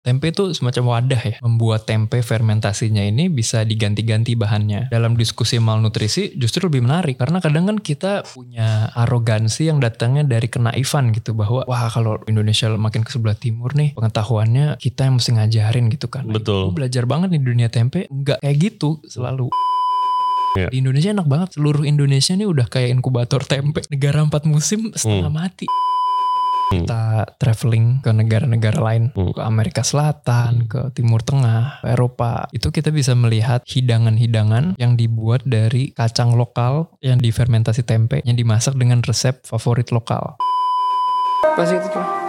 Tempe 0.00 0.32
itu 0.32 0.56
semacam 0.56 0.96
wadah 0.96 1.20
ya. 1.20 1.36
Membuat 1.44 1.84
tempe 1.84 2.24
fermentasinya 2.24 3.04
ini 3.04 3.28
bisa 3.28 3.68
diganti-ganti 3.68 4.32
bahannya. 4.32 4.88
Dalam 4.88 5.12
diskusi 5.12 5.60
malnutrisi 5.60 6.32
justru 6.40 6.72
lebih 6.72 6.88
menarik. 6.88 7.20
Karena 7.20 7.36
kadang 7.36 7.68
kan 7.68 7.76
kita 7.76 8.24
punya 8.24 8.88
arogansi 8.96 9.68
yang 9.68 9.76
datangnya 9.76 10.24
dari 10.24 10.48
kenaifan 10.48 11.12
gitu. 11.12 11.36
Bahwa 11.36 11.68
wah 11.68 11.92
kalau 11.92 12.16
Indonesia 12.24 12.72
makin 12.80 13.04
ke 13.04 13.12
sebelah 13.12 13.36
timur 13.36 13.76
nih 13.76 13.92
pengetahuannya 13.92 14.80
kita 14.80 15.04
yang 15.04 15.20
mesti 15.20 15.36
ngajarin 15.36 15.92
gitu 15.92 16.08
kan. 16.08 16.24
Betul. 16.24 16.72
Gue 16.72 16.80
belajar 16.80 17.04
banget 17.04 17.36
di 17.36 17.40
dunia 17.44 17.68
tempe. 17.68 18.08
Enggak 18.08 18.40
kayak 18.40 18.56
gitu 18.56 19.04
selalu. 19.04 19.52
Ya. 20.56 20.72
Di 20.72 20.80
Indonesia 20.80 21.12
enak 21.12 21.28
banget. 21.28 21.48
Seluruh 21.60 21.84
Indonesia 21.84 22.32
nih 22.32 22.48
udah 22.48 22.72
kayak 22.72 22.88
inkubator 22.96 23.44
tempe. 23.44 23.84
Negara 23.92 24.24
empat 24.24 24.48
musim 24.48 24.96
setengah 24.96 25.28
Hmm. 25.28 25.44
mati. 25.44 25.68
Kita 26.70 27.26
traveling 27.34 27.98
ke 27.98 28.10
negara-negara 28.14 28.78
lain, 28.78 29.10
Hmm. 29.10 29.34
ke 29.34 29.42
Amerika 29.42 29.82
Selatan, 29.82 30.70
ke 30.70 30.94
Timur 30.94 31.18
Tengah, 31.18 31.82
ke 31.82 31.86
Eropa. 31.90 32.46
Itu 32.54 32.70
kita 32.70 32.94
bisa 32.94 33.18
melihat 33.18 33.66
hidangan-hidangan 33.66 34.78
yang 34.78 34.94
dibuat 34.94 35.42
dari 35.42 35.90
kacang 35.90 36.38
lokal 36.38 36.94
yang 37.02 37.18
difermentasi 37.18 37.82
tempe, 37.82 38.22
yang 38.22 38.38
dimasak 38.38 38.78
dengan 38.78 39.02
resep 39.02 39.42
favorit 39.42 39.90
lokal. 39.90 40.38
Pas 41.58 41.66
itu 41.66 41.88
tuh. 41.90 42.19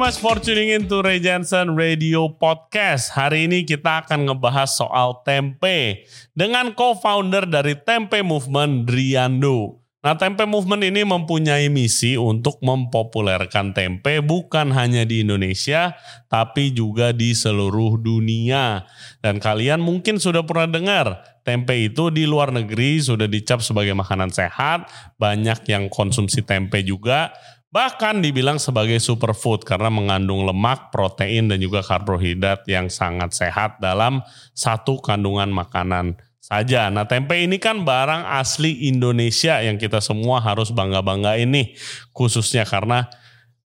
Very 0.00 0.16
much 0.16 0.24
for 0.24 0.40
tuning 0.40 0.72
in 0.72 0.88
to 0.88 1.04
Ray 1.04 1.20
Jensen 1.20 1.76
Radio 1.76 2.32
Podcast. 2.32 3.12
Hari 3.12 3.44
ini 3.44 3.68
kita 3.68 4.00
akan 4.00 4.32
ngebahas 4.32 4.72
soal 4.72 5.20
tempe 5.28 6.08
dengan 6.32 6.72
co-founder 6.72 7.44
dari 7.44 7.76
Tempe 7.76 8.24
Movement, 8.24 8.88
Driando. 8.88 9.84
Nah, 10.00 10.16
Tempe 10.16 10.48
Movement 10.48 10.88
ini 10.88 11.04
mempunyai 11.04 11.68
misi 11.68 12.16
untuk 12.16 12.64
mempopulerkan 12.64 13.76
tempe 13.76 14.24
bukan 14.24 14.72
hanya 14.72 15.04
di 15.04 15.20
Indonesia, 15.20 15.92
tapi 16.32 16.72
juga 16.72 17.12
di 17.12 17.36
seluruh 17.36 18.00
dunia. 18.00 18.88
Dan 19.20 19.36
kalian 19.36 19.84
mungkin 19.84 20.16
sudah 20.16 20.48
pernah 20.48 20.80
dengar, 20.80 21.20
tempe 21.44 21.76
itu 21.76 22.08
di 22.08 22.24
luar 22.24 22.56
negeri 22.56 23.04
sudah 23.04 23.28
dicap 23.28 23.60
sebagai 23.60 23.92
makanan 23.92 24.32
sehat, 24.32 24.88
banyak 25.20 25.60
yang 25.68 25.92
konsumsi 25.92 26.40
tempe 26.40 26.80
juga, 26.80 27.36
bahkan 27.70 28.18
dibilang 28.18 28.58
sebagai 28.58 28.98
superfood 28.98 29.62
karena 29.62 29.88
mengandung 29.88 30.42
lemak, 30.42 30.90
protein, 30.90 31.46
dan 31.46 31.62
juga 31.62 31.86
karbohidrat 31.86 32.66
yang 32.66 32.90
sangat 32.90 33.30
sehat 33.34 33.78
dalam 33.78 34.22
satu 34.52 34.98
kandungan 34.98 35.48
makanan 35.54 36.18
saja. 36.42 36.90
Nah 36.90 37.06
tempe 37.06 37.38
ini 37.38 37.62
kan 37.62 37.86
barang 37.86 38.26
asli 38.42 38.90
Indonesia 38.90 39.62
yang 39.62 39.78
kita 39.78 40.02
semua 40.02 40.42
harus 40.42 40.74
bangga-bangga 40.74 41.38
ini 41.38 41.78
khususnya 42.10 42.66
karena 42.66 43.06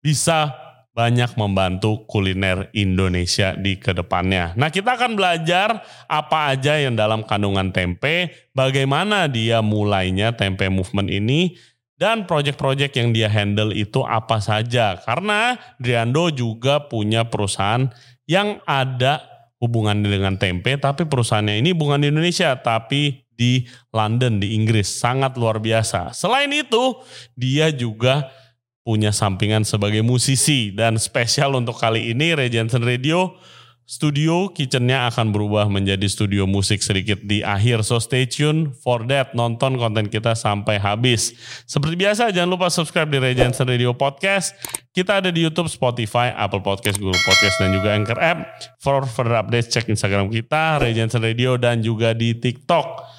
bisa 0.03 0.51
banyak 0.93 1.41
membantu 1.41 2.05
kuliner 2.05 2.69
Indonesia 2.77 3.57
di 3.57 3.81
ke 3.81 3.97
depannya. 3.97 4.53
Nah 4.61 4.69
kita 4.69 5.01
akan 5.01 5.17
belajar 5.17 5.81
apa 6.05 6.53
aja 6.53 6.77
yang 6.77 6.93
dalam 6.93 7.25
kandungan 7.25 7.73
tempe, 7.73 8.29
bagaimana 8.53 9.25
dia 9.25 9.65
mulainya 9.65 10.37
tempe 10.37 10.69
movement 10.69 11.09
ini, 11.09 11.57
dan 12.03 12.27
project-project 12.27 12.99
yang 12.99 13.15
dia 13.15 13.31
handle 13.31 13.71
itu 13.71 14.03
apa 14.03 14.43
saja. 14.43 14.99
Karena 14.99 15.55
Driando 15.79 16.35
juga 16.35 16.83
punya 16.91 17.31
perusahaan 17.31 17.87
yang 18.27 18.59
ada 18.67 19.23
hubungan 19.63 20.03
dengan 20.03 20.35
tempe, 20.35 20.75
tapi 20.83 21.07
perusahaannya 21.07 21.63
ini 21.63 21.71
bukan 21.71 22.03
di 22.03 22.11
Indonesia, 22.11 22.59
tapi 22.59 23.23
di 23.31 23.63
London, 23.95 24.43
di 24.43 24.59
Inggris. 24.59 24.91
Sangat 24.91 25.39
luar 25.39 25.63
biasa. 25.63 26.11
Selain 26.11 26.51
itu, 26.51 26.99
dia 27.39 27.71
juga 27.71 28.35
punya 28.83 29.15
sampingan 29.15 29.63
sebagai 29.63 30.03
musisi. 30.03 30.75
Dan 30.75 30.99
spesial 30.99 31.55
untuk 31.55 31.79
kali 31.79 32.11
ini, 32.11 32.35
Ray 32.35 32.51
Jensen 32.51 32.83
Radio, 32.83 33.39
studio 33.85 34.49
kitchennya 34.51 35.11
akan 35.11 35.35
berubah 35.35 35.67
menjadi 35.67 36.07
studio 36.07 36.47
musik 36.47 36.81
sedikit 36.81 37.21
di 37.23 37.43
akhir. 37.43 37.83
So 37.83 37.99
stay 37.99 38.25
tune 38.25 38.73
for 38.73 39.05
that. 39.11 39.35
Nonton 39.35 39.77
konten 39.77 40.09
kita 40.09 40.39
sampai 40.39 40.79
habis. 40.79 41.35
Seperti 41.67 41.99
biasa, 41.99 42.31
jangan 42.31 42.51
lupa 42.55 42.71
subscribe 42.71 43.11
di 43.11 43.19
Jensen 43.37 43.69
Radio 43.69 43.93
Podcast. 43.93 44.55
Kita 44.93 45.21
ada 45.25 45.29
di 45.33 45.45
YouTube, 45.45 45.69
Spotify, 45.69 46.33
Apple 46.33 46.63
Podcast, 46.63 47.01
Google 47.01 47.21
Podcast, 47.25 47.57
dan 47.59 47.71
juga 47.75 47.93
Anchor 47.97 48.19
App. 48.21 48.39
For 48.81 49.05
further 49.05 49.41
updates, 49.41 49.73
cek 49.73 49.89
Instagram 49.91 50.29
kita, 50.31 50.81
Jensen 50.93 51.23
Radio, 51.25 51.57
dan 51.59 51.81
juga 51.81 52.13
di 52.17 52.37
TikTok. 52.37 53.13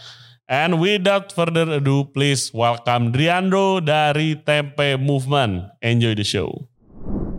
And 0.44 0.78
without 0.78 1.32
further 1.32 1.80
ado, 1.80 2.12
please 2.12 2.52
welcome 2.52 3.16
Driando 3.16 3.80
dari 3.80 4.36
Tempe 4.36 5.00
Movement. 5.00 5.72
Enjoy 5.80 6.14
the 6.14 6.28
show. 6.28 6.73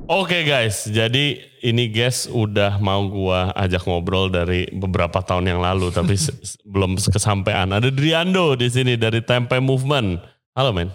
Oke 0.04 0.44
guys, 0.44 0.84
jadi 0.84 1.40
ini 1.64 1.88
guys 1.88 2.28
udah 2.28 2.76
mau 2.76 3.08
gua 3.08 3.56
ajak 3.56 3.88
ngobrol 3.88 4.28
dari 4.28 4.68
beberapa 4.68 5.24
tahun 5.24 5.48
yang 5.48 5.64
lalu, 5.64 5.88
tapi 5.88 6.12
se- 6.20 6.60
belum 6.68 7.00
kesampaian. 7.00 7.64
Ada 7.72 7.88
Driando 7.88 8.52
di 8.52 8.68
sini 8.68 9.00
dari 9.00 9.24
Tempe 9.24 9.56
Movement. 9.64 10.20
Halo 10.52 10.76
men. 10.76 10.92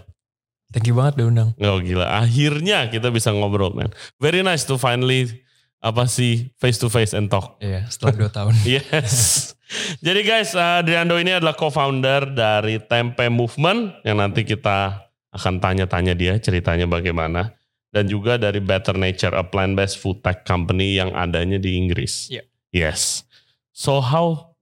Thank 0.70 0.86
you 0.86 0.94
banget 0.94 1.18
udah 1.18 1.26
undang. 1.26 1.50
Oh 1.58 1.82
gila, 1.82 2.06
akhirnya 2.22 2.94
kita 2.94 3.10
bisa 3.10 3.34
ngobrol 3.34 3.74
men. 3.74 3.90
Very 4.22 4.46
nice 4.46 4.62
to 4.70 4.78
finally 4.78 5.42
apa 5.82 6.06
sih 6.06 6.54
face 6.62 6.78
to 6.78 6.86
face 6.86 7.18
and 7.18 7.34
talk. 7.34 7.58
Iya, 7.66 7.90
setelah 7.90 8.14
dua 8.14 8.30
tahun. 8.30 8.54
Yes. 8.70 9.58
Jadi 10.06 10.22
guys, 10.22 10.54
uh, 10.54 10.86
Driando 10.86 11.18
ini 11.18 11.34
adalah 11.34 11.58
co-founder 11.58 12.30
dari 12.30 12.78
Tempe 12.78 13.26
Movement 13.34 14.06
yang 14.06 14.22
nanti 14.22 14.46
kita 14.46 15.02
akan 15.34 15.58
tanya-tanya 15.58 16.14
dia 16.14 16.38
ceritanya 16.38 16.86
bagaimana 16.86 17.58
dan 17.90 18.06
juga 18.06 18.38
dari 18.38 18.62
Better 18.62 18.94
Nature, 18.94 19.34
a 19.34 19.44
plant-based 19.46 19.98
food 19.98 20.22
tech 20.22 20.46
company 20.46 20.98
yang 20.98 21.14
adanya 21.14 21.58
di 21.58 21.78
Inggris. 21.78 22.30
Iya. 22.30 22.44
Yes. 22.70 23.26
So 23.74 23.98
how 23.98 24.54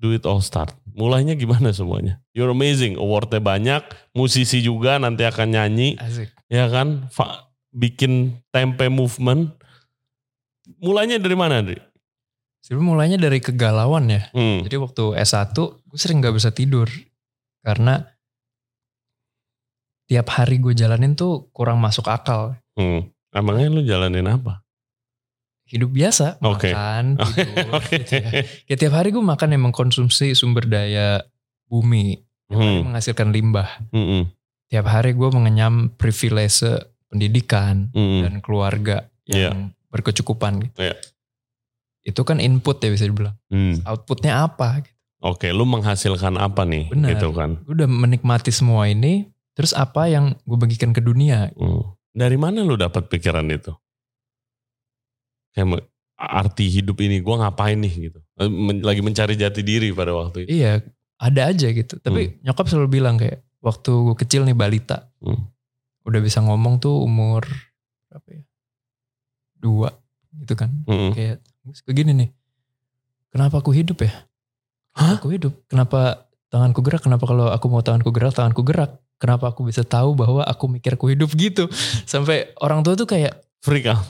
do 0.00 0.16
it 0.16 0.24
all 0.24 0.40
start? 0.40 0.72
Mulainya 0.94 1.34
gimana 1.34 1.74
semuanya? 1.74 2.22
You're 2.32 2.54
amazing, 2.54 2.96
awardnya 2.96 3.42
banyak, 3.42 3.82
musisi 4.14 4.62
juga 4.62 4.96
nanti 4.96 5.26
akan 5.26 5.48
nyanyi, 5.52 5.98
Asik. 5.98 6.30
ya 6.46 6.70
kan? 6.70 7.10
Fa- 7.10 7.50
bikin 7.74 8.38
Tempe 8.54 8.86
Movement. 8.86 9.50
Mulainya 10.80 11.18
dari 11.18 11.36
mana, 11.36 11.60
Dri? 11.60 11.76
Sebenarnya 12.64 12.86
mulainya 12.88 13.18
dari 13.20 13.44
kegalauan 13.44 14.08
ya. 14.08 14.30
Hmm. 14.32 14.64
Jadi 14.64 14.76
waktu 14.80 15.04
S1 15.20 15.52
gue 15.84 15.98
sering 16.00 16.24
gak 16.24 16.32
bisa 16.32 16.48
tidur. 16.48 16.88
Karena 17.60 18.00
tiap 20.04 20.26
hari 20.30 20.58
gue 20.58 20.72
jalanin 20.72 21.12
tuh 21.12 21.48
kurang 21.50 21.78
masuk 21.78 22.06
akal. 22.06 22.56
Hmm. 22.74 23.08
Emangnya 23.30 23.68
lu 23.68 23.82
jalanin 23.82 24.26
apa? 24.26 24.62
Hidup 25.64 25.90
biasa, 25.90 26.36
Oke. 26.44 26.70
makan, 26.70 27.16
tidur. 27.34 27.72
oke. 27.72 27.88
gitu 27.88 28.12
ya. 28.14 28.30
Ya 28.68 28.74
tiap 28.76 28.94
hari 28.94 29.10
gue 29.10 29.24
makan 29.24 29.48
yang 29.50 29.64
mengkonsumsi 29.64 30.36
sumber 30.36 30.64
daya 30.64 31.24
bumi. 31.66 32.20
Hari 32.52 32.60
Hmm. 32.60 32.92
menghasilkan 32.92 33.32
limbah. 33.32 33.80
Hmm. 33.88 34.28
Tiap 34.68 34.84
hari 34.84 35.16
gue 35.16 35.28
mengenyam 35.28 35.88
privilege 35.96 36.60
pendidikan 37.08 37.88
Hmm. 37.90 38.20
dan 38.22 38.34
keluarga 38.38 39.08
yang 39.24 39.72
berkecukupan 39.88 40.68
gitu. 40.68 40.84
Iya. 40.84 40.94
Itu 42.04 42.20
kan 42.22 42.36
input 42.36 42.76
ya 42.78 42.92
bisa 42.92 43.08
dibilang. 43.08 43.34
Hmm. 43.48 43.80
Outputnya 43.82 44.44
apa? 44.44 44.84
gitu. 44.84 44.92
Oke, 45.24 45.48
lu 45.48 45.64
menghasilkan 45.64 46.36
apa 46.36 46.68
nih? 46.68 46.92
Benar. 46.92 47.16
Gitu 47.16 47.32
kan. 47.32 47.56
Gue 47.64 47.72
udah 47.80 47.88
menikmati 47.88 48.52
semua 48.52 48.84
ini. 48.84 49.24
Terus 49.54 49.70
apa 49.72 50.10
yang 50.10 50.34
gue 50.42 50.58
bagikan 50.58 50.90
ke 50.90 50.98
dunia? 50.98 51.50
Hmm. 51.54 51.94
Dari 52.10 52.34
mana 52.38 52.62
lu 52.62 52.74
dapat 52.74 53.06
pikiran 53.06 53.46
itu? 53.50 53.70
Kayak 55.54 55.86
arti 56.18 56.66
hidup 56.70 56.98
ini 57.02 57.22
gue 57.22 57.34
ngapain 57.34 57.78
nih 57.78 58.10
gitu. 58.10 58.18
Eh, 58.38 58.50
Lagi 58.82 59.02
mencari 59.02 59.34
jati 59.38 59.62
diri 59.62 59.94
pada 59.94 60.14
waktu 60.14 60.46
itu. 60.46 60.58
Iya, 60.58 60.82
ada 61.18 61.42
aja 61.50 61.68
gitu. 61.70 61.98
Tapi 62.02 62.42
nyokap 62.42 62.66
selalu 62.66 62.88
bilang 62.90 63.14
kayak 63.18 63.42
waktu 63.62 63.90
gue 63.90 64.16
kecil 64.18 64.42
nih 64.46 64.58
balita, 64.58 65.10
Hmm. 65.22 65.50
udah 66.04 66.20
bisa 66.20 66.42
ngomong 66.42 66.82
tuh 66.82 67.00
umur 67.02 67.46
berapa 68.10 68.28
ya? 68.30 68.42
Dua 69.58 69.90
gitu 70.34 70.54
kan. 70.58 70.70
Hmm. 70.90 71.14
Kayak 71.14 71.42
kayak 71.86 71.96
gini 71.96 72.12
nih. 72.14 72.30
Kenapa 73.30 73.62
aku 73.62 73.70
hidup 73.74 74.02
ya? 74.02 74.12
Hah? 74.94 75.18
Aku 75.18 75.30
hidup. 75.34 75.66
Kenapa 75.66 76.30
tanganku 76.50 76.82
gerak? 76.86 77.02
Kenapa 77.02 77.26
kalau 77.26 77.50
aku 77.50 77.66
mau 77.66 77.82
tanganku 77.82 78.14
gerak, 78.14 78.34
tanganku 78.34 78.62
gerak? 78.62 78.98
Kenapa 79.16 79.48
aku 79.48 79.62
bisa 79.62 79.80
tahu 79.80 80.12
bahwa 80.12 80.42
aku 80.42 80.68
mikir 80.68 80.94
aku 80.94 81.08
hidup 81.08 81.30
gitu? 81.32 81.70
Sampai 82.04 82.52
orang 82.58 82.80
tua 82.80 82.94
tuh 82.94 83.06
kayak 83.06 83.40
Freak 83.58 83.88
out. 83.88 84.04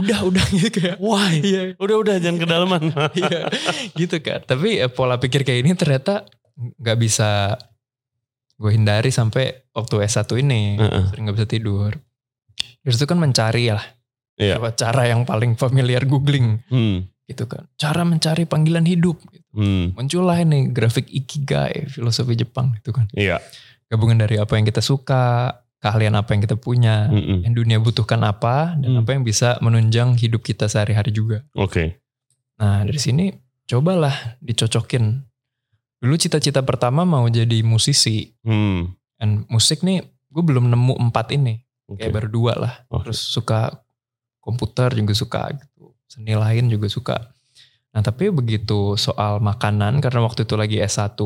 udah 0.00 0.24
udah 0.24 0.44
gitu 0.48 0.72
kayak 0.72 0.96
Why? 0.96 1.44
iya 1.44 1.62
Udah 1.76 1.96
udah 1.98 2.16
jangan 2.16 2.40
kedalaman. 2.40 2.82
iya 3.20 3.44
gitu 3.92 4.16
kan 4.18 4.40
tapi 4.42 4.80
eh, 4.80 4.88
pola 4.88 5.16
pikir 5.16 5.44
kayak 5.44 5.60
ini 5.60 5.76
ternyata 5.76 6.24
nggak 6.56 6.96
bisa 6.96 7.60
gue 8.56 8.70
hindari 8.72 9.08
sampai 9.08 9.68
waktu 9.70 10.04
S1 10.04 10.24
ini 10.40 10.76
Heeh. 10.76 11.04
sering 11.08 11.24
nggak 11.24 11.36
bisa 11.36 11.48
tidur 11.48 11.92
terus 12.80 12.96
itu 12.96 13.04
kan 13.04 13.16
mencari 13.16 13.68
lah 13.68 13.84
Iya. 14.36 14.56
apa 14.56 14.72
cara 14.72 15.04
yang 15.04 15.28
paling 15.28 15.52
familiar 15.54 16.00
googling 16.04 16.64
Hmm. 16.72 17.04
gitu 17.28 17.44
kan. 17.44 17.68
Cara 17.76 18.02
mencari 18.02 18.42
panggilan 18.42 18.88
hidup. 18.88 19.20
Gitu. 19.22 19.44
Hmm. 19.52 19.92
Muncullah 19.92 20.40
ini 20.40 20.66
grafik 20.66 21.04
ikigai, 21.06 21.84
filosofi 21.86 22.32
Jepang 22.34 22.72
gitu 22.74 22.88
kan. 22.90 23.04
Iya. 23.12 23.36
Gabungan 23.90 24.22
dari 24.22 24.38
apa 24.38 24.54
yang 24.54 24.62
kita 24.62 24.78
suka, 24.78 25.50
keahlian 25.82 26.14
apa 26.14 26.30
yang 26.32 26.46
kita 26.46 26.54
punya, 26.54 27.10
Mm-mm. 27.10 27.42
yang 27.42 27.52
dunia 27.52 27.82
butuhkan 27.82 28.22
apa, 28.22 28.78
dan 28.78 28.94
Hmm. 28.94 29.00
apa 29.02 29.10
yang 29.16 29.26
bisa 29.26 29.58
menunjang 29.58 30.14
hidup 30.14 30.46
kita 30.46 30.70
sehari-hari 30.70 31.10
juga. 31.10 31.42
Oke. 31.58 31.98
Nah 32.56 32.86
dari 32.86 33.00
sini 33.00 33.34
cobalah 33.66 34.38
dicocokin. 34.38 35.26
Dulu 36.00 36.14
cita-cita 36.16 36.62
pertama 36.62 37.02
mau 37.02 37.26
jadi 37.26 37.60
musisi. 37.60 38.30
Hmm. 38.46 38.94
Dan 39.18 39.44
musik 39.50 39.82
nih 39.82 40.00
gue 40.30 40.42
belum 40.44 40.70
nemu 40.70 40.94
empat 41.10 41.34
ini. 41.34 41.58
Oke. 41.90 42.06
Kayak 42.06 42.14
baru 42.14 42.28
dua 42.30 42.52
lah. 42.54 42.74
Oke. 42.88 43.10
Terus 43.10 43.20
suka 43.20 43.74
komputer 44.38 44.94
juga 44.94 45.12
suka 45.12 45.50
gitu. 45.50 45.92
Seni 46.06 46.38
lain 46.38 46.70
juga 46.70 46.86
suka. 46.86 47.16
Nah 47.90 48.00
tapi 48.00 48.30
begitu 48.30 48.94
soal 48.94 49.42
makanan 49.42 49.98
karena 49.98 50.22
waktu 50.22 50.46
itu 50.46 50.54
lagi 50.54 50.78
S1 50.78 51.18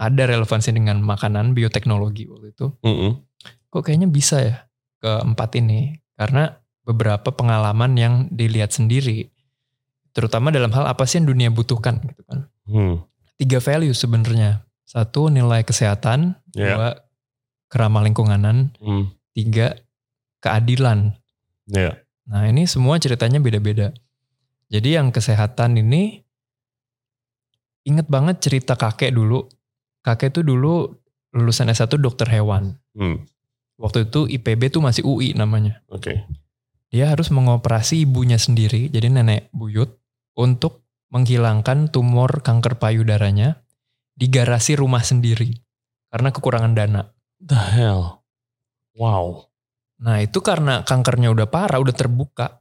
ada 0.00 0.22
relevansi 0.24 0.72
dengan 0.72 1.04
makanan 1.04 1.52
bioteknologi 1.52 2.24
waktu 2.32 2.56
itu. 2.56 2.72
Mm-mm. 2.80 3.20
Kok 3.68 3.84
kayaknya 3.84 4.08
bisa 4.08 4.36
ya 4.40 4.56
ke 4.96 5.10
empat 5.20 5.60
ini. 5.60 6.00
Karena 6.16 6.48
beberapa 6.84 7.28
pengalaman 7.32 7.92
yang 8.00 8.14
dilihat 8.32 8.72
sendiri. 8.72 9.28
Terutama 10.16 10.48
dalam 10.48 10.72
hal 10.72 10.88
apa 10.88 11.04
sih 11.04 11.20
yang 11.20 11.28
dunia 11.28 11.52
butuhkan 11.52 12.00
gitu 12.00 12.24
kan. 12.24 12.48
Hmm. 12.64 13.04
Tiga 13.36 13.60
value 13.60 13.92
sebenarnya. 13.92 14.64
Satu 14.88 15.28
nilai 15.28 15.62
kesehatan. 15.62 16.40
Iya. 16.56 16.74
Dua 16.74 16.88
keramah 17.68 18.02
lingkunganan. 18.08 18.72
Hmm. 18.80 19.12
Tiga 19.36 19.76
keadilan. 20.40 21.14
Iya. 21.68 22.00
Nah 22.26 22.48
ini 22.48 22.64
semua 22.64 22.96
ceritanya 22.96 23.38
beda-beda. 23.38 23.92
Jadi 24.70 24.96
yang 24.96 25.12
kesehatan 25.12 25.78
ini 25.78 26.24
inget 27.84 28.08
banget 28.08 28.42
cerita 28.42 28.74
kakek 28.74 29.14
dulu. 29.14 29.46
Kakek 30.00 30.40
tuh 30.40 30.44
dulu 30.44 30.88
lulusan 31.36 31.70
S1 31.70 31.92
dokter 32.00 32.26
hewan. 32.26 32.78
Hmm. 32.96 33.24
Waktu 33.80 34.08
itu 34.12 34.28
IPB 34.28 34.72
tuh 34.72 34.82
masih 34.84 35.06
UI 35.08 35.32
namanya. 35.32 35.80
Oke. 35.88 36.28
Dia 36.90 37.08
harus 37.08 37.30
mengoperasi 37.30 38.02
ibunya 38.02 38.36
sendiri, 38.36 38.90
jadi 38.90 39.08
nenek 39.08 39.48
buyut, 39.54 39.94
untuk 40.34 40.82
menghilangkan 41.14 41.88
tumor 41.88 42.42
kanker 42.42 42.76
payudaranya 42.82 43.62
di 44.12 44.26
garasi 44.26 44.74
rumah 44.74 45.00
sendiri. 45.00 45.54
Karena 46.10 46.34
kekurangan 46.34 46.74
dana. 46.74 47.02
The 47.38 47.56
hell. 47.56 48.20
Wow. 48.98 49.48
Nah 50.02 50.20
itu 50.20 50.42
karena 50.42 50.82
kankernya 50.82 51.30
udah 51.30 51.46
parah, 51.46 51.78
udah 51.78 51.94
terbuka. 51.94 52.60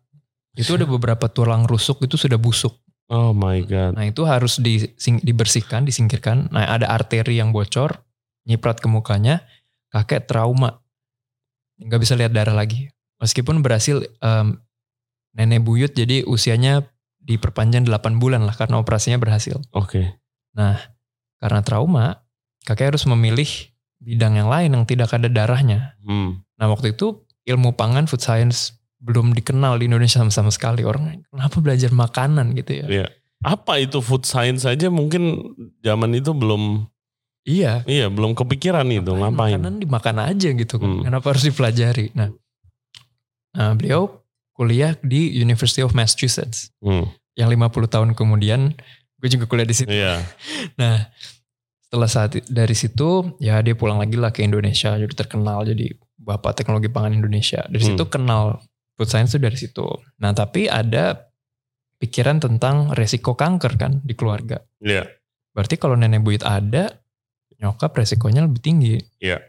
Itu 0.54 0.78
ada 0.78 0.86
beberapa 0.86 1.26
tulang 1.32 1.66
rusuk 1.66 2.04
itu 2.06 2.16
sudah 2.16 2.38
busuk. 2.38 2.78
Oh 3.10 3.34
my 3.34 3.66
god. 3.66 3.98
Nah 3.98 4.06
itu 4.06 4.22
harus 4.24 4.62
dising- 4.62 5.22
dibersihkan, 5.26 5.84
disingkirkan. 5.84 6.54
Nah 6.54 6.70
ada 6.70 6.94
arteri 6.94 7.42
yang 7.42 7.50
bocor, 7.50 8.06
nyiprat 8.46 8.78
ke 8.78 8.86
mukanya, 8.86 9.42
kakek 9.90 10.30
trauma. 10.30 10.86
Nggak 11.82 12.00
bisa 12.06 12.14
lihat 12.14 12.32
darah 12.32 12.54
lagi. 12.54 12.94
Meskipun 13.18 13.66
berhasil 13.66 14.06
em, 14.22 14.62
nenek 15.34 15.66
buyut 15.66 15.92
jadi 15.92 16.24
usianya 16.24 16.86
diperpanjang 17.20 17.90
8 17.90 18.22
bulan 18.22 18.46
lah 18.46 18.56
karena 18.56 18.78
operasinya 18.78 19.18
berhasil. 19.18 19.60
Oke. 19.74 20.22
Karena 21.40 21.60
trauma, 21.66 22.26
kakek 22.64 22.96
harus 22.96 23.04
memilih 23.10 23.48
bidang 24.00 24.40
yang 24.40 24.48
lain 24.48 24.70
yang 24.72 24.86
tidak 24.88 25.12
ada 25.12 25.28
darahnya. 25.28 26.00
Hmm. 26.06 26.46
Nah 26.56 26.68
waktu 26.72 26.96
itu 26.96 27.26
ilmu 27.48 27.76
pangan, 27.76 28.08
food 28.08 28.24
science 28.24 28.79
belum 29.00 29.32
dikenal 29.32 29.80
di 29.80 29.88
Indonesia 29.88 30.20
sama, 30.20 30.32
sama 30.32 30.52
sekali. 30.52 30.84
Orang 30.84 31.24
kenapa 31.32 31.58
belajar 31.64 31.92
makanan 31.96 32.56
gitu 32.56 32.84
ya. 32.84 32.86
Iya. 32.88 33.08
Apa 33.40 33.80
itu 33.80 34.04
food 34.04 34.28
science 34.28 34.68
aja 34.68 34.92
mungkin 34.92 35.56
zaman 35.80 36.12
itu 36.16 36.36
belum 36.36 36.88
Iya, 37.48 37.82
iya 37.90 38.12
belum 38.12 38.36
kepikiran 38.38 38.86
itu 38.92 39.10
ngapain. 39.10 39.58
Makanan 39.58 39.82
dimakan 39.82 40.18
aja 40.22 40.50
gitu 40.54 40.76
kan. 40.78 40.86
Hmm. 40.86 41.04
Kenapa 41.08 41.34
harus 41.34 41.48
dipelajari? 41.48 42.12
Nah, 42.14 42.30
nah, 43.56 43.74
beliau 43.74 44.22
kuliah 44.54 44.94
di 45.02 45.40
University 45.40 45.82
of 45.82 45.96
Massachusetts. 45.96 46.70
Hmm. 46.84 47.10
Yang 47.34 47.56
50 47.58 47.90
tahun 47.96 48.10
kemudian 48.14 48.76
gue 49.18 49.30
juga 49.32 49.48
kuliah 49.50 49.66
di 49.66 49.74
situ. 49.74 49.90
Iya. 49.90 50.20
Nah, 50.80 51.08
setelah 51.88 52.10
saat 52.12 52.38
dari 52.46 52.76
situ 52.78 53.34
ya 53.42 53.64
dia 53.66 53.74
pulang 53.74 53.98
lagi 53.98 54.20
lah 54.20 54.30
ke 54.30 54.46
Indonesia 54.46 54.94
jadi 54.94 55.10
terkenal 55.16 55.66
jadi 55.66 55.96
bapak 56.22 56.54
teknologi 56.54 56.92
pangan 56.92 57.18
Indonesia. 57.18 57.66
Dari 57.66 57.82
Hmm. 57.82 57.90
situ 57.98 58.04
kenal 58.12 58.62
food 59.00 59.08
science 59.08 59.32
itu 59.32 59.40
dari 59.40 59.56
situ. 59.56 59.88
Nah, 60.20 60.36
tapi 60.36 60.68
ada 60.68 61.32
pikiran 62.04 62.44
tentang 62.44 62.92
resiko 62.92 63.40
kanker 63.40 63.80
kan 63.80 64.04
di 64.04 64.12
keluarga. 64.12 64.60
Iya. 64.84 65.08
Berarti 65.56 65.80
kalau 65.80 65.96
nenek 65.96 66.20
buyut 66.20 66.44
ada, 66.44 67.00
nyokap 67.56 67.96
resikonya 67.96 68.44
lebih 68.44 68.60
tinggi. 68.60 69.00
Iya. 69.24 69.40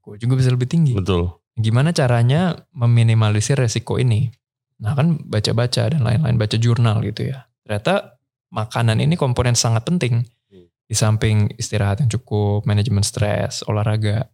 Gue 0.00 0.16
juga 0.16 0.40
bisa 0.40 0.48
lebih 0.48 0.68
tinggi. 0.72 0.96
Betul. 0.96 1.36
Gimana 1.56 1.92
caranya 1.92 2.56
meminimalisir 2.72 3.60
resiko 3.60 4.00
ini? 4.00 4.32
Nah 4.80 4.92
kan 4.92 5.20
baca-baca 5.24 5.88
dan 5.92 6.00
lain-lain, 6.04 6.36
baca 6.36 6.56
jurnal 6.56 7.00
gitu 7.04 7.32
ya. 7.32 7.48
Ternyata 7.64 8.20
makanan 8.52 9.00
ini 9.00 9.16
komponen 9.16 9.56
sangat 9.56 9.88
penting. 9.88 10.24
Hmm. 10.52 10.68
Di 10.84 10.94
samping 10.96 11.52
istirahat 11.56 12.04
yang 12.04 12.12
cukup, 12.12 12.68
manajemen 12.68 13.04
stres, 13.04 13.64
olahraga, 13.64 14.28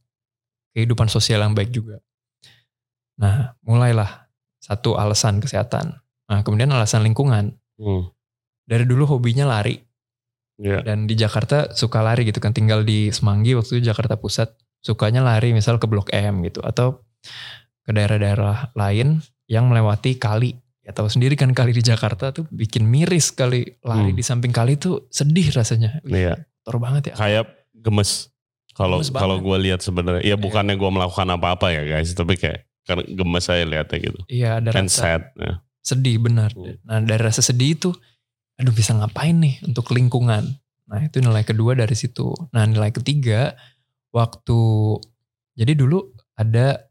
kehidupan 0.75 1.07
sosial 1.07 1.47
yang 1.47 1.55
baik 1.55 1.71
juga. 1.71 2.03
Nah 3.23 3.55
mulailah 3.63 4.27
satu 4.59 4.99
alasan 4.99 5.39
kesehatan. 5.39 5.95
Nah 6.27 6.39
kemudian 6.43 6.71
alasan 6.75 7.07
lingkungan. 7.07 7.55
Hmm. 7.79 8.11
Dari 8.67 8.83
dulu 8.83 9.07
hobinya 9.07 9.47
lari. 9.47 9.79
Iya. 10.59 10.83
Dan 10.83 11.07
di 11.07 11.15
Jakarta 11.15 11.71
suka 11.75 12.03
lari 12.03 12.27
gitu 12.27 12.39
kan. 12.39 12.51
Tinggal 12.51 12.83
di 12.83 13.11
Semanggi 13.11 13.55
waktu 13.55 13.79
itu 13.79 13.91
Jakarta 13.91 14.19
Pusat. 14.19 14.55
Sukanya 14.83 15.23
lari 15.23 15.55
misal 15.55 15.79
ke 15.79 15.87
Blok 15.87 16.11
M 16.11 16.43
gitu. 16.47 16.59
Atau 16.63 17.07
ke 17.83 17.91
daerah-daerah 17.91 18.75
lain 18.75 19.23
yang 19.51 19.71
melewati 19.71 20.19
kali. 20.19 20.59
Ya 20.83 20.91
tahu 20.91 21.07
sendiri 21.07 21.39
kan 21.39 21.55
kali 21.55 21.71
di 21.71 21.83
Jakarta 21.83 22.35
tuh 22.35 22.47
bikin 22.51 22.87
miris 22.87 23.31
kali. 23.31 23.79
Lari 23.87 24.11
Hmm. 24.15 24.19
di 24.19 24.25
samping 24.27 24.51
kali 24.51 24.75
tuh 24.79 25.07
sedih 25.11 25.51
rasanya. 25.55 26.03
Iya. 26.07 26.43
Kotor 26.63 26.79
banget 26.83 27.03
ya. 27.11 27.15
Kayak 27.19 27.47
gemes. 27.75 28.31
Kalau 28.73 29.05
kalau 29.05 29.37
gue 29.37 29.59
lihat 29.69 29.85
sebenarnya, 29.85 30.25
ya 30.25 30.35
bukannya 30.41 30.81
gue 30.81 30.91
melakukan 30.91 31.29
apa-apa 31.29 31.77
ya 31.77 31.83
guys, 31.85 32.17
tapi 32.17 32.41
kayak 32.41 32.65
karena 32.83 33.03
gemes 33.07 33.45
saya 33.47 33.63
lihatnya 33.63 33.99
gitu. 33.99 34.21
Iya 34.27 34.59
ada 34.59 34.69
And 34.75 34.91
rasa 34.91 34.99
sad. 34.99 35.23
Ya. 35.39 35.63
sedih 35.83 36.23
benar. 36.23 36.55
Hmm. 36.55 36.79
Nah 36.87 37.03
dari 37.03 37.23
rasa 37.23 37.43
sedih 37.43 37.75
itu, 37.75 37.91
aduh 38.55 38.71
bisa 38.71 38.95
ngapain 38.95 39.35
nih 39.35 39.59
untuk 39.67 39.91
lingkungan. 39.91 40.47
Nah 40.87 41.01
itu 41.03 41.19
nilai 41.19 41.43
kedua 41.43 41.75
dari 41.75 41.95
situ. 41.95 42.31
Nah 42.55 42.63
nilai 42.67 42.95
ketiga, 42.95 43.59
waktu, 44.15 44.61
jadi 45.59 45.75
dulu 45.75 46.07
ada 46.39 46.87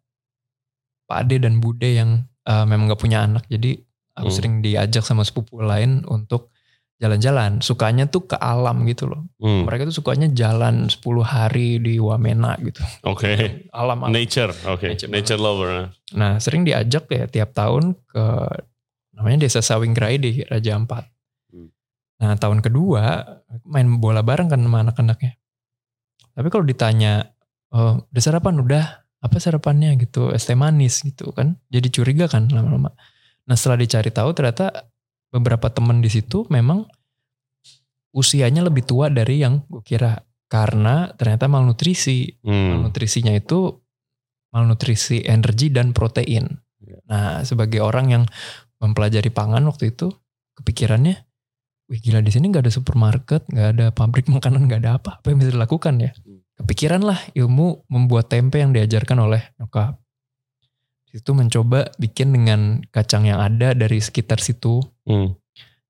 Pak 1.07 1.17
Ade 1.27 1.43
dan 1.43 1.59
Bude 1.59 1.87
yang 1.87 2.23
eh, 2.41 2.65
memang 2.65 2.89
gak 2.89 2.99
punya 2.99 3.21
anak. 3.23 3.45
Jadi 3.47 3.77
aku 4.11 4.27
Hmm. 4.27 4.35
sering 4.35 4.53
diajak 4.59 5.05
sama 5.05 5.21
sepupu 5.23 5.61
lain 5.61 6.03
untuk 6.09 6.51
jalan-jalan. 7.01 7.65
Sukanya 7.65 8.05
tuh 8.05 8.29
ke 8.29 8.37
alam 8.37 8.85
gitu 8.85 9.09
loh. 9.09 9.25
Hmm. 9.41 9.65
Mereka 9.65 9.89
tuh 9.89 9.95
sukanya 9.97 10.29
jalan 10.29 10.85
10 10.85 11.01
hari 11.25 11.81
di 11.81 11.97
Wamena 11.97 12.53
gitu. 12.61 12.85
Oke. 13.09 13.65
Alam, 13.73 14.05
alam. 14.05 14.13
Nature. 14.13 14.53
Oke. 14.69 14.93
Nature 14.93 15.09
Nature, 15.09 15.41
lover. 15.41 15.89
Nah 16.13 16.37
sering 16.37 16.61
diajak 16.61 17.09
ya 17.09 17.25
tiap 17.25 17.57
tahun 17.57 17.97
ke 18.05 18.25
namanya 19.17 19.49
Desa 19.49 19.65
Sawingrai 19.65 20.21
di 20.21 20.45
Raja 20.45 20.77
Ampat. 20.77 21.09
Hmm. 21.49 21.73
Nah 22.21 22.37
tahun 22.37 22.61
kedua 22.61 23.25
main 23.65 23.97
bola 23.97 24.21
bareng 24.21 24.53
kan 24.53 24.61
sama 24.61 24.85
anak-anaknya. 24.85 25.41
Tapi 26.31 26.47
kalau 26.47 26.63
ditanya, 26.63 27.27
oh, 27.73 28.05
udah 28.07 28.21
sarapan? 28.21 28.61
Udah. 28.61 28.85
Apa 29.21 29.37
sarapannya 29.37 30.01
gitu? 30.01 30.33
Es 30.33 30.49
teh 30.49 30.57
manis 30.57 31.05
gitu 31.05 31.29
kan. 31.33 31.57
Jadi 31.69 31.93
curiga 31.93 32.25
kan 32.25 32.49
lama-lama. 32.49 32.89
Nah 33.45 33.55
setelah 33.57 33.77
dicari 33.77 34.09
tahu 34.09 34.33
ternyata 34.33 34.90
beberapa 35.31 35.71
temen 35.71 36.03
di 36.03 36.11
situ 36.11 36.43
memang 36.51 36.85
usianya 38.11 38.67
lebih 38.67 38.83
tua 38.83 39.07
dari 39.07 39.39
yang 39.41 39.63
gue 39.65 39.81
kira. 39.81 40.19
Karena 40.51 41.07
ternyata 41.15 41.47
malnutrisi 41.47 42.43
Hmm. 42.43 42.83
nutrisinya 42.83 43.31
itu 43.31 43.71
malnutrisi 44.51 45.23
energi 45.23 45.71
dan 45.71 45.95
protein. 45.95 46.59
Ya. 46.83 46.99
Nah, 47.07 47.47
sebagai 47.47 47.79
orang 47.79 48.11
yang 48.11 48.23
mempelajari 48.83 49.31
pangan 49.31 49.63
waktu 49.63 49.95
itu, 49.95 50.11
kepikirannya, 50.59 51.15
wih 51.87 51.99
gila 52.03 52.19
di 52.19 52.35
sini 52.35 52.51
nggak 52.51 52.67
ada 52.67 52.73
supermarket, 52.73 53.47
nggak 53.47 53.69
ada 53.79 53.85
pabrik 53.95 54.27
makanan, 54.35 54.67
nggak 54.67 54.83
ada 54.83 54.99
apa, 54.99 55.23
apa 55.23 55.31
yang 55.31 55.39
bisa 55.39 55.55
dilakukan 55.55 56.03
ya? 56.03 56.11
Hmm. 56.11 56.43
Kepikiran 56.59 57.01
lah 57.07 57.17
ilmu 57.31 57.87
membuat 57.87 58.27
tempe 58.27 58.59
yang 58.59 58.75
diajarkan 58.75 59.23
oleh 59.23 59.55
nyokap. 59.55 59.95
Itu 61.11 61.35
mencoba 61.35 61.91
bikin 61.99 62.31
dengan 62.31 62.81
kacang 62.89 63.27
yang 63.27 63.39
ada 63.39 63.75
dari 63.75 63.99
sekitar 63.99 64.39
situ. 64.39 64.79
Hmm. 65.03 65.35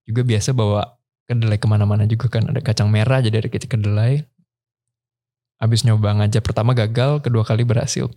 Juga 0.06 0.26
biasa 0.26 0.52
bawa 0.52 0.98
kedelai 1.30 1.62
ke 1.62 1.68
mana-mana 1.70 2.04
juga 2.10 2.28
kan. 2.28 2.50
Ada 2.50 2.60
kacang 2.60 2.90
merah 2.90 3.22
jadi 3.22 3.38
ada 3.42 3.50
kecil 3.50 3.70
kedelai. 3.70 4.26
Habis 5.62 5.86
nyoba 5.86 6.18
ngajak 6.18 6.42
pertama 6.42 6.74
gagal, 6.74 7.22
kedua 7.22 7.46
kali 7.46 7.62
berhasil. 7.62 8.10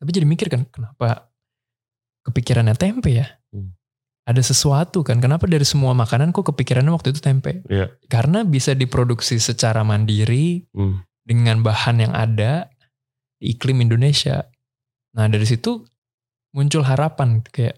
Tapi 0.00 0.08
jadi 0.08 0.24
mikir 0.24 0.48
kan 0.48 0.64
kenapa 0.68 1.28
kepikirannya 2.24 2.76
tempe 2.76 3.12
ya? 3.12 3.28
Hmm. 3.52 3.72
ada 4.26 4.42
sesuatu 4.42 5.06
kan. 5.06 5.22
Kenapa 5.22 5.46
dari 5.46 5.62
semua 5.62 5.94
makanan 5.94 6.34
kok 6.34 6.50
kepikirannya 6.50 6.90
waktu 6.90 7.14
itu 7.14 7.22
tempe? 7.22 7.62
Iya. 7.70 7.94
Karena 8.10 8.42
bisa 8.42 8.74
diproduksi 8.74 9.38
secara 9.38 9.86
mandiri 9.86 10.66
Hmm. 10.74 11.06
dengan 11.22 11.62
bahan 11.62 12.02
yang 12.02 12.10
ada 12.10 12.66
di 13.38 13.54
iklim 13.54 13.78
Indonesia. 13.86 14.42
Nah 15.14 15.30
dari 15.30 15.46
situ 15.46 15.86
muncul 16.56 16.80
harapan 16.80 17.44
kayak 17.44 17.76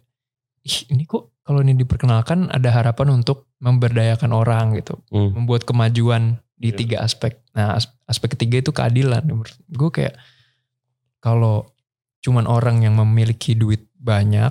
ih 0.62 0.86
ini 0.88 1.02
kok 1.02 1.34
kalau 1.42 1.60
ini 1.60 1.74
diperkenalkan 1.74 2.46
ada 2.48 2.70
harapan 2.70 3.18
untuk 3.18 3.50
memberdayakan 3.58 4.30
orang 4.30 4.78
gitu, 4.78 5.00
Hmm. 5.10 5.34
membuat 5.34 5.66
kemajuan 5.66 6.38
di 6.54 6.70
Iya. 6.70 6.76
tiga 6.76 6.96
aspek. 7.02 7.42
Nah 7.52 7.74
as- 7.74 7.90
aspek 8.06 8.38
ketiga 8.38 8.62
itu 8.62 8.70
keadilan. 8.70 9.24
Menurut 9.24 9.50
gue 9.66 9.90
kayak 9.90 10.14
kalau 11.18 11.74
cuman 12.20 12.46
orang 12.46 12.82
yang 12.82 12.94
memiliki 12.94 13.54
duit 13.54 13.86
banyak 13.98 14.50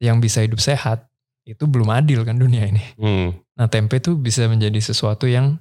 yang 0.00 0.20
bisa 0.20 0.40
hidup 0.40 0.60
sehat 0.60 1.08
itu 1.44 1.64
belum 1.64 1.88
adil 1.90 2.24
kan 2.24 2.36
dunia 2.36 2.64
ini. 2.64 2.84
Hmm. 2.96 3.28
Nah 3.56 3.66
tempe 3.68 4.00
tuh 4.00 4.16
bisa 4.16 4.44
menjadi 4.46 4.78
sesuatu 4.78 5.28
yang 5.28 5.60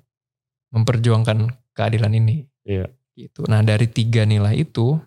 memperjuangkan 0.71 1.45
keadilan 1.71 2.13
ini. 2.13 2.47
Iya. 2.63 2.87
Gitu. 3.15 3.47
Nah 3.47 3.63
dari 3.63 3.87
tiga 3.87 4.23
nilai 4.23 4.59
itu, 4.59 4.99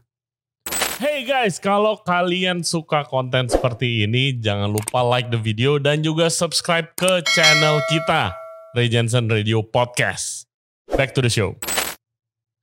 Hey 0.98 1.22
guys, 1.22 1.62
kalau 1.62 1.94
kalian 2.02 2.66
suka 2.66 3.06
konten 3.06 3.46
seperti 3.46 4.02
ini, 4.02 4.34
jangan 4.34 4.66
lupa 4.66 4.98
like 5.06 5.30
the 5.30 5.38
video 5.38 5.78
dan 5.78 6.02
juga 6.02 6.26
subscribe 6.26 6.90
ke 6.98 7.22
channel 7.38 7.78
kita, 7.86 8.34
Ray 8.74 8.90
Jensen 8.90 9.30
Radio 9.30 9.62
Podcast. 9.62 10.50
Back 10.90 11.14
to 11.14 11.22
the 11.22 11.30
show. 11.30 11.54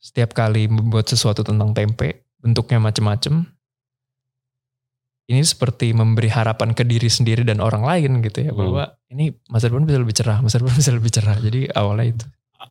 setiap 0.05 0.37
kali 0.37 0.69
membuat 0.69 1.09
sesuatu 1.09 1.41
tentang 1.41 1.73
tempe, 1.73 2.29
bentuknya 2.37 2.77
macam-macam, 2.77 3.49
ini 5.25 5.41
seperti 5.41 5.97
memberi 5.97 6.29
harapan 6.29 6.77
ke 6.77 6.85
diri 6.85 7.09
sendiri 7.09 7.41
dan 7.41 7.57
orang 7.57 7.81
lain 7.81 8.21
gitu 8.21 8.45
ya, 8.45 8.51
Hmm. 8.53 8.59
bahwa 8.61 8.83
ini 9.09 9.33
masa 9.49 9.65
depan 9.65 9.81
bisa 9.89 9.97
lebih 9.97 10.13
cerah, 10.13 10.37
masa 10.45 10.61
depan 10.61 10.77
bisa 10.83 10.91
lebih 10.93 11.09
cerah. 11.09 11.41
Jadi 11.41 11.73
awalnya 11.73 12.19
itu. 12.19 12.25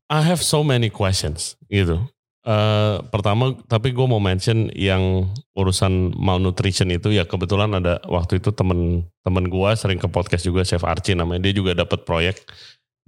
I 0.07 0.23
have 0.23 0.45
so 0.47 0.63
many 0.63 0.95
questions 0.95 1.59
gitu. 1.67 2.07
Eh, 2.45 2.97
pertama, 3.09 3.57
tapi 3.73 3.97
gue 3.97 4.05
mau 4.05 4.21
mention 4.21 4.69
yang 4.77 5.33
urusan 5.57 6.13
malnutrition 6.13 6.93
itu 6.93 7.09
ya 7.09 7.25
kebetulan 7.25 7.73
ada 7.73 8.05
waktu 8.05 8.37
itu 8.37 8.53
temen 8.53 9.09
temen 9.25 9.49
gue 9.49 9.71
sering 9.81 9.97
ke 9.97 10.05
podcast 10.13 10.45
juga 10.45 10.61
Chef 10.61 10.85
Archie 10.85 11.17
namanya 11.17 11.49
dia 11.49 11.57
juga 11.57 11.73
dapat 11.73 12.05
proyek 12.05 12.45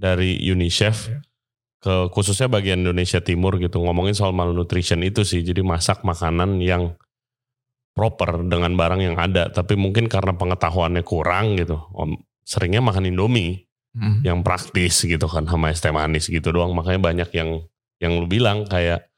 dari 0.00 0.40
UNICEF 0.40 0.96
Iya. 1.12 1.18
ke 1.84 1.94
khususnya 2.16 2.48
bagian 2.48 2.80
Indonesia 2.80 3.20
Timur 3.20 3.60
gitu 3.60 3.76
ngomongin 3.84 4.16
soal 4.16 4.32
malnutrition 4.32 5.04
itu 5.04 5.20
sih 5.20 5.44
jadi 5.44 5.60
masak 5.60 6.00
makanan 6.00 6.56
yang 6.64 6.96
proper 7.92 8.40
dengan 8.40 8.72
barang 8.72 9.04
yang 9.04 9.20
ada 9.20 9.52
tapi 9.52 9.76
mungkin 9.76 10.08
karena 10.08 10.32
pengetahuannya 10.32 11.04
kurang 11.04 11.60
gitu 11.60 11.76
om 11.92 12.16
seringnya 12.40 12.80
makan 12.80 13.12
Indomie 13.12 13.68
Mm. 13.96 14.20
yang 14.28 14.38
praktis 14.44 15.08
gitu 15.08 15.24
kan 15.24 15.48
sama 15.48 15.72
es 15.72 15.80
teh 15.80 15.88
manis 15.88 16.28
gitu 16.28 16.52
doang 16.52 16.76
makanya 16.76 17.00
banyak 17.00 17.30
yang 17.32 17.64
yang 17.96 18.12
lu 18.20 18.28
bilang 18.28 18.68
kayak 18.68 19.08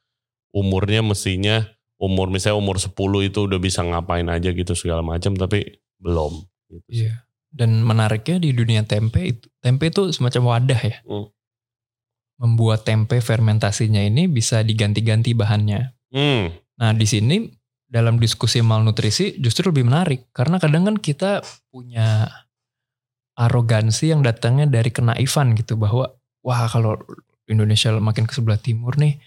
umurnya 0.55 1.05
mestinya 1.05 1.67
umur 1.99 2.31
misalnya 2.31 2.57
umur 2.57 2.79
10 2.79 2.95
itu 3.27 3.39
udah 3.45 3.59
bisa 3.59 3.83
ngapain 3.83 4.25
aja 4.31 4.49
gitu 4.55 4.71
segala 4.73 5.03
macam 5.03 5.35
tapi 5.35 5.83
belum 5.99 6.43
gitu. 6.71 6.89
Iya. 6.89 7.27
Dan 7.49 7.81
menariknya 7.81 8.37
di 8.37 8.53
dunia 8.53 8.85
tempe 8.85 9.25
itu, 9.25 9.49
tempe 9.57 9.89
itu 9.89 10.13
semacam 10.13 10.57
wadah 10.57 10.81
ya. 10.85 10.97
Hmm. 11.01 11.33
Membuat 12.39 12.85
tempe 12.85 13.19
fermentasinya 13.19 13.99
ini 14.05 14.29
bisa 14.29 14.61
diganti-ganti 14.61 15.33
bahannya. 15.33 15.97
Hmm, 16.13 16.53
Nah 16.79 16.95
di 16.95 17.05
sini 17.05 17.43
dalam 17.85 18.17
diskusi 18.17 18.63
malnutrisi 18.63 19.35
justru 19.43 19.69
lebih 19.69 19.91
menarik 19.91 20.31
karena 20.31 20.57
kadang 20.61 20.87
kan 20.87 20.95
kita 20.95 21.43
punya 21.67 22.31
arogansi 23.35 24.15
yang 24.15 24.23
datangnya 24.23 24.69
dari 24.69 24.89
kenaifan 24.93 25.57
gitu 25.59 25.75
bahwa 25.75 26.15
wah 26.45 26.63
kalau 26.71 26.95
Indonesia 27.49 27.91
makin 27.99 28.29
ke 28.29 28.33
sebelah 28.37 28.61
timur 28.61 28.95
nih 28.95 29.19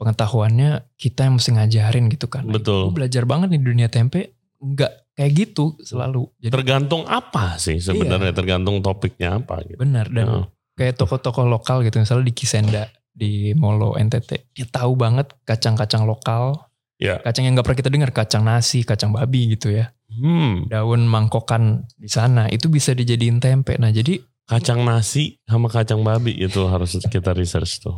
pengetahuannya 0.00 0.96
kita 0.96 1.28
yang 1.28 1.36
mesti 1.36 1.50
ngajarin 1.52 2.08
gitu 2.08 2.26
kan. 2.26 2.48
Betul. 2.48 2.88
Gue 2.88 3.04
belajar 3.04 3.28
banget 3.28 3.52
nih 3.52 3.60
di 3.60 3.66
dunia 3.68 3.88
tempe 3.88 4.32
nggak 4.56 5.14
kayak 5.14 5.32
gitu 5.36 5.76
selalu. 5.80 6.24
Jadi 6.40 6.52
tergantung 6.52 7.04
apa 7.04 7.56
sih 7.56 7.76
sebenarnya 7.76 8.32
tergantung 8.32 8.80
topiknya 8.80 9.36
apa 9.36 9.60
gitu. 9.62 9.76
benar 9.76 10.08
dan 10.08 10.26
Heeh. 10.26 10.44
kayak 10.74 10.96
toko-toko 10.96 11.44
lokal 11.44 11.84
gitu 11.84 12.00
misalnya 12.00 12.24
di 12.24 12.34
Kisenda 12.34 12.84
di 13.10 13.52
Molo 13.52 13.94
NTT 13.94 14.30
dia 14.50 14.66
tahu 14.66 14.96
banget 14.96 15.28
kacang-kacang 15.44 16.08
lokal 16.08 16.56
Ya. 17.00 17.16
kacang 17.16 17.48
yang 17.48 17.56
nggak 17.56 17.64
pernah 17.64 17.80
kita 17.80 17.88
dengar 17.88 18.10
kacang 18.12 18.44
nasi 18.44 18.84
kacang 18.84 19.08
babi 19.08 19.56
gitu 19.56 19.72
ya 19.72 19.88
Hmm, 20.12 20.68
daun 20.68 21.08
mangkokan 21.08 21.88
di 21.96 22.12
sana 22.12 22.44
itu 22.46 22.68
bisa 22.68 22.92
dijadiin 22.92 23.40
tempe 23.40 23.80
nah 23.80 23.88
jadi 23.88 24.20
kacang 24.44 24.84
nasi 24.84 25.40
sama 25.42 25.72
kacang 25.72 26.04
babi 26.04 26.36
itu 26.36 26.60
harus 26.66 27.00
kita 27.00 27.32
research 27.32 27.80
tuh. 27.80 27.96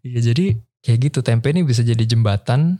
ya 0.00 0.22
jadi 0.22 0.54
kayak 0.86 1.10
gitu 1.10 1.18
tempe 1.18 1.50
ini 1.50 1.66
bisa 1.66 1.82
jadi 1.82 1.98
jembatan 2.06 2.78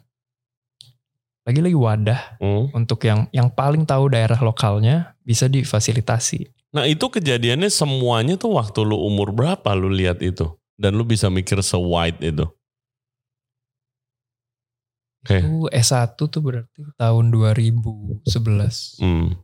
lagi-lagi 1.43 1.75
wadah 1.75 2.39
Hmm. 2.39 2.71
untuk 2.71 3.03
yang 3.03 3.27
yang 3.31 3.51
paling 3.51 3.83
tahu 3.83 4.07
daerah 4.07 4.39
lokalnya 4.39 5.19
bisa 5.23 5.51
difasilitasi 5.51 6.55
Nah 6.71 6.85
itu 6.85 7.09
kejadiannya 7.09 7.73
semuanya 7.73 8.37
tuh 8.37 8.53
waktu 8.53 8.85
lu 8.85 9.01
umur 9.01 9.33
berapa 9.33 9.73
lu 9.73 9.89
lihat 9.89 10.21
itu 10.21 10.45
dan 10.77 10.93
lu 10.93 11.09
bisa 11.09 11.33
mikir 11.33 11.57
se-wide 11.65 12.21
itu. 12.21 12.45
Oke. 15.25 15.41
itu 15.41 15.55
S1 15.73 16.15
tuh 16.21 16.43
berarti 16.45 16.85
tahun 16.95 17.33
2011 17.33 19.01
Hmm. 19.01 19.35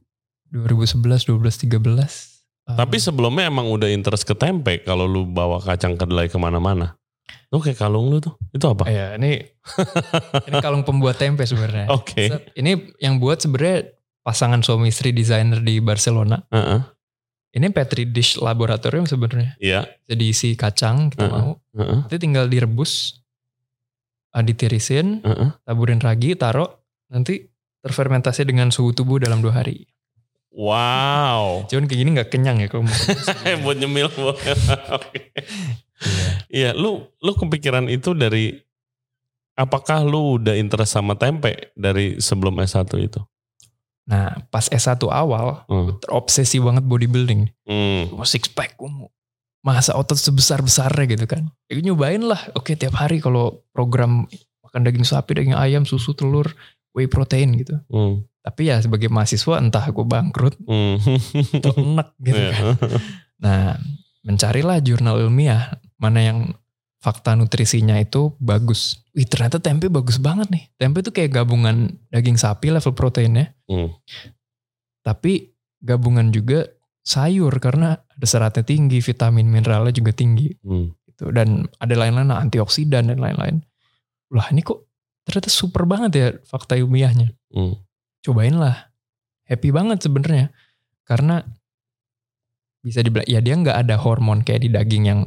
2011 0.52 1.25
12 1.25 1.57
13 1.57 2.76
Tapi 2.76 2.97
sebelumnya 3.00 3.49
emang 3.49 3.66
udah 3.73 3.88
interest 3.90 4.23
ke 4.23 4.37
tempe 4.37 4.85
kalau 4.85 5.09
lu 5.09 5.25
bawa 5.25 5.59
kacang 5.59 5.97
kedelai 5.97 6.28
ke 6.28 6.37
mana-mana. 6.37 6.95
Lu 7.52 7.60
kayak 7.60 7.78
kalung 7.78 8.08
lu 8.08 8.16
tuh, 8.18 8.34
itu 8.50 8.64
apa? 8.64 8.88
ya 8.88 9.14
ini 9.20 9.36
ini 10.48 10.56
kalung 10.64 10.82
pembuat 10.88 11.20
tempe 11.20 11.44
sebenarnya. 11.44 11.92
Oke. 11.92 12.32
Set, 12.32 12.52
Ini 12.56 12.96
yang 13.00 13.20
buat 13.20 13.44
sebenarnya 13.44 13.92
pasangan 14.24 14.64
suami 14.64 14.88
istri 14.88 15.12
desainer 15.12 15.60
di 15.60 15.78
Barcelona. 15.82 16.40
Heeh. 16.48 16.80
Ini 17.52 17.68
Petri 17.68 18.08
Dish 18.08 18.40
Laboratorium 18.40 19.04
sebenarnya. 19.04 19.60
Iya. 19.60 19.84
Jadi 20.08 20.24
isi 20.24 20.56
kacang 20.56 21.12
kita 21.12 21.28
Heeh. 21.28 21.34
mau. 21.36 21.50
Heeh. 21.76 21.98
Nanti 22.08 22.16
tinggal 22.16 22.48
direbus, 22.48 23.20
ah, 24.32 24.40
ditirisin, 24.40 25.20
Heeh. 25.20 25.48
taburin 25.68 26.00
ragi, 26.00 26.32
taruh. 26.32 26.72
Nanti 27.12 27.44
terfermentasi 27.84 28.48
dengan 28.48 28.72
suhu 28.72 28.96
tubuh 28.96 29.20
dalam 29.20 29.44
dua 29.44 29.60
hari. 29.60 29.84
Wow. 30.52 31.44
Cuman 31.73 31.88
kayak 31.88 32.00
gini 32.00 32.11
nggak 32.12 32.30
kenyang 32.30 32.61
ya 32.61 32.68
mau. 32.71 32.85
buat 33.64 33.76
nyemil. 33.76 34.09
Iya, 36.50 36.75
lu 36.75 37.06
lu 37.23 37.32
kepikiran 37.38 37.87
itu 37.87 38.11
dari 38.12 38.59
apakah 39.54 40.02
lu 40.02 40.42
udah 40.42 40.59
interest 40.59 40.99
sama 40.99 41.14
tempe 41.14 41.71
dari 41.78 42.18
sebelum 42.18 42.59
S1 42.59 42.90
itu? 42.99 43.23
Nah 44.11 44.35
pas 44.50 44.66
S1 44.66 44.99
awal, 45.06 45.62
Hmm. 45.71 45.97
terobsesi 46.02 46.59
banget 46.59 46.85
bodybuilding. 46.85 47.47
Hmm. 47.64 48.11
mau 48.12 48.26
six 48.26 48.50
pack, 48.50 48.75
gue 48.75 48.90
mau 48.90 49.09
masa 49.62 49.94
otot 49.94 50.18
sebesar-besarnya 50.18 51.06
gitu 51.06 51.26
kan. 51.30 51.47
Ya 51.71 51.78
nyobain 51.78 52.21
lah, 52.21 52.50
oke 52.59 52.75
tiap 52.75 52.99
hari 52.99 53.23
kalau 53.23 53.62
program 53.71 54.26
makan 54.66 54.82
daging 54.82 55.06
sapi, 55.06 55.38
daging 55.38 55.54
ayam, 55.54 55.87
susu, 55.87 56.18
telur, 56.18 56.50
whey 56.99 57.06
protein 57.06 57.54
gitu. 57.54 57.78
Hmm. 57.88 58.26
Tapi 58.42 58.68
ya 58.68 58.82
sebagai 58.82 59.06
mahasiswa 59.06 59.62
entah 59.62 59.87
gue 59.87 60.02
bangkrut 60.02 60.58
Hmm. 60.66 60.99
atau 61.62 61.72
enak 61.78 62.08
gitu 62.18 62.40
kan. 62.42 62.52
Iya. 62.52 62.75
Nah 63.38 63.62
mencarilah 64.22 64.78
jurnal 64.78 65.22
ilmiah 65.22 65.78
mana 65.99 66.20
yang 66.22 66.38
fakta 66.99 67.34
nutrisinya 67.34 67.99
itu 67.99 68.34
bagus. 68.38 69.02
Wih 69.14 69.26
ternyata 69.26 69.58
tempe 69.58 69.87
bagus 69.87 70.18
banget 70.18 70.50
nih. 70.50 70.64
Tempe 70.75 71.02
itu 71.02 71.11
kayak 71.11 71.42
gabungan 71.42 71.99
daging 72.11 72.38
sapi 72.38 72.70
level 72.70 72.94
proteinnya. 72.94 73.54
Hmm. 73.66 73.90
Tapi 75.02 75.50
gabungan 75.82 76.30
juga 76.30 76.66
sayur 77.02 77.50
karena 77.58 77.99
ada 77.99 78.26
seratnya 78.26 78.62
tinggi, 78.62 79.02
vitamin 79.02 79.50
mineralnya 79.50 79.90
juga 79.90 80.14
tinggi. 80.14 80.50
Hmm. 80.62 80.94
gitu 81.06 81.28
dan 81.28 81.68
ada 81.76 81.92
lain-lain 81.92 82.30
antioksidan 82.30 83.11
dan 83.11 83.18
lain-lain. 83.18 83.61
Lah 84.32 84.49
ini 84.49 84.64
kok 84.64 84.87
ternyata 85.26 85.50
super 85.52 85.84
banget 85.84 86.11
ya 86.14 86.26
fakta 86.46 86.78
ilmiahnya. 86.78 87.34
Hmm. 87.52 87.76
Cobain 88.22 88.54
lah. 88.54 88.90
Happy 89.44 89.68
banget 89.68 90.00
sebenarnya 90.00 90.54
karena 91.02 91.42
bisa 92.80 93.02
dibilang 93.02 93.26
ya 93.26 93.38
dia 93.38 93.54
nggak 93.54 93.78
ada 93.86 93.94
hormon 93.94 94.42
kayak 94.42 94.62
di 94.62 94.70
daging 94.70 95.04
yang 95.06 95.20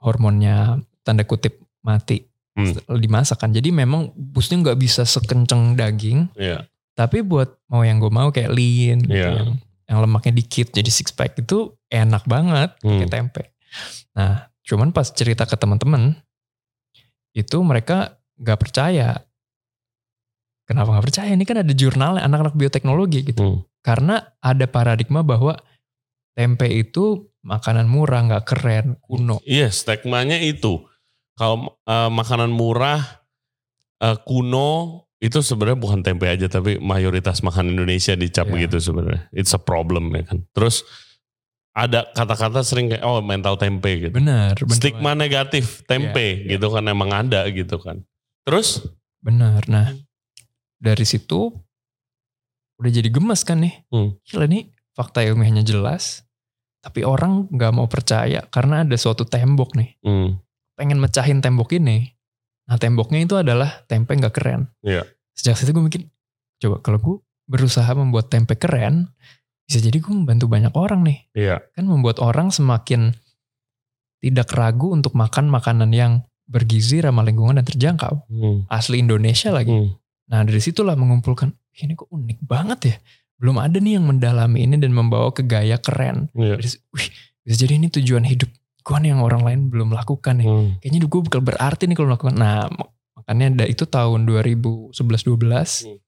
hormonnya 0.00 0.80
tanda 1.02 1.24
kutip 1.24 1.60
mati 1.80 2.26
Hmm. 2.50 2.74
dimasak 2.98 3.38
kan. 3.38 3.54
Jadi 3.54 3.70
memang 3.70 4.10
busnya 4.12 4.58
nggak 4.58 4.76
bisa 4.76 5.06
sekenceng 5.06 5.78
daging. 5.78 6.34
Iya. 6.34 6.66
Tapi 6.98 7.22
buat 7.22 7.56
mau 7.70 7.86
yang 7.86 8.02
gue 8.02 8.10
mau 8.10 8.28
kayak 8.28 8.50
lean, 8.50 8.98
gitu, 9.00 9.16
Iya. 9.16 9.38
yang, 9.40 9.50
yang 9.86 9.98
lemaknya 10.02 10.34
dikit 10.34 10.74
jadi 10.74 10.90
six 10.90 11.14
pack 11.14 11.38
itu 11.38 11.72
enak 11.88 12.26
banget 12.26 12.74
Hmm. 12.82 13.06
tempe. 13.06 13.54
Nah, 14.12 14.50
cuman 14.66 14.90
pas 14.90 15.06
cerita 15.08 15.46
ke 15.46 15.54
teman-teman 15.54 16.18
itu 17.32 17.56
mereka 17.62 18.18
nggak 18.36 18.58
percaya. 18.58 19.22
Kenapa 20.70 20.94
nggak 20.94 21.06
percaya? 21.10 21.34
Ini 21.34 21.42
kan 21.42 21.66
ada 21.66 21.72
jurnalnya 21.74 22.22
anak-anak 22.22 22.54
bioteknologi 22.54 23.26
gitu. 23.34 23.42
Hmm. 23.42 23.58
Karena 23.82 24.22
ada 24.38 24.70
paradigma 24.70 25.26
bahwa 25.26 25.58
tempe 26.38 26.70
itu 26.70 27.26
makanan 27.42 27.90
murah, 27.90 28.22
nggak 28.30 28.44
keren, 28.46 28.94
kuno. 29.02 29.42
Iya, 29.42 29.66
stigmanya 29.74 30.38
itu. 30.38 30.86
Kalau 31.34 31.74
eh, 31.82 32.10
makanan 32.14 32.54
murah, 32.54 33.02
eh, 33.98 34.14
kuno, 34.22 35.02
itu 35.18 35.42
sebenarnya 35.42 35.80
bukan 35.82 36.00
tempe 36.06 36.30
aja, 36.30 36.46
tapi 36.46 36.78
mayoritas 36.78 37.42
makan 37.42 37.74
Indonesia 37.74 38.14
dicap 38.14 38.46
Iya. 38.46 38.52
begitu 38.54 38.76
sebenarnya. 38.78 39.26
It's 39.34 39.50
a 39.50 39.58
problem 39.58 40.14
ya 40.14 40.22
kan. 40.22 40.46
Terus 40.54 40.86
ada 41.74 42.06
kata-kata 42.14 42.62
sering 42.62 42.94
kayak, 42.94 43.02
oh 43.02 43.18
mental 43.18 43.58
tempe 43.58 44.06
gitu. 44.06 44.14
Benar, 44.14 44.54
benar. 44.54 44.76
Stigma 44.78 45.18
negatif 45.18 45.82
tempe 45.90 46.46
Iya, 46.46 46.46
iya. 46.46 46.50
gitu 46.54 46.70
kan 46.70 46.86
emang 46.86 47.10
ada 47.10 47.42
gitu 47.50 47.82
kan. 47.82 48.06
Terus, 48.46 48.86
Benar. 49.20 49.68
Nah, 49.68 49.92
dari 50.80 51.04
situ 51.04 51.52
udah 52.80 52.90
jadi 52.90 53.12
gemes 53.12 53.44
kan 53.44 53.60
nih. 53.60 53.84
Hmm. 53.92 54.16
Gila 54.24 54.48
nih 54.48 54.72
fakta 54.96 55.20
ilmiahnya 55.20 55.62
jelas, 55.62 56.24
tapi 56.80 57.04
orang 57.04 57.46
nggak 57.48 57.72
mau 57.72 57.86
percaya 57.86 58.40
karena 58.48 58.82
ada 58.82 58.96
suatu 58.96 59.22
tembok 59.24 59.76
nih. 59.76 60.00
hmm, 60.00 60.28
Pengen 60.74 60.98
mecahin 60.98 61.44
tembok 61.44 61.76
ini. 61.76 62.08
Nah 62.66 62.80
temboknya 62.80 63.20
itu 63.20 63.36
adalah 63.36 63.84
tempe 63.84 64.16
nggak 64.16 64.32
keren. 64.32 64.72
Iya. 64.80 65.04
Sejak 65.36 65.56
situ 65.56 65.70
gue 65.70 65.84
mikir, 65.84 66.02
coba 66.58 66.80
kalau 66.80 66.98
gue 66.98 67.16
berusaha 67.44 67.88
membuat 67.92 68.32
tempe 68.32 68.56
keren, 68.56 69.12
bisa 69.64 69.76
jadi 69.78 70.00
gue 70.00 70.12
membantu 70.12 70.48
banyak 70.48 70.72
orang 70.72 71.04
nih. 71.04 71.18
iya, 71.34 71.56
Kan 71.76 71.84
membuat 71.84 72.16
orang 72.18 72.48
semakin 72.48 73.12
tidak 74.20 74.52
ragu 74.52 74.92
untuk 74.92 75.16
makan 75.16 75.48
makanan 75.48 75.92
yang 75.92 76.12
bergizi, 76.44 77.00
ramah 77.00 77.22
lingkungan 77.22 77.56
dan 77.56 77.66
terjangkau. 77.66 78.24
hmm, 78.26 78.58
Asli 78.68 79.00
Indonesia 79.00 79.52
lagi. 79.52 79.70
hmm, 79.70 79.99
Nah 80.30 80.46
dari 80.46 80.62
situlah 80.62 80.94
mengumpulkan, 80.94 81.50
"Ih, 81.74 81.84
ini 81.84 81.98
kok 81.98 82.06
unik 82.08 82.38
banget 82.40 82.80
ya. 82.86 82.96
Belum 83.36 83.56
ada 83.56 83.76
nih 83.76 83.98
yang 83.98 84.06
mendalami 84.06 84.62
ini 84.62 84.76
dan 84.76 84.92
membawa 84.92 85.32
ke 85.32 85.42
gaya 85.42 85.80
keren. 85.80 86.28
iya, 86.36 86.54
Dari 86.54 86.68
Wih, 86.92 87.08
bisa 87.42 87.56
jadi 87.58 87.80
ini 87.80 87.88
tujuan 87.88 88.22
hidup 88.22 88.52
gue 88.80 88.96
nih 88.96 89.10
yang 89.12 89.20
orang 89.20 89.42
lain 89.42 89.60
belum 89.68 89.90
lakukan 89.90 90.40
nih. 90.40 90.46
hmm, 90.46 90.70
Kayaknya 90.80 90.98
gue 91.08 91.20
bakal 91.24 91.42
berarti 91.42 91.82
nih 91.88 91.96
kalau 91.96 92.08
melakukan. 92.12 92.36
Nah 92.36 92.68
mak- 92.68 92.92
makanya 93.16 93.46
ada 93.52 93.64
itu 93.66 93.84
tahun 93.84 94.24
2011-12. 94.24 95.88
Hmm. 95.88 95.98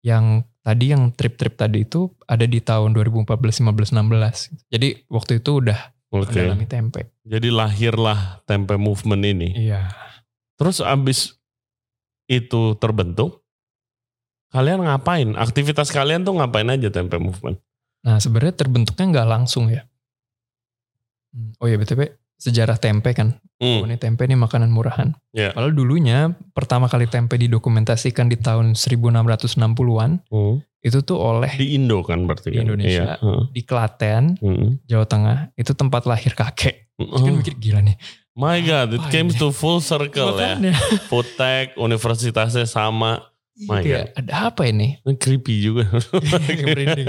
Yang 0.00 0.24
tadi 0.60 0.84
yang 0.92 1.02
trip-trip 1.12 1.54
tadi 1.56 1.84
itu 1.84 2.08
ada 2.24 2.44
di 2.44 2.60
tahun 2.60 2.92
2014-15-16. 2.92 4.70
Jadi 4.72 4.88
waktu 5.08 5.32
itu 5.40 5.50
udah 5.60 5.78
oke. 6.10 6.30
mendalami 6.32 6.66
tempe. 6.66 7.00
Jadi 7.22 7.48
lahirlah 7.48 8.40
tempe 8.44 8.74
movement 8.76 9.22
ini. 9.24 9.68
Iya. 9.68 9.88
Terus 10.56 10.82
abis 10.82 11.39
itu 12.30 12.78
terbentuk, 12.78 13.42
kalian 14.48 14.86
ngapain? 14.86 15.34
Aktivitas 15.34 15.90
kalian 15.90 16.22
tuh 16.22 16.38
ngapain 16.38 16.70
aja 16.70 16.86
tempe 16.88 17.18
movement? 17.18 17.58
Nah 18.00 18.22
sebenarnya 18.22 18.54
terbentuknya 18.54 19.06
nggak 19.10 19.28
langsung 19.28 19.66
ya. 19.68 19.82
Hmm, 21.30 21.54
Oh 21.58 21.66
ya 21.66 21.74
BTW 21.74 22.06
sejarah 22.40 22.78
tempe 22.78 23.12
kan. 23.12 23.36
Oh, 23.60 23.84
Hmm, 23.84 23.92
ini 23.92 24.00
tempe 24.00 24.24
ini 24.24 24.32
makanan 24.32 24.72
murahan. 24.72 25.12
Iya. 25.36 25.52
Kalau 25.52 25.68
dulunya 25.68 26.32
pertama 26.56 26.88
kali 26.88 27.04
tempe 27.04 27.36
didokumentasikan 27.36 28.32
di 28.32 28.40
tahun 28.40 28.72
1660-an 28.72 30.24
hmm. 30.24 30.56
itu 30.80 30.98
tuh 31.04 31.20
oleh 31.20 31.52
Di 31.60 31.76
Indo 31.76 32.00
kan 32.00 32.24
berarti 32.24 32.48
Di 32.48 32.56
kan? 32.56 32.64
Indonesia. 32.64 33.04
Iya. 33.04 33.20
heeh. 33.20 33.42
di 33.52 33.62
Klaten, 33.62 34.40
Hmm. 34.40 34.80
Jawa 34.88 35.04
Tengah 35.04 35.38
itu 35.54 35.76
tempat 35.76 36.08
lahir 36.08 36.32
kakek. 36.32 36.88
Terus 36.96 37.20
kan 37.20 37.32
Oh, 37.32 37.36
mikir 37.36 37.56
gila 37.56 37.84
nih. 37.84 37.96
My 38.34 38.58
God, 38.60 38.94
it 38.94 39.04
came 39.08 39.28
to 39.30 39.50
full 39.50 39.78
circle 39.78 40.34
ya. 40.34 40.56
Makanya. 40.56 40.72
Tech, 41.36 41.66
universitasnya 41.76 42.64
sama. 42.64 43.26
My 43.60 43.84
Kayak, 43.84 44.16
ada 44.16 44.48
apa 44.48 44.64
ini? 44.64 44.96
Creepy 45.04 45.60
juga. 45.60 45.84
Merinding. 46.64 47.08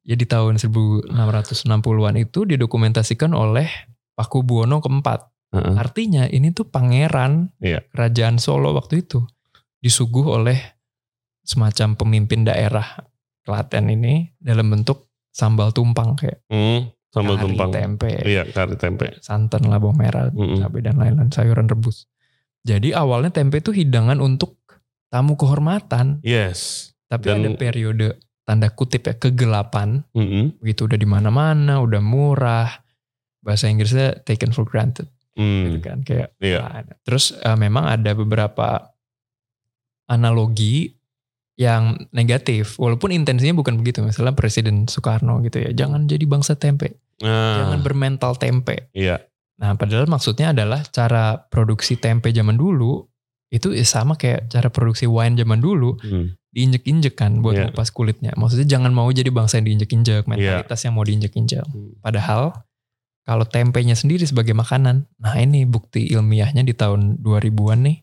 ya 0.00 0.14
di 0.16 0.24
tahun 0.24 0.56
1660-an 0.56 2.16
itu 2.16 2.48
didokumentasikan 2.48 3.36
oleh 3.36 3.68
Paku 4.16 4.40
Buwono 4.40 4.80
keempat. 4.80 5.28
Artinya 5.52 6.24
ini 6.24 6.54
tuh 6.54 6.64
pangeran 6.64 7.50
Iya. 7.58 7.82
kerajaan 7.90 8.38
Solo 8.38 8.70
waktu 8.72 9.02
itu 9.02 9.26
disuguh 9.82 10.38
oleh 10.38 10.56
semacam 11.42 11.98
pemimpin 11.98 12.46
daerah 12.46 12.86
Klaten 13.42 13.90
ini 13.90 14.30
dalam 14.38 14.70
bentuk 14.70 15.10
sambal 15.28 15.74
tumpang 15.74 16.14
kayak 16.14 16.44
Hmm, 16.46 16.92
sambal 17.10 17.34
kari 17.34 17.44
tumpang. 17.44 17.70
tempe, 17.70 18.10
Iya, 18.22 18.42
kari 18.46 18.74
tempe. 18.74 19.18
santan, 19.18 19.66
bawang 19.66 19.98
merah, 19.98 20.30
Mm-mm. 20.30 20.58
cabai 20.58 20.80
dan 20.80 20.96
lain-lain 20.96 21.28
sayuran 21.28 21.66
rebus. 21.66 22.06
Jadi 22.60 22.90
awalnya 22.90 23.30
tempe 23.30 23.58
itu 23.58 23.70
hidangan 23.70 24.18
untuk 24.18 24.62
tamu 25.08 25.34
kehormatan, 25.34 26.22
Yes. 26.22 26.92
tapi 27.04 27.26
Dan- 27.26 27.42
ada 27.42 27.50
periode 27.54 28.06
tanda 28.42 28.66
kutip 28.68 29.04
ya 29.04 29.14
kegelapan, 29.14 30.06
Mm-mm. 30.10 30.58
begitu 30.58 30.84
udah 30.84 30.94
di 30.94 31.04
mana-mana, 31.04 31.78
udah 31.78 31.98
murah, 31.98 32.70
bahasa 33.40 33.66
Inggrisnya 33.66 34.20
taken 34.20 34.50
for 34.50 34.62
granted, 34.62 35.06
gitu 35.32 35.40
Hmm, 35.40 35.80
kan 35.80 35.98
kayak 36.02 36.36
nggak 36.36 36.70
ada. 36.76 36.94
Terus 37.00 37.32
eh, 37.32 37.56
memang 37.56 37.88
ada 37.88 38.10
beberapa 38.12 38.90
analogi 40.06 40.94
yang 41.60 42.08
negatif, 42.16 42.80
walaupun 42.80 43.12
intensinya 43.12 43.52
bukan 43.52 43.76
begitu. 43.84 44.00
Misalnya 44.00 44.32
Presiden 44.32 44.88
Soekarno 44.88 45.44
gitu 45.44 45.60
ya, 45.60 45.76
jangan 45.76 46.08
jadi 46.08 46.24
bangsa 46.24 46.56
tempe, 46.56 46.96
Nah, 47.20 47.60
jangan 47.60 47.84
bermental 47.84 48.32
tempe. 48.40 48.88
iya. 48.96 49.20
Nah, 49.60 49.76
padahal 49.76 50.08
maksudnya 50.08 50.56
adalah 50.56 50.80
cara 50.88 51.36
produksi 51.36 52.00
tempe 52.00 52.32
zaman 52.32 52.56
dulu 52.56 53.04
itu 53.52 53.76
ya 53.76 53.84
sama 53.84 54.16
kayak 54.16 54.48
cara 54.48 54.72
produksi 54.72 55.04
wine 55.04 55.36
zaman 55.36 55.60
dulu, 55.60 56.00
Hmm. 56.00 56.32
diinjek-injek 56.48 57.12
kan 57.12 57.44
buat 57.44 57.52
Iya. 57.52 57.68
ngupas 57.68 57.92
kulitnya. 57.92 58.32
Maksudnya 58.40 58.64
jangan 58.64 58.96
mau 58.96 59.10
jadi 59.12 59.28
bangsa 59.28 59.60
yang 59.60 59.68
diinjek-injek, 59.68 60.24
mentalitas 60.24 60.80
yang 60.80 60.96
mau 60.96 61.04
diinjek-injek. 61.04 61.60
Hmm. 61.62 61.92
Padahal 62.00 62.56
kalau 63.28 63.44
tempenya 63.44 63.92
sendiri 63.92 64.24
sebagai 64.24 64.56
makanan, 64.56 65.04
nah 65.20 65.36
ini 65.36 65.68
bukti 65.68 66.08
ilmiahnya 66.08 66.64
di 66.64 66.72
tahun 66.72 67.20
2000-an 67.20 67.84
nih 67.84 68.00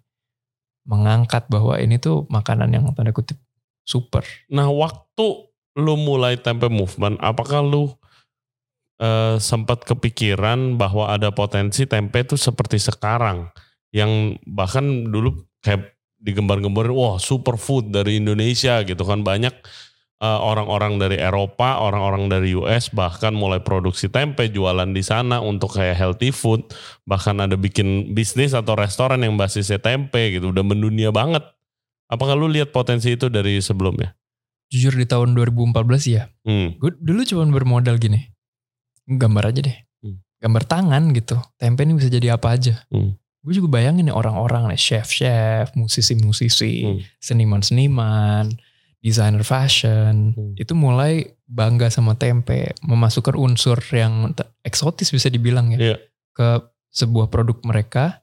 mengangkat 0.87 1.49
bahwa 1.51 1.75
ini 1.81 1.99
tuh 1.99 2.23
makanan 2.29 2.71
yang 2.71 2.87
tanda 2.95 3.11
kutip 3.11 3.35
super. 3.87 4.27
Nah, 4.51 4.67
waktu 4.67 5.47
lu 5.79 5.95
mulai 5.95 6.35
tempe 6.35 6.67
movement, 6.67 7.15
apakah 7.23 7.63
lu 7.63 7.95
eh, 8.99 9.39
sempat 9.39 9.87
kepikiran 9.87 10.75
bahwa 10.75 11.07
ada 11.07 11.31
potensi 11.31 11.87
tempe 11.87 12.27
itu 12.27 12.35
seperti 12.35 12.77
sekarang 12.83 13.47
yang 13.95 14.35
bahkan 14.43 15.07
dulu 15.07 15.47
kayak 15.63 15.95
digembar-gembarin 16.19 16.91
wah 16.91 17.15
superfood 17.21 17.93
dari 17.93 18.19
Indonesia 18.19 18.81
gitu 18.83 19.05
kan 19.05 19.21
banyak 19.21 19.53
eh, 20.19 20.39
orang-orang 20.41 20.97
dari 20.97 21.21
Eropa, 21.21 21.79
orang-orang 21.79 22.27
dari 22.27 22.57
US 22.57 22.89
bahkan 22.91 23.31
mulai 23.31 23.61
produksi 23.61 24.09
tempe 24.09 24.49
jualan 24.49 24.89
di 24.91 25.05
sana 25.05 25.39
untuk 25.39 25.77
kayak 25.77 25.95
healthy 25.95 26.33
food, 26.33 26.65
bahkan 27.05 27.37
ada 27.37 27.53
bikin 27.55 28.17
bisnis 28.17 28.57
atau 28.57 28.73
restoran 28.73 29.21
yang 29.21 29.37
basisnya 29.37 29.77
tempe 29.77 30.35
gitu, 30.35 30.49
udah 30.49 30.65
mendunia 30.65 31.13
banget. 31.13 31.45
Apakah 32.07 32.39
lu 32.39 32.47
lihat 32.47 32.71
potensi 32.71 33.11
itu 33.13 33.27
dari 33.27 33.59
sebelumnya? 33.59 34.15
Jujur 34.67 34.95
di 34.95 35.07
tahun 35.07 35.31
2014 35.35 36.03
ya, 36.07 36.27
Hmm. 36.43 36.75
gue 36.75 36.91
dulu 36.99 37.23
cuma 37.23 37.47
bermodal 37.47 37.95
gini, 37.99 38.31
gambar 39.07 39.51
aja 39.55 39.61
deh, 39.63 39.77
Hmm. 40.03 40.19
gambar 40.43 40.63
tangan 40.67 41.03
gitu. 41.15 41.39
Tempe 41.55 41.87
ini 41.87 41.95
bisa 41.95 42.11
jadi 42.11 42.35
apa 42.35 42.55
aja. 42.55 42.83
Hmm. 42.91 43.15
Gue 43.43 43.53
juga 43.55 43.79
bayangin 43.79 44.11
nih 44.11 44.15
orang-orang 44.15 44.67
nih, 44.67 44.79
chef-chef, 44.79 45.71
musisi-musisi, 45.75 46.83
Hmm. 46.83 46.99
seniman-seniman, 47.23 48.51
desainer 48.99 49.43
fashion, 49.47 50.35
Hmm. 50.35 50.51
itu 50.59 50.75
mulai 50.75 51.31
bangga 51.47 51.87
sama 51.87 52.19
tempe, 52.19 52.75
memasukkan 52.83 53.39
unsur 53.39 53.79
yang 53.95 54.35
eksotis 54.67 55.15
bisa 55.15 55.31
dibilang 55.31 55.71
ya 55.75 55.79
Iya. 55.79 55.97
ke 56.35 56.47
sebuah 56.91 57.31
produk 57.31 57.55
mereka, 57.63 58.19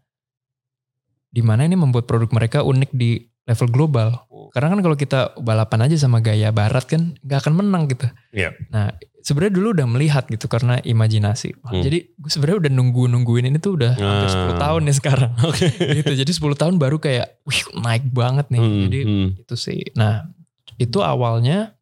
di 1.33 1.41
mana 1.41 1.65
ini 1.65 1.73
membuat 1.73 2.05
produk 2.05 2.29
mereka 2.37 2.61
unik 2.61 2.93
di 2.93 3.33
level 3.45 3.69
global. 3.69 4.09
Hmm. 4.27 4.49
Karena 4.51 4.69
kan 4.71 4.81
kalau 4.81 4.95
kita 4.95 5.19
balapan 5.37 5.81
aja 5.85 5.97
sama 5.97 6.19
gaya 6.19 6.49
barat 6.49 6.85
kan 6.85 7.17
nggak 7.21 7.39
akan 7.41 7.55
menang 7.55 7.89
gitu. 7.89 8.07
Iya. 8.31 8.55
Nah 8.69 8.91
sebenarnya 9.21 9.53
dulu 9.55 9.69
udah 9.73 9.87
melihat 9.87 10.25
gitu 10.27 10.47
karena 10.47 10.79
imajinasi. 10.79 11.57
Wah, 11.61 11.73
Hmm. 11.73 11.83
Jadi 11.83 11.99
gue 12.13 12.31
sebenarnya 12.31 12.59
udah 12.63 12.73
nunggu 12.73 13.03
nungguin 13.09 13.47
ini 13.47 13.59
tuh 13.59 13.77
udah 13.77 13.93
hampir 13.95 14.29
Ah. 14.29 14.35
10 14.53 14.57
tahun 14.59 14.81
nih 14.85 14.97
sekarang. 14.97 15.31
Oke. 15.49 15.67
gitu. 15.75 16.13
Jadi 16.15 16.31
10 16.31 16.55
tahun 16.55 16.75
baru 16.77 16.97
kayak, 16.99 17.41
wih 17.43 17.61
naik 17.75 18.05
banget 18.09 18.47
nih. 18.49 18.61
Hmm, 18.61 18.81
Jadi 18.83 18.99
hmm. 19.03 19.29
itu 19.43 19.55
sih. 19.55 19.81
Nah 19.93 20.29
itu 20.77 20.99
awalnya 21.01 21.73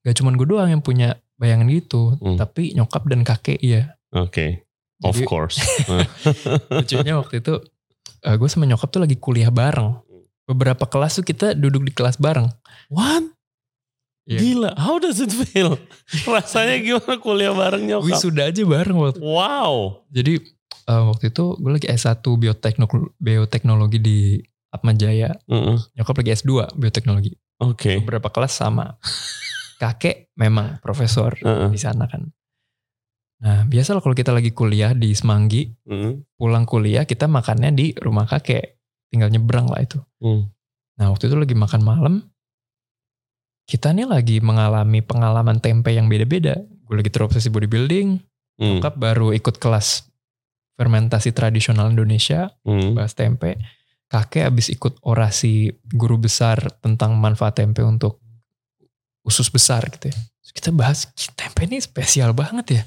gak 0.00 0.16
cuman 0.16 0.34
gue 0.34 0.46
doang 0.46 0.68
yang 0.68 0.80
punya 0.80 1.14
bayangan 1.36 1.66
gitu, 1.68 2.18
Hmm. 2.18 2.34
tapi 2.34 2.72
nyokap 2.72 3.06
dan 3.06 3.22
kakek 3.22 3.58
iya. 3.58 3.94
Oke. 4.10 4.64
Of 4.98 5.14
Jadi 5.14 5.26
course. 5.26 5.58
lucunya 6.72 7.14
waktu 7.14 7.38
itu 7.38 7.54
gue 8.20 8.48
sama 8.50 8.66
nyokap 8.66 8.88
tuh 8.88 9.00
lagi 9.00 9.14
kuliah 9.14 9.48
bareng. 9.48 9.94
Beberapa 10.48 10.88
kelas 10.88 11.20
tuh 11.20 11.24
kita 11.24 11.52
duduk 11.52 11.84
di 11.84 11.92
kelas 11.92 12.16
bareng. 12.16 12.48
What? 12.88 13.28
Iya. 14.24 14.38
Gila. 14.40 14.70
How 14.76 14.96
does 14.96 15.20
it 15.20 15.28
feel? 15.28 15.76
Rasanya 16.28 16.80
gimana 16.80 17.16
kuliah 17.16 17.52
bareng 17.52 17.84
nyokap? 17.84 18.08
Wisuda 18.08 18.48
aja 18.48 18.62
bareng 18.64 18.96
waktu. 18.96 19.20
Wow. 19.20 20.04
Jadi 20.08 20.40
eh, 20.84 21.02
waktu 21.04 21.28
itu 21.28 21.44
gue 21.56 21.72
lagi 21.72 21.88
S1 21.88 22.20
bioteknologi, 22.20 23.08
bioteknologi 23.16 23.98
di 24.00 24.18
Atmajaya. 24.68 25.32
Mm-mm. 25.48 25.80
Nyokap 25.96 26.16
lagi 26.20 26.30
S2 26.36 26.76
bioteknologi. 26.76 27.32
Oke. 27.60 28.00
Beberapa 28.04 28.28
kelas 28.28 28.52
sama. 28.52 28.96
kakek 29.78 30.34
memang 30.34 30.82
profesor 30.82 31.38
Heeh. 31.38 31.70
di 31.70 31.78
sana 31.78 32.10
kan. 32.10 32.26
Nah 33.38 33.62
biasa 33.62 33.94
kalau 34.02 34.10
kita 34.10 34.34
lagi 34.34 34.50
kuliah 34.50 34.90
di 34.90 35.14
Semanggi, 35.14 35.70
Mm. 35.86 36.26
pulang 36.34 36.66
kuliah 36.66 37.06
kita 37.06 37.30
makannya 37.30 37.70
di 37.70 37.86
rumah 37.94 38.26
kakek, 38.26 38.77
tinggal 39.08 39.28
nyebrang 39.32 39.68
lah 39.68 39.80
itu. 39.82 39.98
Hmm. 40.20 40.48
Nah 40.98 41.12
waktu 41.12 41.30
itu 41.30 41.36
lagi 41.38 41.54
makan 41.54 41.82
malam, 41.84 42.14
kita 43.68 43.92
nih 43.92 44.08
lagi 44.08 44.40
mengalami 44.40 45.04
pengalaman 45.04 45.60
tempe 45.60 45.92
yang 45.92 46.08
beda-beda. 46.08 46.56
Gue 46.88 47.04
lagi 47.04 47.12
terobsesi 47.12 47.52
bodybuilding, 47.52 48.24
Hmm. 48.58 48.82
Baru 48.82 49.30
ikut 49.30 49.62
kelas 49.62 50.10
fermentasi 50.74 51.30
tradisional 51.30 51.94
Indonesia, 51.94 52.50
Hmm. 52.66 52.98
bahas 52.98 53.14
tempe. 53.14 53.54
Kakek 54.10 54.50
habis 54.50 54.66
ikut 54.66 54.98
orasi 55.06 55.70
guru 55.86 56.18
besar 56.18 56.58
tentang 56.82 57.14
manfaat 57.14 57.62
tempe 57.62 57.86
untuk 57.86 58.18
usus 59.22 59.46
besar 59.46 59.86
gitu 59.94 60.10
ya. 60.10 60.16
Terus 60.16 60.52
kita 60.56 60.70
bahas 60.74 61.06
"Gila, 61.14 61.32
tempe 61.38 61.60
ini 61.70 61.78
spesial 61.78 62.34
banget 62.34 62.66
ya. 62.80 62.82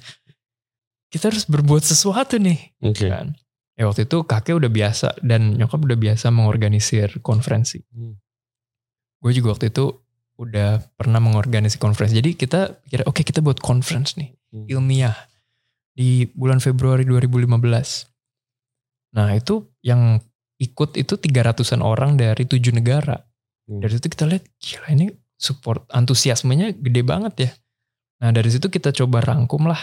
Kita 1.08 1.32
harus 1.32 1.48
berbuat 1.48 1.88
sesuatu 1.88 2.36
nih. 2.36 2.60
Oke. 2.84 3.08
Kan. 3.08 3.38
Ya 3.80 3.88
waktu 3.88 4.06
itu 4.06 4.28
kakek 4.28 4.60
udah 4.60 4.72
biasa 4.72 5.20
dan 5.24 5.56
nyokap 5.56 5.80
udah 5.82 5.98
biasa 5.98 6.28
mengorganisir 6.30 7.24
konferensi. 7.24 7.82
Hmm. 7.96 8.20
Gue 9.22 9.32
juga 9.32 9.56
waktu 9.56 9.72
itu 9.72 9.96
udah 10.42 10.82
pernah 10.98 11.22
mengorganisir 11.22 11.80
konferensi. 11.80 12.18
Jadi 12.18 12.36
kita 12.36 12.82
kira 12.86 13.06
oke 13.08 13.22
kita 13.22 13.40
buat 13.40 13.62
conference 13.62 14.18
nih 14.20 14.34
Hmm. 14.52 14.68
ilmiah 14.68 15.16
di 15.96 16.28
bulan 16.36 16.60
Februari 16.60 17.08
2015. 17.08 18.12
Nah 19.16 19.32
itu 19.32 19.64
yang 19.80 20.20
ikut 20.60 21.00
itu 21.00 21.16
300an 21.16 21.80
orang 21.80 22.20
dari 22.20 22.44
tujuh 22.44 22.76
negara. 22.76 23.16
Hmm. 23.72 23.80
Dari 23.80 23.96
situ 23.96 24.12
kita 24.12 24.28
lihat 24.28 24.44
gila 24.60 24.88
ini 24.92 25.08
support 25.40 25.88
antusiasmenya 25.88 26.76
gede 26.76 27.02
banget 27.08 27.34
ya. 27.48 27.52
Nah 28.22 28.30
dari 28.36 28.52
situ 28.52 28.68
kita 28.68 28.92
coba 28.92 29.24
rangkum 29.24 29.72
lah 29.72 29.80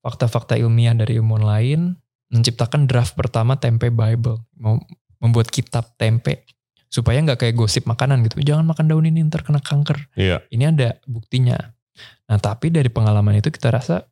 fakta-fakta 0.00 0.56
ilmiah 0.56 0.96
dari 0.96 1.20
ilmuwan 1.20 1.44
lain, 1.44 1.80
menciptakan 2.28 2.84
draft 2.84 3.14
pertama 3.14 3.56
tempe 3.56 3.88
Bible, 3.88 4.40
mau 4.56 4.78
membuat 5.18 5.48
kitab 5.48 5.96
tempe 5.96 6.44
supaya 6.88 7.20
nggak 7.20 7.40
kayak 7.42 7.56
gosip 7.56 7.84
makanan 7.84 8.24
gitu. 8.24 8.40
Jangan 8.40 8.64
makan 8.64 8.86
daun 8.88 9.04
ini 9.04 9.20
ntar 9.26 9.44
kena 9.44 9.60
kanker 9.60 10.08
Iya. 10.14 10.40
ini 10.48 10.64
ada 10.64 10.96
buktinya. 11.04 11.56
Nah 12.28 12.38
tapi 12.38 12.68
dari 12.68 12.88
pengalaman 12.88 13.36
itu 13.36 13.48
kita 13.48 13.68
rasa, 13.68 14.08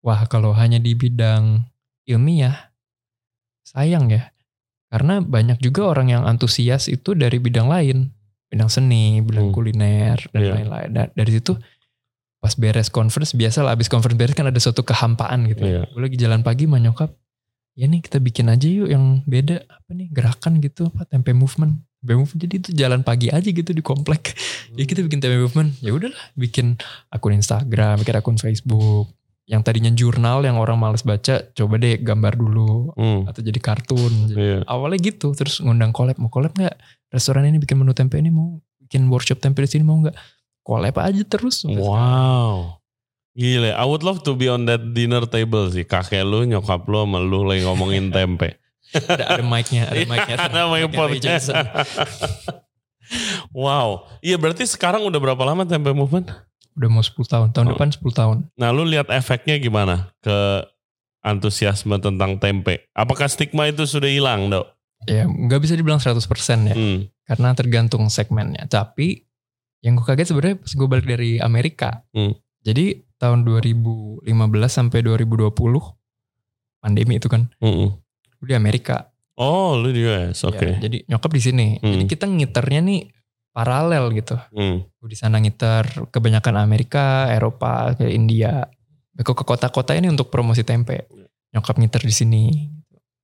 wah 0.00 0.26
kalau 0.26 0.50
hanya 0.50 0.78
di 0.78 0.94
bidang 0.94 1.66
ilmiah, 2.04 2.72
sayang 3.62 4.10
ya. 4.10 4.30
Karena 4.86 5.18
banyak 5.18 5.58
juga 5.58 5.90
orang 5.90 6.08
yang 6.08 6.22
antusias 6.24 6.86
itu 6.86 7.12
dari 7.12 7.42
bidang 7.42 7.66
lain. 7.66 8.14
Bidang 8.46 8.70
seni, 8.70 9.18
bidang 9.20 9.50
Hmm. 9.50 9.54
kuliner, 9.54 10.18
dan 10.30 10.40
Iya. 10.40 10.52
lain-lain. 10.54 10.88
Nah, 10.94 11.06
dari 11.10 11.30
situ 11.34 11.58
pas 12.38 12.54
beres 12.54 12.86
conference, 12.88 13.34
biasa 13.34 13.66
lah 13.66 13.74
abis 13.74 13.90
conference 13.90 14.14
beres 14.14 14.34
kan 14.38 14.46
ada 14.46 14.60
suatu 14.62 14.86
kehampaan 14.86 15.50
gitu. 15.50 15.66
Iya. 15.66 15.90
Gue 15.90 16.06
lagi 16.06 16.14
jalan 16.16 16.46
pagi 16.46 16.70
sama 16.70 16.78
nyokap, 16.78 17.10
ya 17.76 17.86
nih 17.86 18.00
kita 18.00 18.18
bikin 18.18 18.48
aja 18.48 18.66
yuk 18.66 18.88
yang 18.88 19.20
beda. 19.22 19.62
Apa 19.68 19.90
nih, 19.92 20.08
gerakan 20.10 20.58
gitu, 20.58 20.88
apa 20.88 21.04
tempe 21.04 21.30
movement. 21.30 21.76
Tempe 22.00 22.12
movement, 22.16 22.40
jadi 22.40 22.54
itu 22.56 22.70
jalan 22.72 23.00
pagi 23.00 23.28
aja 23.28 23.44
gitu 23.44 23.70
di 23.70 23.84
komplek. 23.84 24.32
Ya 24.74 24.82
kita 24.82 25.00
bikin 25.00 25.20
tempe 25.20 25.36
movement. 25.36 25.76
Ya 25.78 25.92
udahlah, 25.92 26.18
bikin 26.34 26.74
akun 27.08 27.36
Instagram, 27.36 28.00
bikin 28.00 28.16
akun 28.16 28.36
Facebook. 28.36 29.12
Yang 29.46 29.62
tadinya 29.62 29.92
jurnal 29.94 30.42
yang 30.42 30.58
orang 30.58 30.74
males 30.74 31.00
baca, 31.00 31.38
coba 31.54 31.78
deh 31.78 32.02
gambar 32.02 32.34
dulu 32.34 32.90
Hmm. 32.98 33.30
atau 33.30 33.40
jadi 33.40 33.60
kartun. 33.62 34.12
Jadi, 34.26 34.34
Iya. 34.34 34.58
Awalnya 34.66 34.98
gitu, 34.98 35.30
terus 35.32 35.62
ngundang 35.62 35.94
collab, 35.94 36.18
mau 36.18 36.26
collab 36.26 36.50
nggak? 36.50 36.74
Restoran 37.14 37.46
ini 37.46 37.62
bikin 37.62 37.78
menu 37.78 37.94
tempe 37.94 38.18
ini 38.18 38.34
mau 38.34 38.58
bikin 38.82 39.06
workshop 39.06 39.38
tempe 39.38 39.62
di 39.62 39.70
sini 39.70 39.86
mau 39.86 40.02
nggak? 40.02 40.18
Collab 40.66 40.98
aja 40.98 41.22
terus. 41.22 41.62
Wow. 41.62 42.82
Gile, 43.36 43.76
I 43.76 43.84
would 43.84 44.00
love 44.00 44.24
to 44.24 44.32
be 44.32 44.48
on 44.48 44.64
that 44.64 44.80
dinner 44.96 45.28
table 45.28 45.68
sih. 45.68 45.84
Kakek 45.84 46.24
lu, 46.24 46.48
nyokap 46.48 46.88
lu, 46.88 47.04
sama 47.04 47.20
lu 47.20 47.44
lagi 47.44 47.68
ngomongin 47.68 48.08
tempe. 48.08 48.56
Ada, 48.96 49.36
ada 49.36 49.44
mic-nya, 49.44 49.92
ada 49.92 49.98
mic-nya. 50.08 50.34
Ada 50.40 50.60
mic. 50.72 51.20
Johnson. 51.20 51.58
wow. 53.52 54.08
Iya 54.24 54.40
berarti 54.40 54.64
sekarang 54.64 55.04
udah 55.04 55.20
berapa 55.20 55.42
lama 55.44 55.68
tempe 55.68 55.92
movement? 55.92 56.32
Udah 56.76 56.88
mau 56.88 57.04
10 57.04 57.12
tahun, 57.28 57.48
tahun 57.52 57.66
Oh. 57.66 57.70
depan 57.76 57.88
10 57.92 58.12
tahun. 58.14 58.36
Nah 58.56 58.68
lu 58.72 58.88
lihat 58.88 59.10
efeknya 59.12 59.56
gimana 59.60 60.12
ke 60.22 60.64
antusiasme 61.20 61.98
tentang 61.98 62.38
tempe? 62.38 62.86
Apakah 62.94 63.26
stigma 63.26 63.68
itu 63.68 63.84
sudah 63.84 64.08
hilang 64.08 64.48
dok? 64.48 64.70
Ya 65.04 65.28
nggak 65.28 65.60
bisa 65.60 65.74
dibilang 65.76 66.00
100% 66.00 66.16
ya. 66.72 66.74
Hmm. 66.74 67.10
karena 67.26 67.58
tergantung 67.58 68.06
segmennya. 68.06 68.70
Tapi 68.70 69.26
yang 69.82 69.98
gue 69.98 70.06
kaget 70.06 70.30
sebenarnya 70.30 70.56
pas 70.62 70.72
gue 70.72 70.86
balik 70.86 71.06
dari 71.10 71.42
Amerika. 71.42 72.06
Hmm. 72.14 72.38
Jadi 72.62 73.02
tahun 73.16 73.44
2015 73.44 74.24
sampai 74.68 74.98
2020 75.00 75.52
pandemi 76.78 77.16
itu 77.16 77.26
kan 77.26 77.48
gue 78.36 78.46
di 78.46 78.54
Amerika. 78.54 79.10
Oh 79.36 79.76
lu 79.76 79.92
di 79.92 80.00
US, 80.00 80.44
oke. 80.44 80.64
Ya, 80.64 80.80
jadi 80.80 81.04
nyokap 81.06 81.28
di 81.28 81.42
sini. 81.42 81.66
Jadi 81.76 82.04
Hmm. 82.04 82.08
kita 82.08 82.24
ngiternya 82.24 82.80
nih 82.80 83.00
paralel 83.50 84.12
gitu. 84.12 84.36
Gue 84.96 85.08
di 85.08 85.16
sana 85.16 85.36
ngiter 85.36 86.08
kebanyakan 86.08 86.56
Amerika, 86.56 87.28
Eropa, 87.28 87.92
ke 87.92 88.08
India. 88.08 88.64
Ke 89.12 89.32
ke 89.32 89.44
kota-kota 89.44 89.92
ini 89.92 90.08
untuk 90.08 90.28
promosi 90.28 90.60
tempe. 90.60 91.04
Nyokap 91.52 91.76
ngiter 91.76 92.00
di 92.00 92.12
sini. 92.12 92.44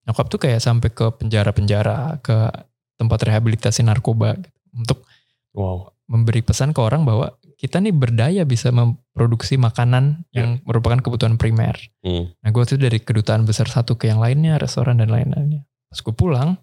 Nyokap 0.05 0.29
tuh 0.29 0.41
kayak 0.41 0.61
sampai 0.61 0.89
ke 0.91 1.13
penjara-penjara, 1.13 2.21
ke 2.21 2.49
tempat 2.97 3.19
rehabilitasi 3.25 3.81
narkoba 3.83 4.37
gitu. 4.37 4.49
untuk 4.73 5.05
Wow. 5.53 5.93
memberi 6.09 6.41
pesan 6.41 6.73
ke 6.73 6.81
orang 6.81 7.05
bahwa 7.05 7.37
kita 7.62 7.79
nih 7.79 7.94
berdaya 7.94 8.42
bisa 8.42 8.75
memproduksi 8.75 9.55
makanan 9.55 10.27
yang 10.35 10.59
merupakan 10.66 10.98
kebutuhan 10.98 11.38
primer. 11.38 11.79
Hmm. 12.03 12.35
Nah 12.42 12.48
gue 12.51 12.59
waktu 12.59 12.75
itu 12.75 12.83
dari 12.83 12.98
kedutaan 12.98 13.46
besar 13.46 13.70
satu 13.70 13.94
ke 13.94 14.11
yang 14.11 14.18
lainnya, 14.18 14.59
restoran 14.59 14.98
dan 14.98 15.07
lain-lainnya. 15.07 15.62
Pas 15.87 16.03
gue 16.03 16.11
pulang, 16.11 16.59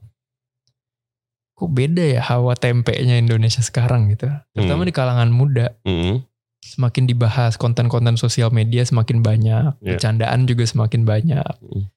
kok 1.56 1.72
beda 1.72 2.04
ya 2.04 2.22
hawa 2.24 2.52
tempenya 2.56 3.16
Indonesia 3.16 3.60
sekarang 3.60 4.12
gitu. 4.12 4.28
Terutama 4.52 4.84
Hmm. 4.84 4.90
di 4.90 4.94
kalangan 4.94 5.30
muda. 5.32 5.72
Mm-mm. 5.84 6.20
Semakin 6.60 7.08
dibahas 7.08 7.56
konten-konten 7.56 8.20
sosial 8.20 8.52
media 8.52 8.84
semakin 8.84 9.24
banyak. 9.24 9.80
Iya. 9.80 9.96
Bercandaan 9.96 10.44
juga 10.44 10.68
semakin 10.68 11.08
banyak. 11.08 11.54
Hmm. 11.64 11.88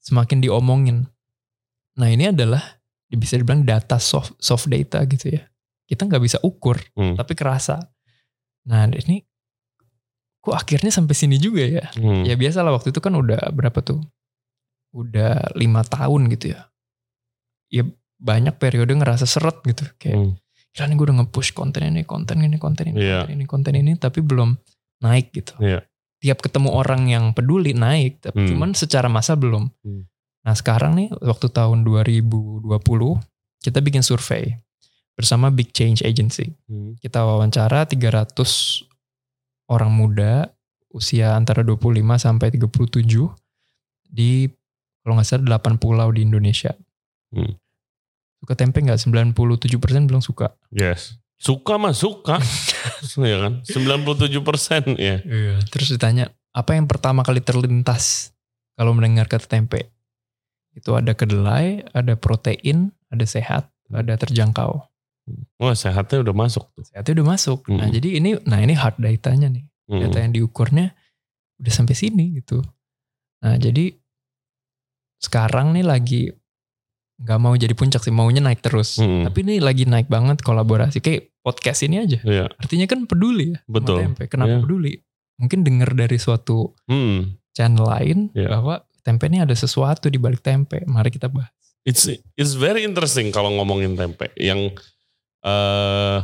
Semakin 0.00 0.44
diomongin. 0.44 1.08
Nah 1.96 2.08
ini 2.08 2.28
adalah 2.28 2.60
bisa 3.08 3.40
dibilang 3.40 3.64
data 3.64 3.96
soft, 3.96 4.36
soft 4.36 4.68
data 4.68 5.00
gitu 5.08 5.32
ya. 5.32 5.48
Kita 5.84 6.04
nggak 6.04 6.20
bisa 6.20 6.36
ukur 6.40 6.76
Hmm. 6.92 7.16
tapi 7.16 7.32
kerasa. 7.32 7.80
Nah 8.66 8.88
ini 8.88 9.24
kok 10.40 10.56
akhirnya 10.56 10.88
sampai 10.88 11.14
sini 11.14 11.36
juga 11.36 11.62
ya? 11.62 11.84
Hmm. 11.94 12.24
Ya 12.24 12.34
biasa 12.34 12.60
lah 12.60 12.72
waktu 12.72 12.90
itu 12.90 13.00
kan 13.00 13.12
udah 13.12 13.52
berapa 13.52 13.80
tuh? 13.80 14.00
Udah 14.90 15.54
lima 15.54 15.84
tahun 15.84 16.32
gitu 16.32 16.56
ya. 16.56 16.66
Ya 17.70 17.86
banyak 18.18 18.58
periode 18.58 18.92
ngerasa 18.92 19.24
seret 19.24 19.62
gitu. 19.64 19.86
Kayak 19.96 20.16
Hmm. 20.18 20.32
gila 20.70 20.84
nih 20.86 20.94
gue 20.94 21.06
udah 21.06 21.16
nge-push 21.24 21.50
konten 21.52 21.82
ini, 21.82 22.02
konten 22.04 22.36
ini, 22.40 22.56
konten 22.56 22.84
ini, 22.88 22.98
Iya. 22.98 23.24
konten 23.24 23.34
ini, 23.34 23.44
konten 23.46 23.74
ini. 23.74 23.92
Tapi 23.96 24.18
belum 24.20 24.54
naik 25.00 25.32
gitu. 25.32 25.54
Iya. 25.58 25.82
Tiap 26.20 26.38
ketemu 26.40 26.68
orang 26.70 27.08
yang 27.08 27.24
peduli 27.32 27.72
naik. 27.72 28.20
Tapi 28.20 28.44
Hmm. 28.44 28.48
cuman 28.50 28.70
secara 28.72 29.08
massa 29.08 29.34
belum. 29.34 29.72
Hmm. 29.82 30.04
Nah 30.40 30.54
sekarang 30.54 30.96
nih 30.96 31.08
waktu 31.16 31.48
tahun 31.48 31.84
2020 31.84 33.20
kita 33.60 33.80
bikin 33.80 34.00
survei 34.00 34.56
bersama 35.20 35.52
Big 35.52 35.76
Change 35.76 36.00
Agency 36.00 36.56
Hmm. 36.64 36.96
kita 37.04 37.20
wawancara 37.20 37.84
300 37.84 38.88
orang 39.68 39.92
muda 39.92 40.48
usia 40.90 41.38
antara 41.38 41.62
25 41.62 42.18
sampai 42.18 42.50
37 42.50 43.30
di 44.10 44.50
kalau 45.04 45.16
nggak 45.16 45.28
salah 45.28 45.60
8 45.60 45.78
pulau 45.80 46.10
di 46.10 46.26
Indonesia. 46.26 46.74
Hmm. 47.30 47.56
Suka 48.42 48.58
tempe 48.58 48.82
nggak? 48.82 48.98
97% 48.98 50.08
bilang 50.10 50.24
suka. 50.24 50.52
Yes. 50.74 51.16
Suka 51.40 51.80
mah 51.80 51.94
suka. 51.96 52.36
ya 53.30 53.38
kan? 53.40 53.64
97 53.64 54.44
persen 54.44 54.82
ya. 54.98 55.22
Terus 55.72 55.94
ditanya, 55.94 56.28
apa 56.52 56.76
yang 56.76 56.84
pertama 56.90 57.22
kali 57.24 57.40
terlintas 57.40 58.34
kalau 58.76 58.92
mendengar 58.92 59.30
kata 59.30 59.46
tempe? 59.48 59.88
Itu 60.76 60.98
ada 60.98 61.16
kedelai, 61.16 61.86
ada 61.96 62.18
protein, 62.18 62.92
ada 63.08 63.24
sehat, 63.24 63.72
ada 63.88 64.14
terjangkau. 64.20 64.89
Wah 65.56 65.72
sehatnya 65.72 66.20
udah 66.20 66.34
masuk 66.34 66.64
tuh. 66.72 66.84
Sehatnya 66.84 67.20
udah 67.20 67.28
masuk. 67.28 67.58
Nah 67.68 67.86
Hmm. 67.86 67.92
jadi 67.92 68.08
ini, 68.16 68.30
nah 68.44 68.58
ini 68.58 68.72
hard 68.72 68.96
datanya 68.96 69.48
nih. 69.48 69.64
Hmm. 69.90 70.06
data 70.06 70.22
yang 70.22 70.30
diukurnya 70.30 70.94
udah 71.58 71.72
sampai 71.74 71.94
sini 71.94 72.38
gitu. 72.38 72.62
Nah 73.42 73.56
jadi 73.56 73.90
sekarang 75.20 75.74
nih 75.74 75.84
lagi 75.84 76.22
nggak 77.20 77.38
mau 77.38 77.52
jadi 77.52 77.74
puncak 77.76 78.00
sih 78.00 78.14
maunya 78.14 78.40
naik 78.40 78.64
terus. 78.64 78.96
Hmm. 78.96 79.28
Tapi 79.28 79.44
ini 79.44 79.60
lagi 79.60 79.84
naik 79.84 80.08
banget 80.08 80.40
kolaborasi 80.40 81.04
kayak 81.04 81.28
podcast 81.42 81.84
ini 81.84 82.00
aja. 82.00 82.18
Iya. 82.22 82.48
Artinya 82.54 82.86
kan 82.86 83.04
peduli 83.04 83.52
ya 83.52 83.58
Betul. 83.68 84.00
tempe. 84.00 84.24
Kenapa 84.30 84.56
Iya. 84.56 84.62
peduli? 84.64 84.92
Mungkin 85.36 85.60
denger 85.60 85.90
dari 85.92 86.16
suatu 86.16 86.72
Hmm. 86.88 87.36
channel 87.50 87.84
lain 87.84 88.18
Iya. 88.32 88.48
bahwa 88.56 88.74
tempe 89.02 89.28
ini 89.28 89.42
ada 89.42 89.52
sesuatu 89.52 90.08
di 90.08 90.16
balik 90.16 90.40
tempe. 90.40 90.80
Mari 90.86 91.12
kita 91.12 91.28
bahas. 91.28 91.52
It's 91.82 92.04
it's 92.36 92.54
very 92.54 92.84
interesting 92.84 93.32
kalau 93.32 93.52
ngomongin 93.52 93.96
tempe 93.96 94.32
yang 94.36 94.72
eh, 95.44 96.18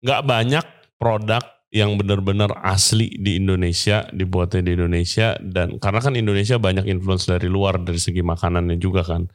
nggak 0.00 0.22
banyak 0.24 0.66
produk 0.96 1.42
yang 1.70 1.94
benar-benar 1.94 2.50
asli 2.66 3.14
di 3.14 3.38
Indonesia, 3.38 4.02
dibuatnya 4.10 4.66
di 4.66 4.72
Indonesia 4.74 5.38
dan 5.38 5.78
karena 5.78 6.00
kan 6.02 6.14
Indonesia 6.18 6.58
banyak 6.58 6.90
influence 6.90 7.30
dari 7.30 7.46
luar 7.46 7.78
dari 7.78 7.98
segi 7.98 8.26
makanannya 8.26 8.76
juga 8.76 9.06
kan. 9.06 9.30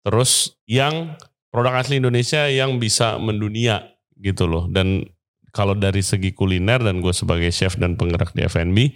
Terus 0.00 0.56
yang 0.64 1.20
produk 1.52 1.76
asli 1.76 2.00
Indonesia 2.00 2.48
yang 2.48 2.80
bisa 2.80 3.20
mendunia 3.20 3.92
gitu 4.16 4.48
loh. 4.48 4.64
Dan 4.72 5.04
kalau 5.52 5.76
dari 5.76 6.00
segi 6.00 6.32
kuliner 6.32 6.80
dan 6.80 7.04
gue 7.04 7.12
sebagai 7.12 7.48
chef 7.52 7.76
dan 7.80 7.96
penggerak 7.96 8.32
di 8.32 8.44
F&B 8.44 8.92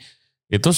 itu 0.53 0.71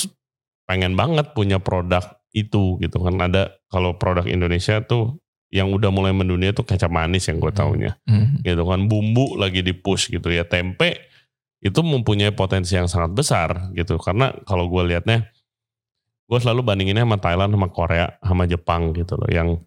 pengen 0.66 0.94
banget 0.94 1.34
punya 1.34 1.58
produk 1.58 2.02
itu 2.34 2.78
gitu 2.82 2.98
kan. 3.02 3.14
Ada 3.18 3.62
kalau 3.70 3.98
produk 3.98 4.26
Indonesia 4.26 4.82
tuh 4.82 5.22
yang 5.52 5.68
udah 5.68 5.92
mulai 5.92 6.16
mendunia 6.16 6.56
tuh 6.56 6.64
kecap 6.64 6.88
manis 6.88 7.28
yang 7.28 7.36
gue 7.36 7.52
taunya. 7.52 7.92
Hmm. 8.08 8.40
gitu 8.40 8.64
kan 8.64 8.88
bumbu 8.88 9.36
lagi 9.36 9.60
di 9.60 9.76
push 9.76 10.08
gitu 10.08 10.32
ya. 10.32 10.48
Tempe 10.48 11.12
itu 11.60 11.78
mempunyai 11.84 12.32
potensi 12.32 12.74
yang 12.74 12.88
sangat 12.88 13.12
besar 13.12 13.68
gitu. 13.76 14.00
Karena 14.00 14.32
kalau 14.48 14.66
gue 14.72 14.82
liatnya 14.88 15.28
gue 16.26 16.38
selalu 16.40 16.64
bandinginnya 16.64 17.04
sama 17.04 17.20
Thailand 17.20 17.52
sama 17.52 17.68
Korea 17.68 18.16
sama 18.24 18.48
Jepang 18.48 18.96
gitu 18.96 19.20
loh. 19.20 19.28
Yang 19.28 19.60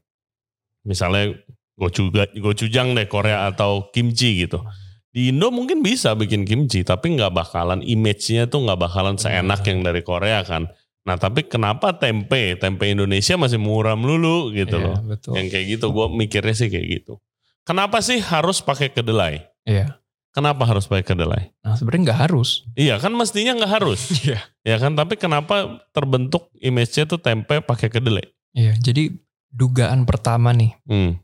misalnya 0.81 1.37
gochuga 1.77 2.33
gochujang 2.33 2.97
deh 2.97 3.05
Korea 3.05 3.45
atau 3.45 3.93
kimchi 3.93 4.41
gitu. 4.41 4.65
Di 5.13 5.31
Indo 5.31 5.53
mungkin 5.53 5.85
bisa 5.85 6.17
bikin 6.17 6.43
kimchi 6.49 6.81
tapi 6.81 7.13
nggak 7.13 7.31
bakalan 7.31 7.85
image-nya 7.85 8.49
tuh 8.49 8.65
nggak 8.67 8.89
bakalan 8.89 9.15
seenak 9.15 9.63
yang 9.63 9.85
dari 9.85 10.01
Korea 10.01 10.43
kan 10.43 10.67
nah 11.05 11.15
tapi 11.15 11.45
kenapa 11.45 11.93
tempe 11.93 12.57
tempe 12.57 12.83
Indonesia 12.87 13.37
masih 13.37 13.55
murah 13.55 13.93
melulu 13.93 14.49
gitu 14.49 14.75
Iya, 14.75 14.83
loh 14.83 14.97
betul. 15.05 15.31
yang 15.33 15.47
kayak 15.47 15.65
gitu 15.69 15.85
gue 15.87 16.05
mikirnya 16.11 16.51
sih 16.51 16.67
kayak 16.67 16.87
gitu 16.91 17.21
kenapa 17.61 18.01
sih 18.01 18.17
harus 18.19 18.59
pakai 18.59 18.89
kedelai 18.89 19.45
Iya. 19.63 20.01
kenapa 20.29 20.65
harus 20.65 20.85
pakai 20.85 21.05
kedelai 21.05 21.53
Nah 21.59 21.73
sebenarnya 21.73 22.01
nggak 22.07 22.21
harus. 22.23 22.65
iya 22.73 22.97
kan 22.97 23.13
mestinya 23.13 23.53
nggak 23.53 23.71
harus 23.71 24.01
Iya. 24.25 24.41
ya 24.61 24.75
kan 24.75 24.93
tapi 24.93 25.13
kenapa 25.15 25.55
terbentuk 25.89 26.49
image-nya 26.55 27.05
tuh 27.05 27.17
tempe 27.17 27.61
pakai 27.61 27.87
kedelai 27.87 28.25
Iya. 28.51 28.73
Jadi 28.75 29.13
dugaan 29.47 30.03
pertama 30.03 30.51
nih 30.51 30.73
hmm. 30.83 31.21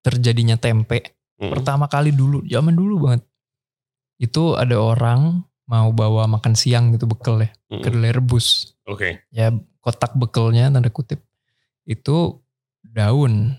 terjadinya 0.00 0.56
tempe 0.56 1.14
Hmm. 1.32 1.50
pertama 1.50 1.86
kali 1.86 2.10
dulu 2.10 2.42
zaman 2.44 2.70
dulu 2.70 3.02
banget 3.02 3.26
itu 4.16 4.54
ada 4.54 4.78
orang 4.78 5.42
mau 5.72 5.88
bawa 5.90 6.28
makan 6.28 6.52
siang 6.52 6.92
gitu 6.92 7.08
bekal 7.08 7.40
ya. 7.40 7.48
Hmm. 7.72 7.80
kedelai 7.80 8.12
rebus. 8.12 8.76
Oke. 8.84 9.24
Ya 9.32 9.48
kotak 9.80 10.12
bekelnya 10.12 10.68
tanda 10.68 10.92
kutip 10.92 11.24
itu 11.82 12.36
daun. 12.84 13.56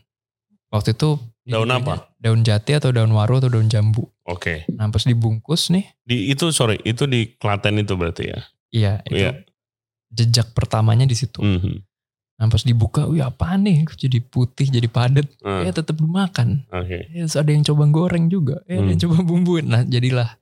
Waktu 0.70 0.94
itu 0.94 1.18
Daun 1.44 1.68
apa? 1.68 2.14
daun 2.18 2.40
jati 2.40 2.72
atau 2.72 2.94
daun 2.94 3.12
waru 3.12 3.42
atau 3.42 3.50
daun 3.50 3.68
jambu. 3.68 4.06
Oke. 4.24 4.64
Nah 4.72 4.88
pas 4.88 5.04
dibungkus 5.04 5.68
nih. 5.68 5.90
Di 6.00 6.30
itu 6.30 6.54
sorry 6.54 6.78
itu 6.82 7.04
di 7.04 7.34
Klaten 7.34 7.76
itu 7.76 7.98
berarti 7.98 8.30
ya? 8.30 8.40
Iya 8.70 8.94
itu 9.04 9.18
Iya. 9.20 9.32
jejak 10.08 10.54
pertamanya 10.54 11.04
di 11.04 11.18
situ. 11.18 11.42
Mhm. 11.42 11.82
nah 12.34 12.50
pas 12.50 12.66
dibuka 12.66 13.06
wih 13.06 13.22
apa 13.22 13.56
nih? 13.56 13.86
Jadi 13.88 14.18
putih 14.20 14.66
jadi 14.68 14.90
padat? 14.90 15.30
Ah, 15.42 15.62
ya 15.64 15.72
tetap 15.72 15.96
dimakan. 15.96 16.66
Oke. 16.70 17.06
Ya, 17.14 17.24
terus 17.24 17.38
ada 17.38 17.48
yang 17.48 17.62
coba 17.64 17.86
goreng 17.88 18.26
juga, 18.28 18.58
ya, 18.66 18.82
ada 18.82 18.90
yang 18.90 18.98
Hmm. 18.98 19.06
coba 19.06 19.18
bumbuin. 19.22 19.66
Nah, 19.70 19.86
jadilah. 19.86 20.42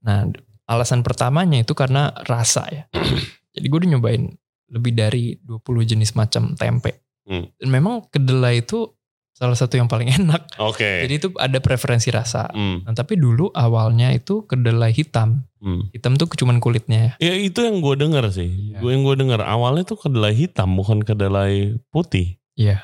Nah, 0.00 0.32
alasan 0.66 1.00
pertamanya 1.00 1.58
itu 1.58 1.72
karena 1.72 2.10
rasa 2.22 2.66
ya. 2.66 2.84
Jadi 3.54 3.66
gue 3.66 3.78
udah 3.78 3.90
nyobain 3.92 4.22
lebih 4.66 4.92
dari 4.92 5.38
20 5.38 5.62
jenis 5.86 6.12
macam 6.12 6.52
tempe. 6.52 7.06
Hmm. 7.22 7.46
Dan 7.54 7.68
memang 7.68 8.06
kedelai 8.06 8.60
itu 8.60 8.90
salah 9.30 9.52
satu 9.52 9.74
yang 9.74 9.86
paling 9.86 10.08
enak. 10.18 10.48
oke 10.56 10.80
Jadi 11.06 11.14
itu 11.14 11.28
ada 11.36 11.58
preferensi 11.58 12.08
rasa. 12.08 12.48
Hmm, 12.50 12.82
Nah, 12.82 12.92
tapi 12.92 13.14
dulu 13.14 13.50
awalnya 13.50 14.10
itu 14.10 14.42
kedelai 14.42 14.90
hitam. 14.90 15.44
hmm. 15.58 15.90
Hitam 15.90 16.14
tuh 16.14 16.26
cuman 16.30 16.56
kulitnya 16.56 17.14
ya. 17.18 17.30
ya 17.30 17.34
itu 17.36 17.60
yang 17.60 17.78
gue 17.78 17.94
dengar 17.96 18.26
sih 18.28 18.48
Iya. 18.72 18.78
gue 18.80 18.90
yang 18.90 19.02
gue 19.02 19.16
dengar 19.16 19.40
awalnya 19.42 19.84
tuh 19.84 19.98
kedelai 19.98 20.32
hitam 20.32 20.72
bukan 20.72 21.00
kedelai 21.00 21.76
putih 21.88 22.38
Iya. 22.54 22.80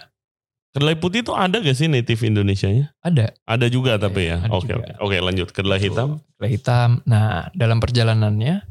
Kedelai 0.72 0.96
putih 0.96 1.20
itu 1.20 1.32
ada 1.32 1.56
gak 1.56 1.72
sih 1.72 1.86
native 1.86 2.20
Indonesia-nya 2.22 2.96
Ada 2.98 3.36
ada 3.44 3.66
juga 3.68 3.96
tapi 3.96 4.26
ya 4.26 4.40
Iya, 4.40 4.48
ada 4.48 4.52
oke 4.52 4.72
oke 4.72 4.92
oke 4.98 5.16
lanjut 5.20 5.48
kedelai 5.52 5.78
hitam 5.78 6.08
kedelai 6.34 6.50
hitam. 6.50 6.90
Nah, 7.04 7.52
dalam 7.52 7.78
perjalanannya 7.78 8.64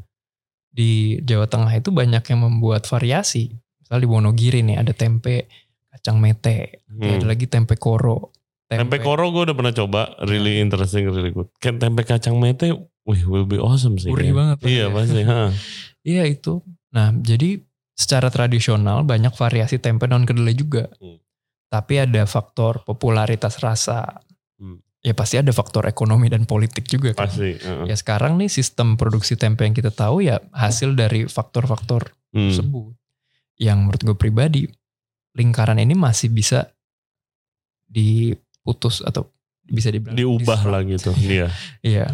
di 0.68 1.20
Jawa 1.20 1.46
Tengah 1.46 1.72
itu 1.72 1.88
banyak 1.88 2.24
yang 2.26 2.40
membuat 2.42 2.84
variasi. 2.84 3.54
Misal 3.78 4.00
di 4.00 4.08
Wonogiri 4.08 4.60
nih 4.60 4.80
ada 4.80 4.90
tempe 4.90 5.46
kacang 5.88 6.16
mete, 6.16 6.82
Hmm. 6.88 7.20
ada 7.20 7.26
lagi 7.28 7.44
tempe 7.44 7.76
koro. 7.76 8.32
Tempe 8.66 8.98
koro 8.98 9.28
gue 9.28 9.44
udah 9.44 9.52
pernah 9.52 9.70
coba, 9.70 10.16
really 10.24 10.56
interesting, 10.56 11.04
really 11.06 11.28
good. 11.28 11.52
Kayak 11.60 11.76
tempe 11.78 12.02
kacang 12.02 12.40
mete, 12.40 12.72
wih 13.04 13.22
will 13.24 13.44
be 13.44 13.60
awesome 13.60 14.00
sih. 14.00 14.08
Gurih 14.08 14.32
kayaknya. 14.32 14.36
banget 14.36 14.56
pasti 14.58 14.72
Iya 14.72 14.80
ya. 14.82 14.88
pasti. 14.90 15.20
Iya 16.02 16.22
itu. 16.26 16.54
Nah, 16.90 17.14
jadi 17.14 17.62
secara 17.94 18.26
tradisional 18.26 19.04
banyak 19.04 19.30
variasi 19.32 19.78
tempe 19.78 20.08
non 20.08 20.24
kedelai 20.24 20.56
juga. 20.56 20.88
Hmm. 20.98 21.20
Tapi 21.72 22.04
ada 22.04 22.28
faktor 22.28 22.84
popularitas 22.84 23.56
rasa. 23.64 24.20
Hmm. 24.60 24.84
Ya 25.00 25.16
pasti 25.16 25.40
ada 25.40 25.48
faktor 25.50 25.88
ekonomi 25.88 26.28
dan 26.28 26.44
politik 26.44 26.84
juga 26.84 27.16
kan. 27.16 27.32
Pasti. 27.32 27.56
heeh. 27.56 27.88
Ya 27.88 27.96
sekarang 27.96 28.36
nih 28.36 28.52
sistem 28.52 29.00
produksi 29.00 29.40
tempe 29.40 29.64
yang 29.64 29.72
kita 29.72 29.88
tahu 29.88 30.20
ya 30.20 30.36
hasil 30.52 30.92
dari 30.92 31.24
faktor-faktor 31.24 32.12
Hmm. 32.32 32.52
tersebut. 32.52 32.92
Yang 33.56 33.78
menurut 33.80 34.00
gue 34.04 34.16
pribadi, 34.16 34.62
lingkaran 35.32 35.80
ini 35.80 35.96
masih 35.96 36.28
bisa 36.28 36.68
diputus 37.86 39.00
atau 39.00 39.28
bisa 39.62 39.88
dibilang 39.88 40.16
Diubah 40.16 40.60
lah 40.64 40.80
gitu. 40.84 41.12
Iya. 41.20 41.48
Iya. 41.80 42.06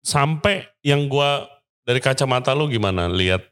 Sampai 0.00 0.64
yang 0.80 1.08
gua 1.08 1.44
dari 1.84 2.00
kacamata 2.00 2.52
lu 2.52 2.68
gimana 2.68 3.08
lihat 3.08 3.44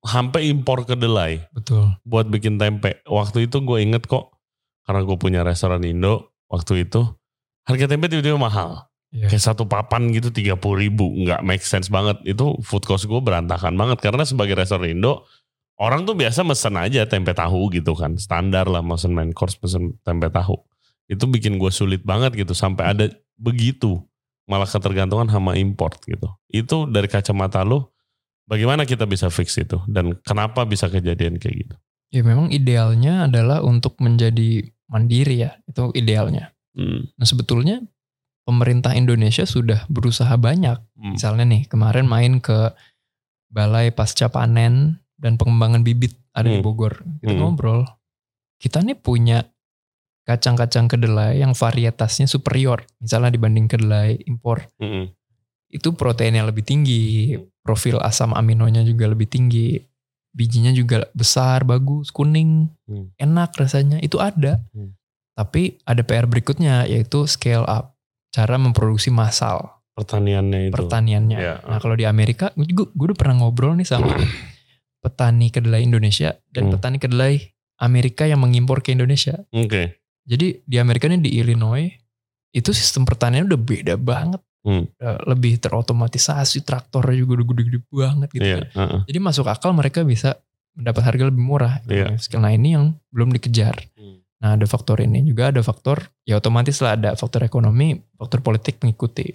sampai 0.00 0.48
impor 0.48 0.84
kedelai 0.84 1.44
Betul. 1.52 1.96
buat 2.04 2.28
bikin 2.28 2.56
tempe. 2.56 3.00
Waktu 3.04 3.48
itu 3.50 3.60
gue 3.60 3.78
inget 3.82 4.06
kok 4.06 4.30
karena 4.88 5.04
gue 5.04 5.16
punya 5.20 5.44
restoran 5.44 5.84
Indo 5.84 6.32
waktu 6.48 6.88
itu 6.88 7.04
harga 7.68 7.84
tempe 7.84 8.08
tiba-tiba 8.08 8.40
mahal. 8.40 8.88
Iya. 9.12 9.28
Kayak 9.28 9.44
satu 9.52 9.68
papan 9.68 10.08
gitu 10.16 10.32
30 10.32 10.56
ribu. 10.80 11.12
Nggak 11.12 11.44
make 11.44 11.60
sense 11.60 11.92
banget. 11.92 12.16
Itu 12.24 12.56
food 12.64 12.88
cost 12.88 13.04
gue 13.04 13.20
berantakan 13.20 13.76
banget. 13.76 14.00
Karena 14.00 14.24
sebagai 14.24 14.56
restoran 14.56 14.88
Indo, 14.88 15.28
orang 15.76 16.08
tuh 16.08 16.16
biasa 16.16 16.44
mesen 16.44 16.80
aja 16.80 17.04
tempe 17.04 17.36
tahu 17.36 17.68
gitu 17.76 17.92
kan. 17.92 18.16
Standar 18.16 18.68
lah 18.68 18.80
mesen 18.80 19.12
main 19.12 19.36
course 19.36 19.60
pesen 19.60 20.00
tempe 20.00 20.32
tahu. 20.32 20.56
Itu 21.08 21.28
bikin 21.28 21.60
gue 21.60 21.68
sulit 21.68 22.04
banget 22.04 22.36
gitu. 22.36 22.56
Sampai 22.56 22.96
ada 22.96 23.04
begitu. 23.36 24.00
Malah 24.48 24.68
ketergantungan 24.68 25.28
sama 25.28 25.60
import 25.60 26.00
gitu. 26.08 26.32
Itu 26.48 26.88
dari 26.88 27.08
kacamata 27.08 27.60
lo, 27.68 27.92
bagaimana 28.48 28.88
kita 28.88 29.04
bisa 29.04 29.28
fix 29.28 29.60
itu? 29.60 29.76
Dan 29.84 30.16
kenapa 30.24 30.64
bisa 30.64 30.88
kejadian 30.88 31.36
kayak 31.36 31.68
gitu? 31.68 31.76
Ya 32.08 32.24
memang 32.24 32.48
idealnya 32.48 33.28
adalah 33.28 33.60
untuk 33.60 34.00
menjadi 34.00 34.64
mandiri 34.88 35.44
ya. 35.46 35.56
Itu 35.64 35.92
idealnya. 35.94 36.52
Hmm. 36.74 37.08
Nah 37.14 37.26
sebetulnya 37.26 37.84
pemerintah 38.42 38.96
Indonesia 38.96 39.44
sudah 39.44 39.84
berusaha 39.86 40.32
banyak. 40.34 40.80
Hmm. 40.96 41.14
Misalnya 41.14 41.44
nih 41.44 41.62
kemarin 41.68 42.08
main 42.08 42.40
ke 42.40 42.72
Balai 43.48 43.92
Pasca 43.92 44.28
Panen 44.28 45.00
dan 45.16 45.36
Pengembangan 45.36 45.84
Bibit 45.84 46.16
ada 46.32 46.48
di 46.48 46.60
Hmm. 46.60 46.66
Bogor. 46.66 47.00
Kita 47.20 47.32
Hmm. 47.32 47.40
ngobrol. 47.40 47.84
Kita 48.58 48.82
nih 48.82 48.98
punya 48.98 49.44
kacang-kacang 50.28 50.92
kedelai 50.92 51.40
yang 51.40 51.56
varietasnya 51.56 52.28
superior. 52.28 52.84
Misalnya 53.00 53.32
dibanding 53.32 53.64
kedelai 53.64 54.20
impor. 54.28 54.68
Hmm. 54.76 55.08
Itu 55.68 55.96
proteinnya 55.96 56.44
lebih 56.44 56.64
tinggi. 56.64 57.36
Profil 57.64 58.00
asam 58.00 58.32
aminonya 58.32 58.84
juga 58.84 59.08
lebih 59.08 59.28
tinggi. 59.28 59.76
Bijinya 60.38 60.70
juga 60.70 61.10
besar, 61.10 61.66
bagus, 61.66 62.08
kuning. 62.08 62.70
Hmm. 62.86 63.10
Enak 63.18 63.58
rasanya. 63.58 63.98
Itu 63.98 64.22
ada. 64.22 64.62
Hmm. 64.70 64.94
Tapi 65.34 65.82
ada 65.82 66.02
PR 66.02 66.24
berikutnya 66.24 66.86
yaitu 66.86 67.26
scale 67.26 67.66
up. 67.66 67.98
Cara 68.30 68.54
memproduksi 68.54 69.10
massal 69.10 69.82
Pertaniannya 69.92 70.70
itu. 70.70 70.74
pertaniannya. 70.74 71.38
Iya. 71.38 71.54
Nah 71.66 71.78
kalau 71.78 71.98
di 71.98 72.06
Amerika, 72.06 72.54
gue, 72.54 72.70
gue 72.70 73.06
udah 73.10 73.18
pernah 73.18 73.42
ngobrol 73.42 73.74
nih 73.74 73.88
sama 73.88 74.14
petani 75.02 75.50
kedelai 75.50 75.82
Indonesia 75.82 76.38
dan 76.48 76.70
Hmm. 76.70 76.72
petani 76.78 76.98
kedelai 76.98 77.34
Amerika 77.78 78.26
yang 78.26 78.38
mengimpor 78.38 78.78
ke 78.78 78.94
Indonesia. 78.94 79.34
Oke. 79.50 79.98
Jadi 80.22 80.62
di 80.62 80.76
Amerika 80.76 81.06
ini 81.06 81.18
di 81.18 81.38
Illinois 81.38 81.88
itu 82.50 82.70
sistem 82.70 83.02
pertanian 83.02 83.46
udah 83.46 83.58
beda 83.58 83.94
banget. 83.96 84.38
Hmm. 84.66 84.84
Eh, 84.84 85.18
Lebih 85.26 85.62
terotomatisasi, 85.62 86.66
traktornya 86.66 87.16
juga 87.16 87.40
udah 87.40 87.46
gede-gede 87.54 87.78
banget 87.88 88.28
gitu. 88.34 88.44
Iya. 88.44 88.58
kan. 88.58 88.68
heeh. 88.74 89.00
Jadi 89.08 89.18
masuk 89.22 89.46
akal 89.46 89.70
mereka 89.72 90.02
bisa 90.02 90.38
mendapat 90.78 91.02
harga 91.02 91.24
lebih 91.30 91.42
murah. 91.42 91.82
Iya. 91.86 92.14
Skill 92.18 92.42
nah 92.42 92.54
ini 92.54 92.78
yang 92.78 92.94
belum 93.10 93.34
dikejar. 93.34 93.74
Hmm. 93.98 94.22
Nah 94.38 94.54
ada 94.54 94.66
faktor 94.70 95.02
ini 95.02 95.26
juga 95.26 95.50
ada 95.50 95.62
faktor 95.66 96.06
ya 96.22 96.38
otomatis 96.38 96.78
lah 96.78 96.94
ada 96.94 97.18
faktor 97.18 97.42
ekonomi, 97.42 97.98
faktor 98.14 98.38
politik 98.42 98.78
mengikuti. 98.82 99.34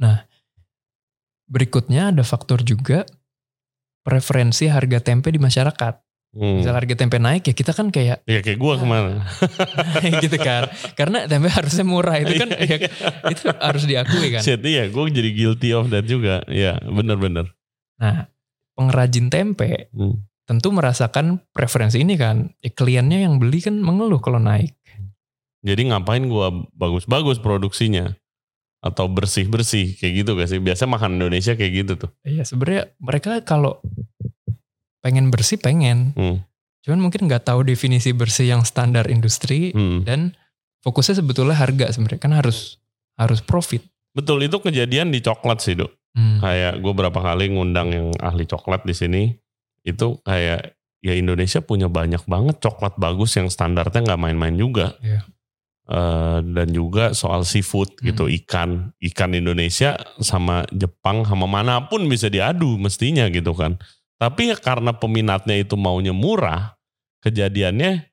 Nah 0.00 0.24
berikutnya 1.44 2.14
ada 2.14 2.24
faktor 2.24 2.64
juga 2.64 3.04
preferensi 4.00 4.64
harga 4.72 5.04
tempe 5.04 5.28
di 5.28 5.36
masyarakat. 5.36 5.94
Hmm. 6.30 6.62
Misal 6.62 6.78
harga 6.78 6.94
tempe 6.94 7.18
naik 7.18 7.42
ya 7.42 7.54
kita 7.54 7.74
kan 7.74 7.90
kayak 7.90 8.22
Ya 8.22 8.38
kayak 8.38 8.54
gua 8.62 8.78
ke 8.78 8.86
mana. 8.86 9.26
gitu 10.22 10.38
kan. 10.38 10.70
Karena 10.94 11.26
tempe 11.26 11.50
harusnya 11.50 11.82
murah 11.82 12.22
itu 12.22 12.38
kan 12.38 12.54
Iya, 12.54 12.76
ya, 12.86 12.90
itu 13.26 13.42
harus 13.50 13.82
diakui 13.82 14.28
kan. 14.30 14.42
Shit, 14.42 14.62
iya 14.62 14.86
gue 14.86 15.02
jadi 15.10 15.30
guilty 15.34 15.74
of 15.74 15.90
that 15.90 16.06
juga. 16.06 16.46
Ya 16.46 16.78
bener-bener. 16.78 17.50
Nah, 17.98 18.30
pengrajin 18.78 19.26
tempe 19.26 19.90
Hmm. 19.90 20.22
tentu 20.46 20.70
merasakan 20.70 21.42
preferensi 21.50 21.98
ini 21.98 22.14
kan. 22.14 22.54
Ya, 22.62 22.70
kliennya 22.70 23.26
yang 23.26 23.42
beli 23.42 23.58
kan 23.58 23.82
mengeluh 23.82 24.22
kalau 24.22 24.38
naik. 24.38 24.78
Jadi 25.60 25.90
ngapain 25.90 26.30
gua 26.30 26.54
bagus-bagus 26.72 27.42
produksinya. 27.42 28.14
Atau 28.80 29.12
bersih-bersih 29.12 29.98
kayak 30.00 30.24
gitu 30.24 30.30
gak 30.38 30.48
sih? 30.48 30.56
Biasa 30.56 30.88
makan 30.88 31.20
Indonesia 31.20 31.52
kayak 31.52 31.72
gitu 31.74 31.92
tuh. 32.06 32.10
Iya 32.24 32.46
sebenarnya 32.48 32.94
mereka 32.96 33.42
kalau 33.44 33.82
pengen 35.00 35.28
bersih 35.32 35.56
pengen. 35.60 36.12
Hmm. 36.16 36.44
Cuman 36.80 37.08
mungkin 37.08 37.28
nggak 37.28 37.44
tahu 37.44 37.64
definisi 37.64 38.16
bersih 38.16 38.56
yang 38.56 38.62
standar 38.64 39.08
industri 39.12 39.72
Hmm. 39.76 40.04
dan 40.04 40.32
fokusnya 40.80 41.20
sebetulnya 41.20 41.56
harga 41.56 41.92
sebenarnya 41.92 42.20
kan 42.20 42.32
harus 42.32 42.80
harus 43.20 43.44
profit. 43.44 43.84
Betul 44.16 44.48
itu 44.48 44.56
kejadian 44.60 45.12
di 45.12 45.20
coklat 45.20 45.60
sih 45.60 45.76
dok. 45.76 45.92
Hmm. 46.16 46.40
Kayak 46.40 46.80
gue 46.80 46.92
berapa 46.96 47.20
kali 47.20 47.52
ngundang 47.52 47.88
yang 47.92 48.06
ahli 48.18 48.48
coklat 48.48 48.82
di 48.88 48.94
sini. 48.96 49.22
Itu 49.84 50.24
kayak 50.24 50.76
ya 51.00 51.12
Indonesia 51.16 51.60
punya 51.64 51.88
banyak 51.88 52.24
banget 52.28 52.60
coklat 52.60 52.96
bagus 52.96 53.36
yang 53.36 53.48
standarnya 53.48 54.00
nggak 54.04 54.20
main-main 54.20 54.56
juga. 54.56 54.96
Iya. 55.04 55.24
Eh, 55.90 56.38
dan 56.54 56.70
juga 56.70 57.10
soal 57.18 57.42
seafood 57.42 57.98
gitu 57.98 58.30
ikan 58.30 58.94
ikan 59.10 59.34
Indonesia 59.34 59.98
sama 60.22 60.62
Jepang 60.70 61.26
sama 61.26 61.50
mana 61.50 61.90
pun 61.90 62.06
bisa 62.06 62.30
diadu 62.30 62.78
mestinya 62.78 63.26
gitu 63.26 63.58
kan. 63.58 63.74
Tapi 64.20 64.52
ya 64.52 64.56
karena 64.60 64.92
peminatnya 64.92 65.56
itu 65.56 65.80
maunya 65.80 66.12
murah, 66.12 66.76
kejadiannya 67.24 68.04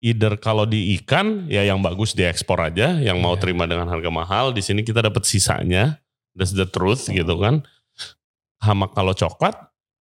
either 0.00 0.40
kalau 0.40 0.64
di 0.64 0.96
ikan 1.00 1.44
ya 1.52 1.68
yang 1.68 1.84
bagus 1.84 2.16
diekspor 2.16 2.64
aja, 2.64 2.96
yang 2.96 3.20
mau 3.20 3.36
Iya. 3.36 3.42
terima 3.44 3.68
dengan 3.68 3.92
harga 3.92 4.08
mahal, 4.08 4.56
di 4.56 4.64
sini 4.64 4.80
kita 4.80 5.04
dapat 5.04 5.28
sisanya. 5.28 6.00
That's 6.32 6.52
the 6.56 6.68
truth 6.68 7.08
gitu 7.12 7.36
kan. 7.40 7.64
Sama 8.60 8.88
kalau 8.92 9.12
coklat, 9.12 9.56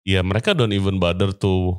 ya 0.06 0.22
mereka 0.22 0.54
don't 0.54 0.74
even 0.74 1.02
bother 1.02 1.34
to 1.34 1.78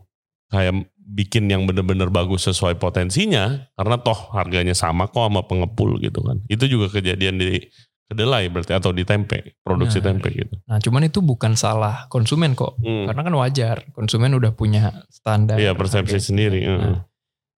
kayak 0.51 0.75
bikin 0.95 1.51
yang 1.51 1.67
bener-bener 1.69 2.11
bagus 2.11 2.47
sesuai 2.51 2.79
potensinya, 2.83 3.71
karena 3.79 3.99
toh 3.99 4.35
harganya 4.35 4.75
sama 4.75 5.07
kok 5.07 5.27
sama 5.27 5.43
pengepul 5.47 5.99
gitu 6.03 6.23
kan. 6.23 6.43
Itu 6.51 6.67
juga 6.67 6.91
kejadian 6.91 7.39
di 7.39 7.63
kedelai 8.05 8.53
berarti 8.53 8.73
atau 8.73 8.93
di 8.93 9.03
tempe, 9.03 9.57
produksi 9.61 9.99
Nah, 9.99 10.05
tempe 10.13 10.29
gitu. 10.31 10.55
Nah 10.69 10.79
cuman 10.79 11.09
itu 11.09 11.19
bukan 11.19 11.57
salah 11.57 12.05
konsumen 12.09 12.53
kok. 12.53 12.77
Hmm. 12.79 13.09
Karena 13.09 13.23
kan 13.25 13.35
wajar 13.35 13.77
konsumen 13.93 14.37
udah 14.37 14.53
punya 14.53 14.93
standar. 15.09 15.57
Iya 15.57 15.73
persepsi 15.73 16.21
harga. 16.21 16.29
sendiri. 16.29 16.61
Nah, 16.65 16.79
heeh. 16.81 16.99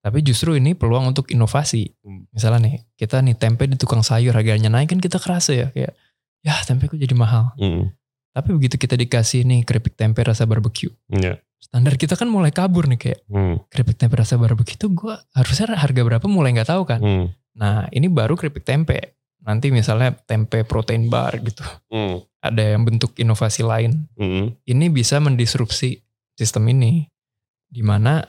tapi 0.00 0.22
justru 0.22 0.54
ini 0.54 0.78
peluang 0.78 1.10
untuk 1.10 1.26
inovasi. 1.28 1.90
Hmm. 2.00 2.30
Misalnya 2.30 2.70
nih 2.70 2.74
kita 2.94 3.18
nih 3.20 3.34
tempe 3.34 3.66
di 3.66 3.74
tukang 3.74 4.06
sayur 4.06 4.32
harganya 4.32 4.70
naik 4.70 4.94
kan 4.94 5.02
kita 5.02 5.18
kerasa 5.18 5.50
ya 5.52 5.68
kayak 5.74 5.98
ya 6.46 6.54
tempe 6.62 6.86
kok 6.86 6.94
jadi 6.94 7.14
mahal. 7.18 7.50
Hmm. 7.58 7.90
Tapi 8.30 8.54
begitu 8.54 8.76
kita 8.76 8.94
dikasih 8.94 9.42
nih 9.42 9.64
keripik 9.64 9.96
tempe 9.96 10.20
rasa 10.20 10.44
barbeque, 10.44 10.92
Iya. 11.08 11.40
standar 11.56 11.96
kita 11.96 12.14
kan 12.14 12.28
mulai 12.28 12.52
kabur 12.52 12.86
nih 12.86 13.00
kayak 13.00 13.20
Hmm. 13.26 13.58
keripik 13.66 13.96
tempe 13.96 14.14
rasa 14.14 14.36
barbeque 14.36 14.76
itu 14.76 14.86
gue 14.92 15.16
harusnya 15.32 15.74
harga 15.74 16.00
berapa 16.04 16.26
mulai 16.30 16.54
nggak 16.54 16.70
tahu 16.70 16.84
kan. 16.86 17.00
Hmm. 17.02 17.26
Nah 17.56 17.88
ini 17.90 18.06
baru 18.06 18.36
keripik 18.36 18.62
tempe. 18.62 19.15
Nanti 19.46 19.70
misalnya 19.70 20.10
tempe 20.26 20.66
protein 20.66 21.06
bar 21.06 21.38
gitu. 21.38 21.62
Hmm. 21.88 22.20
Ada 22.42 22.74
yang 22.74 22.82
bentuk 22.82 23.14
inovasi 23.14 23.62
lain. 23.62 24.10
Hmm. 24.18 24.58
Ini 24.66 24.90
bisa 24.90 25.22
mendisrupsi 25.22 26.02
sistem 26.34 26.66
ini. 26.74 27.06
Di 27.66 27.82
mana 27.82 28.22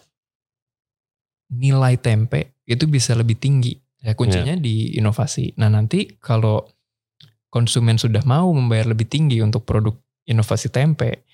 nilai 1.53 1.97
tempe 1.97 2.62
itu 2.69 2.86
bisa 2.86 3.17
lebih 3.17 3.41
tinggi. 3.41 3.73
Ya 4.06 4.13
kuncinya 4.13 4.53
di 4.53 4.93
inovasi. 4.93 5.58
Nah 5.58 5.73
nanti 5.73 6.06
kalau 6.21 6.69
konsumen 7.49 7.97
sudah 7.97 8.21
mau 8.30 8.53
membayar 8.53 8.93
lebih 8.93 9.10
tinggi 9.10 9.41
untuk 9.41 9.65
produk 9.65 9.97
inovasi 10.30 10.69
tempe, 10.69 11.25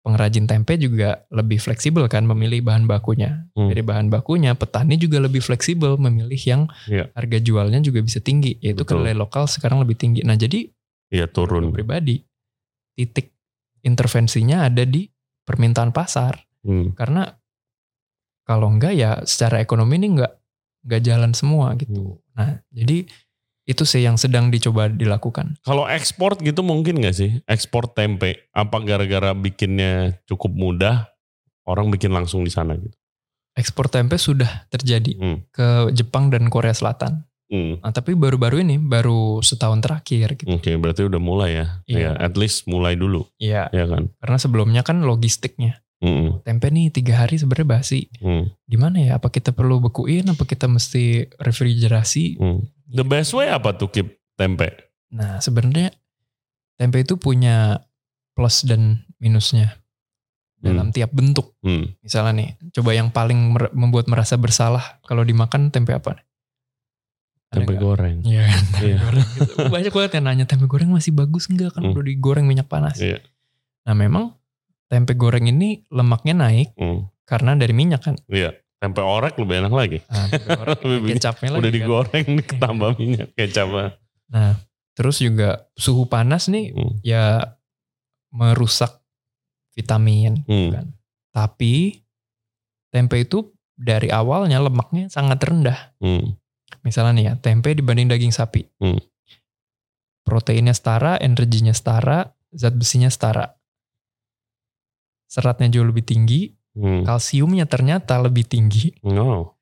pengrajin 0.00 0.48
tempe 0.48 0.80
juga 0.80 1.28
lebih 1.28 1.60
fleksibel 1.60 2.08
kan 2.08 2.24
memilih 2.24 2.64
bahan 2.64 2.88
bakunya. 2.88 3.44
Hmm. 3.52 3.68
Dari 3.68 3.84
bahan 3.84 4.08
bakunya, 4.08 4.56
petani 4.56 4.96
juga 4.96 5.20
lebih 5.20 5.44
fleksibel 5.44 6.00
memilih 6.00 6.40
yang 6.40 6.62
Iya. 6.88 7.12
harga 7.12 7.38
jualnya 7.40 7.84
juga 7.84 8.00
bisa 8.00 8.18
tinggi. 8.18 8.56
Yaitu 8.64 8.82
Betul. 8.84 9.04
kedelai 9.04 9.16
lokal 9.16 9.44
sekarang 9.44 9.84
lebih 9.84 10.00
tinggi. 10.00 10.24
Nah 10.24 10.40
jadi 10.40 10.72
Iya 11.12 11.28
turun. 11.28 11.68
pribadi 11.74 12.22
titik 12.96 13.32
intervensinya 13.84 14.64
ada 14.68 14.84
di 14.88 15.04
permintaan 15.44 15.92
pasar. 15.92 16.40
Hmm. 16.64 16.92
Karena 16.96 17.28
kalau 18.44 18.72
enggak 18.72 18.94
ya 18.96 19.10
secara 19.28 19.60
ekonomi 19.60 20.00
ini 20.00 20.16
enggak 20.16 20.32
enggak 20.84 21.02
jalan 21.04 21.32
semua 21.36 21.76
gitu. 21.76 22.18
Nah, 22.34 22.56
jadi 22.72 23.04
itu 23.70 23.86
sih 23.86 24.02
yang 24.02 24.18
sedang 24.18 24.50
dicoba 24.50 24.90
dilakukan. 24.90 25.54
Kalau 25.62 25.86
ekspor 25.86 26.34
gitu 26.42 26.60
mungkin 26.60 26.98
nggak 26.98 27.14
sih? 27.14 27.30
Ekspor 27.46 27.86
tempe. 27.86 28.50
Apa 28.50 28.82
gara-gara 28.82 29.30
bikinnya 29.30 30.18
cukup 30.26 30.50
mudah, 30.50 31.06
orang 31.62 31.86
bikin 31.88 32.10
langsung 32.10 32.42
di 32.42 32.50
sana 32.50 32.74
gitu? 32.74 32.92
Ekspor 33.54 33.86
tempe 33.86 34.18
sudah 34.18 34.66
terjadi 34.68 35.14
Hmm. 35.14 35.38
ke 35.50 35.94
Jepang 35.94 36.28
dan 36.28 36.50
Korea 36.50 36.74
Selatan. 36.74 37.26
Hmm. 37.50 37.82
Nah, 37.82 37.90
tapi 37.90 38.14
baru-baru 38.14 38.62
ini, 38.62 38.78
baru 38.78 39.42
setahun 39.42 39.82
terakhir 39.82 40.38
gitu. 40.38 40.46
Oke, 40.54 40.70
berarti 40.78 41.02
udah 41.02 41.18
mulai 41.18 41.50
ya. 41.58 41.66
Iya. 41.82 41.98
Ya, 41.98 42.10
at 42.14 42.38
least 42.38 42.70
mulai 42.70 42.94
dulu, 42.94 43.26
Iya, 43.42 43.66
ya 43.74 43.90
kan? 43.90 44.06
karena 44.22 44.38
sebelumnya 44.38 44.82
kan 44.86 45.02
logistiknya. 45.02 45.82
Hmm. 46.00 46.40
Tempe 46.46 46.70
nih 46.72 46.88
tiga 46.88 47.20
hari 47.20 47.36
sebenarnya 47.36 47.76
basi. 47.76 48.06
Hmm. 48.22 48.48
Gimana 48.64 49.02
ya? 49.02 49.10
Apa 49.18 49.28
kita 49.28 49.52
perlu 49.52 49.82
bekuin? 49.82 50.30
Apa 50.30 50.46
kita 50.46 50.64
mesti 50.64 51.28
refrigerasi? 51.36 52.40
Hmm. 52.40 52.64
The 52.90 53.02
best 53.02 53.30
way 53.32 53.46
apa 53.46 53.70
tuh 53.72 53.88
keep 53.88 54.08
tempe? 54.34 54.74
Nah, 55.10 55.38
sebenarnya 55.38 55.94
tempe 56.74 56.98
itu 56.98 57.14
punya 57.14 57.86
plus 58.32 58.62
dan 58.62 59.02
minusnya 59.16 59.78
dalam 60.56 60.90
tiap 60.90 61.08
bentuk. 61.10 61.56
Hmm. 61.60 61.96
Misalnya 62.00 62.32
nih, 62.34 62.48
coba 62.70 62.90
yang 62.92 63.08
paling 63.08 63.38
mer- 63.50 63.72
membuat 63.72 64.06
merasa 64.06 64.34
bersalah 64.34 65.00
kalau 65.00 65.22
dimakan 65.22 65.68
tempe 65.68 65.90
apa? 65.90 66.20
Ada 67.48 67.56
Tempe 67.56 67.72
nggak? 67.72 67.82
goreng. 67.82 68.16
Iya 68.22 68.42
kan, 68.44 68.62
tempe 68.70 68.84
Iya. 68.84 68.96
goreng. 69.00 69.26
gitu. 69.26 69.54
Banyak 69.68 69.92
banget 69.92 70.10
yang 70.14 70.24
nanya 70.24 70.44
tempe 70.44 70.66
goreng 70.66 70.90
masih 70.90 71.10
bagus 71.10 71.46
enggak 71.46 71.72
kan 71.72 71.82
Hmm. 71.82 71.92
udah 71.92 72.04
digoreng 72.04 72.44
minyak 72.44 72.66
panas. 72.66 72.96
Iya. 72.96 73.18
Nah, 73.82 73.94
memang 73.94 74.36
tempe 74.86 75.14
goreng 75.14 75.46
ini 75.46 75.82
lemaknya 75.88 76.34
naik 76.36 76.70
Hmm. 76.74 77.08
karena 77.24 77.54
dari 77.54 77.72
minyak 77.72 78.02
kan. 78.02 78.14
Iya. 78.26 78.54
Tempe 78.80 79.04
orek 79.04 79.36
lebih 79.36 79.60
enak 79.60 79.70
lagi. 79.70 79.98
Nah, 80.08 80.26
Lebih- 80.88 81.14
kecapnya 81.14 81.48
lagi 81.52 81.60
Udah 81.60 81.70
kan. 81.70 81.76
digoreng, 81.76 82.26
ditambah 82.40 82.90
minyak 82.96 83.28
kecap. 83.36 83.68
Nah, 84.26 84.56
terus 84.96 85.20
juga 85.20 85.68
suhu 85.76 86.08
panas 86.08 86.48
nih 86.48 86.72
Hmm. 86.72 86.96
ya 87.00 87.56
merusak 88.30 89.04
vitamin 89.72 90.42
Hmm. 90.44 90.70
kan. 90.72 90.86
Tapi 91.30 92.00
tempe 92.88 93.20
itu 93.20 93.52
dari 93.76 94.08
awalnya 94.08 94.58
lemaknya 94.58 95.06
sangat 95.06 95.38
rendah. 95.40 95.92
Hmm. 96.00 96.34
Misalnya 96.80 97.12
nih 97.12 97.24
ya, 97.26 97.34
tempe 97.36 97.72
dibanding 97.72 98.08
daging 98.08 98.32
sapi. 98.32 98.64
Hmm. 98.78 98.96
Proteinnya 100.24 100.72
setara, 100.72 101.16
energinya 101.16 101.70
setara, 101.70 102.32
zat 102.50 102.72
besinya 102.72 103.08
setara. 103.08 103.56
Seratnya 105.26 105.70
jauh 105.70 105.84
lebih 105.84 106.02
tinggi, 106.02 106.50
Hmm. 106.70 107.02
kalsiumnya 107.02 107.66
ternyata 107.66 108.18
lebih 108.18 108.46
tinggi, 108.46 108.94
No. 109.02 109.58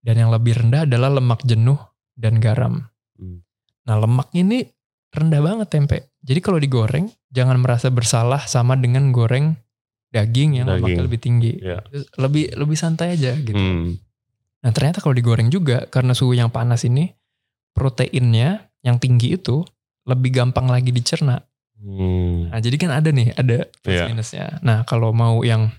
dan 0.00 0.14
yang 0.16 0.30
lebih 0.30 0.54
rendah 0.56 0.86
adalah 0.86 1.10
lemak 1.10 1.42
jenuh 1.42 1.76
dan 2.14 2.38
garam. 2.38 2.86
Hmm. 3.18 3.42
Nah 3.84 3.96
lemak 3.98 4.30
ini 4.32 4.62
rendah 5.10 5.42
banget 5.42 5.68
tempe. 5.68 5.98
Jadi 6.22 6.38
kalau 6.38 6.56
digoreng, 6.56 7.10
jangan 7.28 7.58
merasa 7.58 7.90
bersalah 7.90 8.44
sama 8.44 8.76
dengan 8.76 9.10
goreng 9.10 9.58
daging 10.10 10.62
yang 10.62 10.66
Daging. 10.66 10.78
lemaknya 10.78 11.02
lebih 11.02 11.20
tinggi. 11.20 11.52
Iya. 11.58 11.82
Lebih 12.14 12.54
lebih 12.54 12.76
santai 12.76 13.18
aja 13.18 13.34
gitu. 13.34 13.58
Hmm. 13.58 13.98
Nah 14.60 14.70
ternyata 14.70 15.00
kalau 15.00 15.12
digoreng 15.12 15.48
juga 15.48 15.86
karena 15.86 16.12
suhu 16.12 16.32
yang 16.32 16.52
panas 16.52 16.84
ini 16.84 17.10
proteinnya 17.72 18.68
yang 18.82 18.98
tinggi 18.98 19.34
itu 19.34 19.64
lebih 20.04 20.30
gampang 20.32 20.68
lagi 20.68 20.90
dicerna. 20.90 21.40
Hmm. 21.80 22.52
Nah 22.52 22.60
jadi 22.60 22.76
kan 22.76 22.90
ada 22.92 23.08
nih 23.08 23.32
ada 23.32 23.64
plus 23.80 23.96
Iya. 23.96 24.06
minusnya. 24.06 24.46
Nah 24.60 24.84
kalau 24.84 25.10
mau 25.10 25.40
yang 25.40 25.72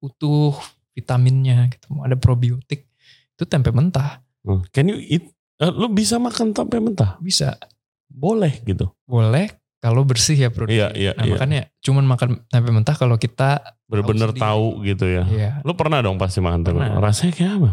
utuh 0.00 0.56
vitaminnya 0.90 1.68
gitu, 1.68 1.92
mau 1.92 2.02
ada 2.02 2.16
probiotik 2.16 2.88
itu 3.32 3.44
tempe 3.44 3.70
mentah 3.70 4.20
Hmm. 4.40 4.64
Can 4.72 4.88
you 4.88 4.96
eat? 4.96 5.28
eh, 5.56 5.68
lu 5.68 5.88
bisa 5.88 6.16
makan 6.16 6.50
tempe 6.50 6.76
mentah? 6.76 7.20
bisa 7.20 7.60
Boleh 8.08 8.64
gitu. 8.64 8.88
boleh 9.04 9.52
kalau 9.78 10.00
bersih 10.02 10.34
ya 10.34 10.48
produk. 10.48 10.72
Iya, 10.72 10.88
iya, 10.92 11.12
Nah 11.12 11.24
iya. 11.24 11.32
makanya 11.32 11.60
cuman 11.78 12.04
makan 12.04 12.28
tempe 12.46 12.68
mentah 12.68 12.92
kalau 12.94 13.16
kita 13.16 13.60
Bener-bener 13.84 14.28
sendiri. 14.28 14.40
tahu 14.40 14.64
gitu 14.82 15.04
ya. 15.04 15.22
ya 15.26 15.50
Lu 15.60 15.72
pernah 15.72 16.00
dong 16.00 16.16
pasti 16.16 16.40
makan 16.40 16.60
tempe. 16.62 16.80
Pernah. 16.80 17.00
Rasanya 17.00 17.32
kayak 17.32 17.52
apa? 17.54 17.68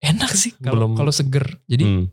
enak 0.00 0.30
sih 0.30 0.52
kalau 0.58 0.92
kalau 0.92 1.08
seger. 1.08 1.56
Jadi 1.64 1.84
Hmm. 1.84 2.04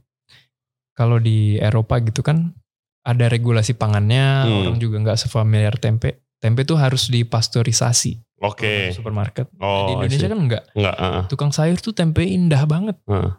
kalau 0.93 1.19
di 1.19 1.55
Eropa 1.57 1.99
gitu 1.99 2.23
kan 2.23 2.55
ada 3.01 3.27
regulasi 3.27 3.73
pangannya, 3.73 4.47
Hmm. 4.47 4.55
orang 4.63 4.77
juga 4.77 4.95
nggak 5.01 5.19
sefamiliar 5.19 5.75
tempe. 5.75 6.23
Tempe 6.39 6.63
tuh 6.63 6.77
harus 6.77 7.07
dipasteurisasi. 7.07 8.30
Oke. 8.41 8.89
supermarket. 8.91 9.47
Oh, 9.57 9.85
di 9.85 10.09
Indonesia 10.09 10.27
kan 10.27 10.39
enggak. 10.39 10.63
Enggak, 10.73 10.95
uh, 10.97 11.23
Tukang 11.29 11.53
sayur 11.53 11.77
tuh 11.77 11.93
tempe 11.93 12.21
indah 12.21 12.65
banget. 12.65 12.97
Heeh. 13.05 13.31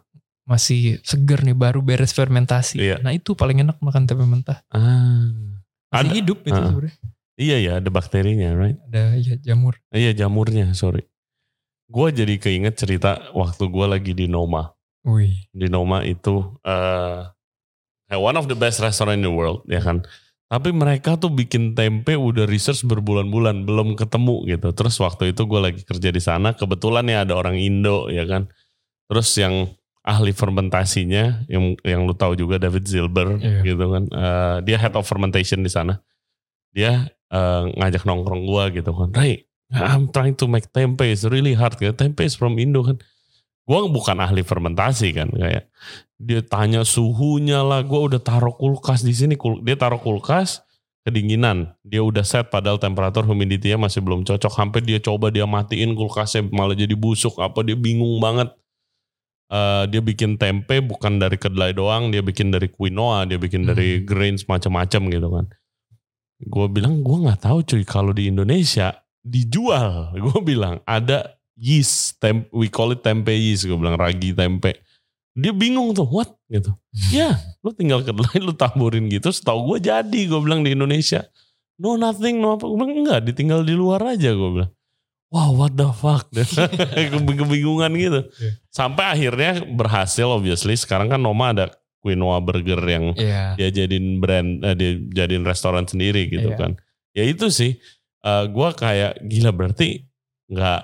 Masih 0.43 0.99
seger 1.01 1.43
nih 1.43 1.51
baru 1.53 1.79
beres 1.79 2.11
fermentasi. 2.11 2.79
Iya. 2.79 2.97
Nah 2.99 3.11
itu 3.11 3.31
paling 3.31 3.59
enak 3.59 3.79
makan 3.79 4.03
tempe 4.03 4.23
mentah. 4.23 4.63
Ah. 4.67 5.27
Masih 5.87 6.09
Ada- 6.09 6.15
hidup 6.15 6.39
itu 6.41 6.51
Ah. 6.51 6.67
sebenarnya. 6.67 6.95
Iya 7.33 7.57
ya, 7.59 7.71
ada 7.77 7.89
bakterinya, 7.89 8.49
right? 8.53 8.77
Ada 8.87 9.03
ya 9.17 9.35
jamur. 9.41 9.73
Iya 9.89 10.11
jamurnya, 10.13 10.71
sorry. 10.71 11.03
Gue 11.85 12.09
jadi 12.09 12.37
keinget 12.37 12.77
cerita 12.77 13.19
waktu 13.31 13.63
gue 13.65 13.85
lagi 13.85 14.11
di 14.13 14.25
Noma. 14.25 14.71
Wih. 15.03 15.49
Di 15.49 15.67
Noma 15.67 16.01
itu 16.01 16.55
eh 16.63 17.25
one 18.13 18.37
of 18.37 18.45
the 18.45 18.53
best 18.53 18.79
restaurant 18.79 19.17
in 19.17 19.25
the 19.25 19.33
world, 19.33 19.65
ya 19.65 19.81
kan. 19.81 20.05
Tapi 20.51 20.69
mereka 20.69 21.17
tuh 21.17 21.33
bikin 21.33 21.73
tempe 21.73 22.13
udah 22.13 22.45
research 22.45 22.85
berbulan-bulan 22.85 23.65
belum 23.65 23.97
ketemu 23.97 24.45
gitu. 24.53 24.69
Terus 24.75 24.95
waktu 25.01 25.33
itu 25.33 25.49
gue 25.49 25.59
lagi 25.59 25.81
kerja 25.81 26.09
di 26.13 26.21
sana, 26.21 26.53
kebetulan 26.53 27.09
ya 27.09 27.25
ada 27.25 27.33
orang 27.33 27.57
Indo, 27.57 28.11
ya 28.13 28.27
kan. 28.29 28.45
Terus 29.09 29.33
yang 29.39 29.73
ahli 30.03 30.35
fermentasinya, 30.35 31.47
yang 31.47 31.79
yang 31.81 32.05
lu 32.05 32.13
tahu 32.13 32.35
juga 32.35 32.59
David 32.61 32.85
Zilber, 32.85 33.39
Iya. 33.39 33.65
gitu 33.65 33.85
kan. 33.87 34.03
Eh, 34.11 34.57
dia 34.67 34.77
head 34.77 34.93
of 34.93 35.07
fermentation 35.07 35.63
di 35.63 35.71
sana. 35.71 36.03
Dia 36.75 37.07
eh, 37.33 37.63
ngajak 37.81 38.05
nongkrong 38.05 38.45
gue 38.45 38.63
gitu 38.83 38.93
kan. 38.93 39.09
Ray, 39.09 39.49
I'm 39.73 40.13
trying 40.13 40.37
to 40.37 40.45
make 40.45 40.69
tempe, 40.69 41.01
it's 41.09 41.25
really 41.25 41.57
hard. 41.57 41.73
Gitu. 41.81 41.97
Tempe 41.97 42.21
is 42.21 42.37
from 42.37 42.61
Indo 42.61 42.85
kan. 42.85 43.01
Gue 43.63 43.79
bukan 43.87 44.19
ahli 44.19 44.43
fermentasi 44.43 45.15
kan 45.15 45.31
kayak 45.31 45.71
dia 46.19 46.43
tanya 46.43 46.83
suhunya 46.83 47.63
lah 47.63 47.79
gue 47.79 47.95
udah 47.95 48.19
taruh 48.19 48.51
kulkas 48.51 49.03
di 49.03 49.15
sini 49.15 49.35
Kul- 49.35 49.63
dia 49.63 49.75
taruh 49.75 49.99
kulkas 49.99 50.63
kedinginan 51.03 51.71
dia 51.83 51.99
udah 51.99 52.23
set 52.23 52.47
padahal 52.47 52.79
temperatur 52.79 53.23
humidity-nya 53.23 53.75
masih 53.75 53.99
belum 53.99 54.23
cocok 54.23 54.51
sampai 54.51 54.79
dia 54.79 54.99
coba 54.99 55.31
dia 55.31 55.43
matiin 55.43 55.95
kulkasnya 55.95 56.47
malah 56.47 56.75
jadi 56.75 56.95
busuk 56.95 57.39
apa 57.39 57.59
dia 57.63 57.75
bingung 57.75 58.19
banget. 58.19 58.51
Eh, 59.47 59.83
dia 59.91 60.01
bikin 60.01 60.35
tempe 60.35 60.81
bukan 60.81 61.19
dari 61.19 61.37
kedelai 61.37 61.71
doang 61.71 62.09
dia 62.09 62.23
bikin 62.23 62.49
dari 62.49 62.67
quinoa 62.67 63.27
dia 63.27 63.37
bikin 63.37 63.63
dari 63.63 63.99
Hmm. 63.99 64.05
grains 64.07 64.43
macam-macam 64.43 65.01
gitu 65.07 65.27
kan. 65.29 65.45
Gue 66.41 66.67
bilang 66.67 66.99
gue 66.99 67.17
nggak 67.21 67.45
tahu 67.45 67.61
cuy 67.61 67.83
kalau 67.85 68.11
di 68.11 68.27
Indonesia 68.27 68.91
dijual. 69.21 70.11
Gue 70.23 70.39
bilang 70.41 70.83
ada 70.83 71.37
yeast 71.63 72.19
tem 72.19 72.43
we 72.51 72.67
call 72.67 72.91
it 72.91 72.99
tempe 72.99 73.31
yeast 73.31 73.63
gue 73.63 73.73
bilang 73.73 73.95
ragi 73.95 74.35
tempe. 74.35 74.75
Dia 75.33 75.49
bingung 75.49 75.95
tuh 75.95 76.03
what? 76.05 76.35
Gitu. 76.45 76.69
Ya 77.09 77.39
lu 77.63 77.71
tinggal 77.71 78.03
kedelai 78.03 78.37
lu 78.43 78.51
taburin 78.51 79.07
gitu 79.07 79.31
setahu 79.31 79.73
gue 79.73 79.87
jadi 79.87 80.19
gue 80.27 80.39
bilang 80.39 80.61
di 80.61 80.75
Indonesia. 80.75 81.23
No 81.79 81.95
nothing 81.95 82.37
no 82.37 82.59
apa. 82.59 82.67
Gue 82.67 82.75
bilang 82.77 82.93
enggak 83.01 83.21
ditinggal 83.23 83.63
di 83.63 83.73
luar 83.73 84.03
aja 84.03 84.29
gue 84.29 84.49
bilang. 84.51 84.71
Wow 85.33 85.57
what 85.57 85.73
the 85.73 85.89
fuck? 85.89 86.29
Kebing- 86.93 87.39
kebingungan 87.39 87.91
gitu. 87.95 88.19
Iya. 88.37 88.51
sampai 88.69 89.05
akhirnya 89.09 89.65
berhasil 89.65 90.27
obviously. 90.27 90.75
Sekarang 90.75 91.09
kan 91.09 91.17
Noma 91.17 91.49
ada 91.49 91.73
quinoa 92.03 92.37
burger 92.37 92.77
yang 92.83 93.15
Iya. 93.15 93.55
dia 93.57 93.69
jadiin 93.73 94.19
brand 94.19 94.61
eh, 94.61 94.75
dia 94.75 94.91
jadiin 95.23 95.41
restoran 95.41 95.87
sendiri 95.87 96.27
gitu 96.27 96.53
Iya. 96.53 96.59
kan. 96.59 96.71
Ya 97.15 97.23
itu 97.25 97.49
sih. 97.49 97.79
Eh, 98.21 98.45
gua 98.53 98.69
kayak 98.71 99.25
gila 99.25 99.49
berarti 99.49 100.05
nggak 100.45 100.81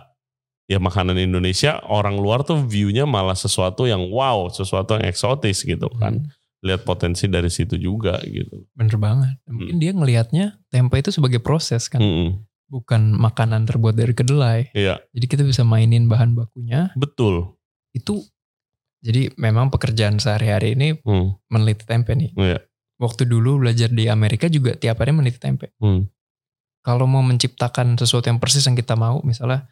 ya 0.70 0.78
makanan 0.78 1.18
Indonesia 1.18 1.82
orang 1.84 2.16
luar 2.16 2.46
tuh 2.46 2.62
viewnya 2.62 3.04
malah 3.04 3.34
sesuatu 3.34 3.90
yang 3.90 4.06
wow 4.08 4.48
sesuatu 4.48 4.96
yang 4.96 5.10
eksotis 5.10 5.66
gitu 5.66 5.90
kan 5.98 6.22
Hmm, 6.22 6.30
lihat 6.62 6.84
potensi 6.84 7.26
dari 7.26 7.48
situ 7.48 7.74
juga 7.76 8.20
gitu 8.22 8.68
bener 8.76 8.96
banget. 8.96 9.36
Mungkin 9.48 9.76
dia 9.80 9.92
ngelihatnya 9.92 10.46
tempe 10.68 11.00
itu 11.00 11.10
sebagai 11.10 11.40
proses 11.40 11.88
kan. 11.88 11.98
Mm-mm. 11.98 12.44
Bukan 12.70 13.16
makanan 13.16 13.66
terbuat 13.66 13.96
dari 13.96 14.14
kedelai. 14.14 14.70
iya 14.76 15.00
Jadi 15.10 15.26
kita 15.26 15.42
bisa 15.42 15.64
mainin 15.64 16.06
bahan 16.06 16.36
bakunya. 16.36 16.94
betul 16.94 17.58
Itu 17.90 18.22
jadi 19.00 19.32
memang 19.40 19.72
pekerjaan 19.72 20.20
sehari-hari 20.20 20.76
ini 20.76 21.00
Hmm, 21.02 21.40
meneliti 21.48 21.88
tempe 21.88 22.12
nih. 22.14 22.36
iya 22.36 22.60
Waktu 23.00 23.24
dulu 23.26 23.64
belajar 23.64 23.88
di 23.88 24.12
Amerika 24.12 24.52
juga 24.52 24.76
tiap 24.76 25.00
hari 25.00 25.16
meneliti 25.16 25.40
tempe. 25.40 25.72
Hmm. 25.80 26.12
Kalau 26.84 27.08
mau 27.08 27.24
menciptakan 27.24 27.96
sesuatu 27.96 28.28
yang 28.28 28.38
persis 28.38 28.68
yang 28.68 28.76
kita 28.76 29.00
mau, 29.00 29.24
misalnya 29.24 29.64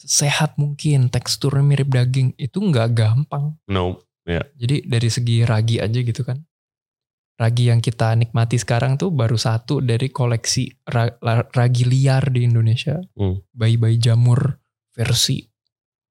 sehat 0.00 0.56
mungkin, 0.56 1.12
teksturnya 1.12 1.60
mirip 1.60 1.92
daging, 1.92 2.32
itu 2.40 2.58
nggak 2.58 2.96
gampang. 2.96 3.56
no 3.68 4.00
Jadi 4.56 4.86
dari 4.86 5.08
segi 5.10 5.42
ragi 5.44 5.76
aja 5.82 6.00
gitu 6.00 6.22
kan. 6.24 6.40
Ragi 7.40 7.72
yang 7.72 7.80
kita 7.80 8.12
nikmati 8.20 8.60
sekarang 8.60 9.00
tuh 9.00 9.08
baru 9.08 9.36
satu 9.40 9.80
dari 9.80 10.12
koleksi 10.12 10.84
ragi 11.56 11.84
liar 11.88 12.28
di 12.28 12.44
Indonesia. 12.44 13.00
Hmm. 13.16 13.40
Bayi-bayi 13.56 13.96
jamur 13.96 14.60
versi 14.92 15.48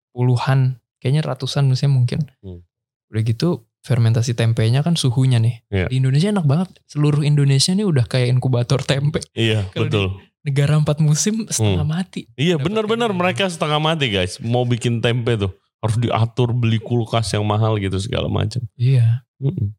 puluhan, 0.10 0.82
kayaknya 0.98 1.22
ratusan 1.30 1.70
misalnya 1.70 1.94
mungkin. 2.02 2.22
Hmm. 2.42 2.66
Udah 3.14 3.22
gitu 3.22 3.70
fermentasi 3.86 4.34
tempenya 4.34 4.82
kan 4.82 4.98
suhunya 4.98 5.38
nih. 5.38 5.56
Iya. 5.70 5.86
Di 5.88 5.96
Indonesia 6.02 6.34
enak 6.34 6.46
banget. 6.50 6.70
Seluruh 6.90 7.22
Indonesia 7.22 7.78
nih 7.78 7.86
udah 7.86 8.06
kayak 8.10 8.34
inkubator 8.34 8.82
tempe. 8.82 9.22
iya 9.38 9.70
Kalau 9.70 9.86
betul 9.86 10.08
Negara 10.40 10.80
empat 10.80 11.04
musim 11.04 11.44
setengah 11.52 11.84
mati. 11.84 12.32
Iya 12.40 12.56
benar-benar 12.56 13.12
mereka 13.12 13.48
setengah 13.52 13.80
mati 13.80 14.08
guys 14.08 14.40
mau 14.40 14.64
bikin 14.64 15.04
tempe 15.04 15.36
tuh 15.36 15.52
harus 15.80 15.98
diatur 16.00 16.56
beli 16.56 16.80
kulkas 16.80 17.32
yang 17.36 17.44
mahal 17.44 17.76
gitu 17.76 18.00
segala 18.00 18.32
macam. 18.32 18.64
Iya. 18.80 19.28
Mm-mm. 19.40 19.76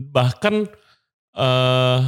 Bahkan 0.00 0.54
eh 1.36 2.00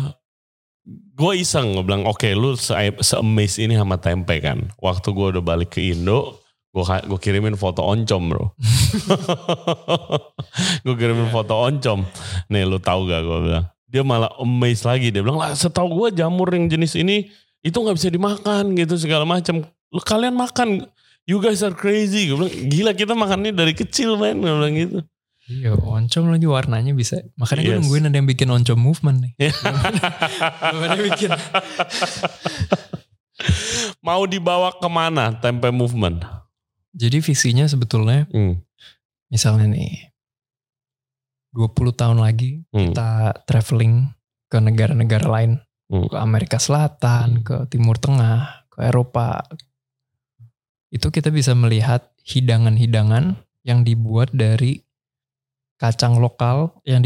gue 1.13 1.33
iseng 1.39 1.79
gue 1.79 1.85
bilang 1.87 2.09
oke 2.09 2.27
lu 2.35 2.59
se 2.59 2.75
amaze 3.15 3.61
ini 3.61 3.77
sama 3.77 4.01
tempe 4.01 4.41
kan. 4.41 4.73
Waktu 4.81 5.09
gue 5.13 5.27
udah 5.37 5.45
balik 5.45 5.77
ke 5.77 5.93
Indo 5.93 6.41
gue 6.73 6.85
gue 6.89 7.21
kirimin 7.21 7.53
foto 7.61 7.85
oncom 7.85 8.23
bro. 8.33 8.45
gue 10.89 10.95
kirimin 10.97 11.29
foto 11.29 11.69
oncom. 11.69 12.09
Nih 12.49 12.65
lu 12.65 12.81
tahu 12.81 13.05
gak 13.05 13.21
gue 13.21 13.39
bilang. 13.45 13.67
Dia 13.93 14.01
malah 14.01 14.33
amazed 14.41 14.89
lagi 14.89 15.13
dia 15.13 15.21
bilang 15.21 15.37
lah 15.37 15.53
setahu 15.53 15.93
gue 15.93 16.17
jamur 16.17 16.49
yang 16.49 16.73
jenis 16.73 16.97
ini 16.97 17.29
itu 17.63 17.75
nggak 17.75 17.97
bisa 17.97 18.11
dimakan 18.11 18.75
gitu 18.75 18.95
segala 18.95 19.25
macam. 19.25 19.63
Kalian 19.93 20.35
makan 20.35 20.69
You 21.23 21.39
guys 21.39 21.63
are 21.63 21.71
crazy. 21.71 22.27
Gue 22.27 22.35
bilang, 22.35 22.55
gila 22.67 22.93
kita 22.99 23.15
makannya 23.15 23.55
dari 23.55 23.73
kecil 23.73 24.19
men. 24.19 24.43
Gue 24.43 24.51
bilang 24.51 24.75
gitu. 24.75 24.99
Iya, 25.47 25.79
oncom 25.79 26.35
lagi 26.35 26.47
warnanya 26.51 26.93
bisa. 26.95 27.23
Makanya 27.39 27.63
gue 27.63 27.71
Yes. 27.71 27.79
nungguin 27.87 28.05
ada 28.11 28.17
yang 28.19 28.27
bikin 28.27 28.51
oncom 28.51 28.75
movement 28.75 29.19
nih. 29.23 29.33
Iya. 29.39 29.55
Belum 30.75 30.83
ada 30.83 30.95
yang 30.99 31.07
bikin. 31.07 31.31
Mau 34.03 34.23
dibawa 34.27 34.75
ke 34.75 34.87
mana 34.87 35.35
tempe 35.35 35.71
movement? 35.71 36.23
Jadi 36.93 37.23
visinya 37.23 37.65
sebetulnya 37.65 38.27
Hmm. 38.29 38.61
misalnya 39.31 39.71
nih 39.71 40.13
20 41.55 41.95
tahun 41.95 42.19
lagi 42.19 42.67
Hmm. 42.75 42.91
kita 42.91 43.09
traveling 43.47 44.11
ke 44.51 44.59
negara-negara 44.59 45.25
lain, 45.25 45.63
Hmm. 45.93 46.09
ke 46.09 46.17
Amerika 46.17 46.57
Selatan, 46.57 47.41
Hmm. 47.41 47.45
ke 47.45 47.57
Timur 47.69 48.01
Tengah, 48.01 48.65
ke 48.73 48.81
Eropa. 48.81 49.45
Itu 50.89 51.13
kita 51.13 51.29
bisa 51.29 51.53
melihat 51.53 52.09
hidangan-hidangan 52.25 53.37
yang 53.61 53.85
dibuat 53.85 54.33
dari 54.33 54.81
kacang 55.77 56.17
lokal 56.17 56.81
yang 56.89 57.05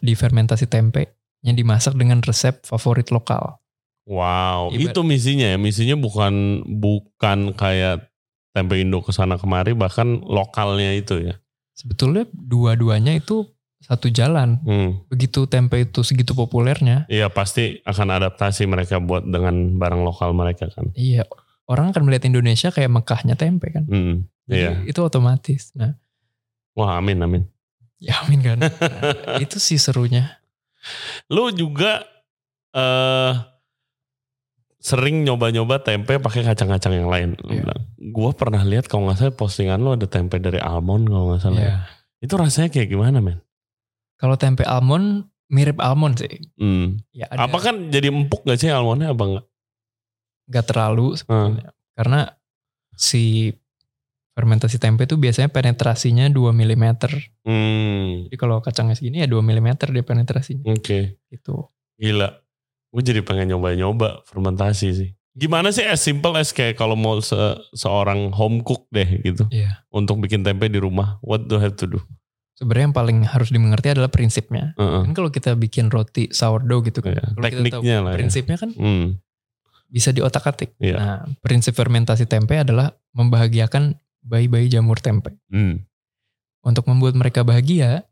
difermentasi 0.00 0.64
tempe 0.64 1.12
yang 1.42 1.58
dimasak 1.58 1.98
dengan 1.98 2.22
resep 2.22 2.62
favorit 2.62 3.10
lokal. 3.10 3.58
Wow, 4.06 4.70
Ibarat- 4.72 4.94
itu 4.94 5.00
misinya 5.02 5.46
ya. 5.52 5.58
Misinya 5.58 5.94
bukan 5.98 6.62
bukan 6.66 7.52
kayak 7.54 8.08
tempe 8.54 8.78
Indo 8.78 9.02
ke 9.02 9.10
sana 9.10 9.36
kemari, 9.38 9.74
bahkan 9.74 10.22
lokalnya 10.22 10.94
itu 10.94 11.18
ya. 11.20 11.34
Sebetulnya 11.74 12.26
dua-duanya 12.32 13.16
itu 13.16 13.46
satu 13.82 14.06
jalan. 14.08 14.62
Hmm. 14.62 14.90
Begitu 15.06 15.44
tempe 15.44 15.82
itu 15.82 16.00
segitu 16.00 16.32
populernya, 16.32 17.04
Iya 17.06 17.26
pasti 17.28 17.82
akan 17.82 18.08
adaptasi 18.16 18.64
mereka 18.64 18.98
buat 18.98 19.22
dengan 19.22 19.74
barang 19.76 20.00
lokal 20.00 20.30
mereka 20.32 20.70
kan. 20.70 20.94
iya 20.94 21.26
orang 21.66 21.90
akan 21.90 22.04
melihat 22.04 22.26
Indonesia 22.26 22.70
kayak 22.70 22.90
Mekahnya 22.90 23.34
tempe 23.34 23.70
kan. 23.70 23.84
Hmm. 23.84 24.26
Jadi 24.46 24.58
Iya. 24.58 24.72
itu 24.86 25.00
otomatis. 25.00 25.70
Nah, 25.74 25.94
Wah 26.72 26.96
amin 26.96 27.18
amin. 27.20 27.42
ya 27.98 28.22
amin 28.22 28.40
kan. 28.40 28.58
Nah, 28.58 29.38
itu 29.38 29.58
sih 29.58 29.76
serunya. 29.76 30.38
Lu 31.28 31.50
juga 31.50 32.02
eh 32.72 33.34
sering 34.82 35.22
nyoba-nyoba 35.22 35.78
tempe 35.78 36.18
pakai 36.18 36.42
kacang-kacang 36.42 36.90
yang 36.96 37.06
lain. 37.06 37.38
Iya. 37.46 37.70
Gua 38.10 38.34
pernah 38.34 38.66
lihat 38.66 38.90
kalau 38.90 39.06
nggak 39.06 39.18
salah 39.20 39.34
postingan 39.34 39.78
lu 39.78 39.94
ada 39.94 40.10
tempe 40.10 40.42
dari 40.42 40.58
almond 40.58 41.06
kalau 41.06 41.30
nggak 41.30 41.40
salah. 41.40 41.60
ya. 41.60 41.66
Iya. 41.66 41.76
Itu 42.18 42.34
rasanya 42.34 42.68
kayak 42.68 42.88
gimana 42.90 43.22
men? 43.22 43.38
Kalau 44.22 44.38
tempe 44.38 44.62
almond 44.62 45.26
mirip 45.50 45.82
almond 45.82 46.14
sih. 46.16 46.46
Hmm. 46.54 47.02
Ya 47.10 47.26
ada 47.26 47.44
Apa 47.44 47.58
kan 47.60 47.90
jadi 47.90 48.08
empuk 48.08 48.46
gak 48.46 48.56
sih 48.56 48.70
almondnya 48.70 49.10
apa 49.10 49.24
enggak? 49.24 49.46
nggak 50.42 50.66
terlalu 50.66 51.06
Hmm. 51.06 51.18
sebetulnya. 51.18 51.68
Karena 51.92 52.20
si 52.92 53.50
fermentasi 54.32 54.78
tempe 54.78 55.04
itu 55.04 55.14
biasanya 55.14 55.48
penetrasinya 55.48 56.24
2 56.26 56.50
mm. 56.50 56.84
Hmm. 57.42 58.26
Jadi 58.26 58.36
kalau 58.36 58.58
kacangnya 58.58 58.94
segini 58.94 59.20
ya 59.20 59.28
2 59.28 59.38
mm 59.40 59.68
dia 59.92 60.02
penetrasinya 60.02 60.64
Oke. 60.68 61.18
gitu. 61.28 61.68
Gila. 61.94 62.28
Gue 62.88 63.02
jadi 63.02 63.20
pengen 63.20 63.50
nyoba-nyoba 63.50 64.24
fermentasi 64.24 64.88
sih. 64.92 65.10
Gimana 65.32 65.72
sih 65.72 65.80
as 65.82 66.00
simple 66.00 66.36
as 66.36 66.52
kayak 66.52 66.76
kalau 66.76 66.92
mau 66.92 67.16
se- 67.18 67.36
seorang 67.72 68.28
home 68.30 68.60
cook 68.60 68.84
deh 68.88 69.08
gitu 69.22 69.48
Iya. 69.48 69.80
untuk 69.88 70.20
bikin 70.20 70.44
tempe 70.44 70.68
di 70.68 70.76
rumah, 70.76 71.16
what 71.20 71.40
do 71.42 71.56
I 71.56 71.64
have 71.64 71.76
to 71.80 71.88
do? 71.88 72.00
Sebenarnya 72.52 72.84
yang 72.92 72.96
paling 72.96 73.18
harus 73.24 73.48
dimengerti 73.48 73.96
adalah 73.96 74.12
prinsipnya. 74.12 74.76
Heeh. 74.76 75.02
Kan 75.08 75.12
kalau 75.16 75.32
kita 75.32 75.56
bikin 75.56 75.88
roti 75.88 76.28
sourdough 76.30 76.84
gitu 76.84 77.00
kan. 77.00 77.16
Iya, 77.16 77.24
kalau 77.32 77.42
kita 77.48 77.48
tahu 77.48 77.62
tekniknya 77.64 77.96
lah 78.04 78.10
ya. 78.12 78.16
Prinsipnya 78.20 78.56
kan 78.60 78.70
Hmm, 78.76 79.04
bisa 79.88 80.08
diotak-atik. 80.12 80.70
Iya. 80.78 80.96
Nah, 80.96 81.18
prinsip 81.40 81.72
fermentasi 81.72 82.28
tempe 82.28 82.60
adalah 82.60 82.92
membahagiakan 83.16 83.96
bayi-bayi 84.22 84.68
jamur 84.68 85.00
tempe. 85.00 85.34
hmm, 85.50 85.82
Untuk 86.62 86.86
membuat 86.86 87.18
mereka 87.18 87.42
bahagia, 87.42 88.06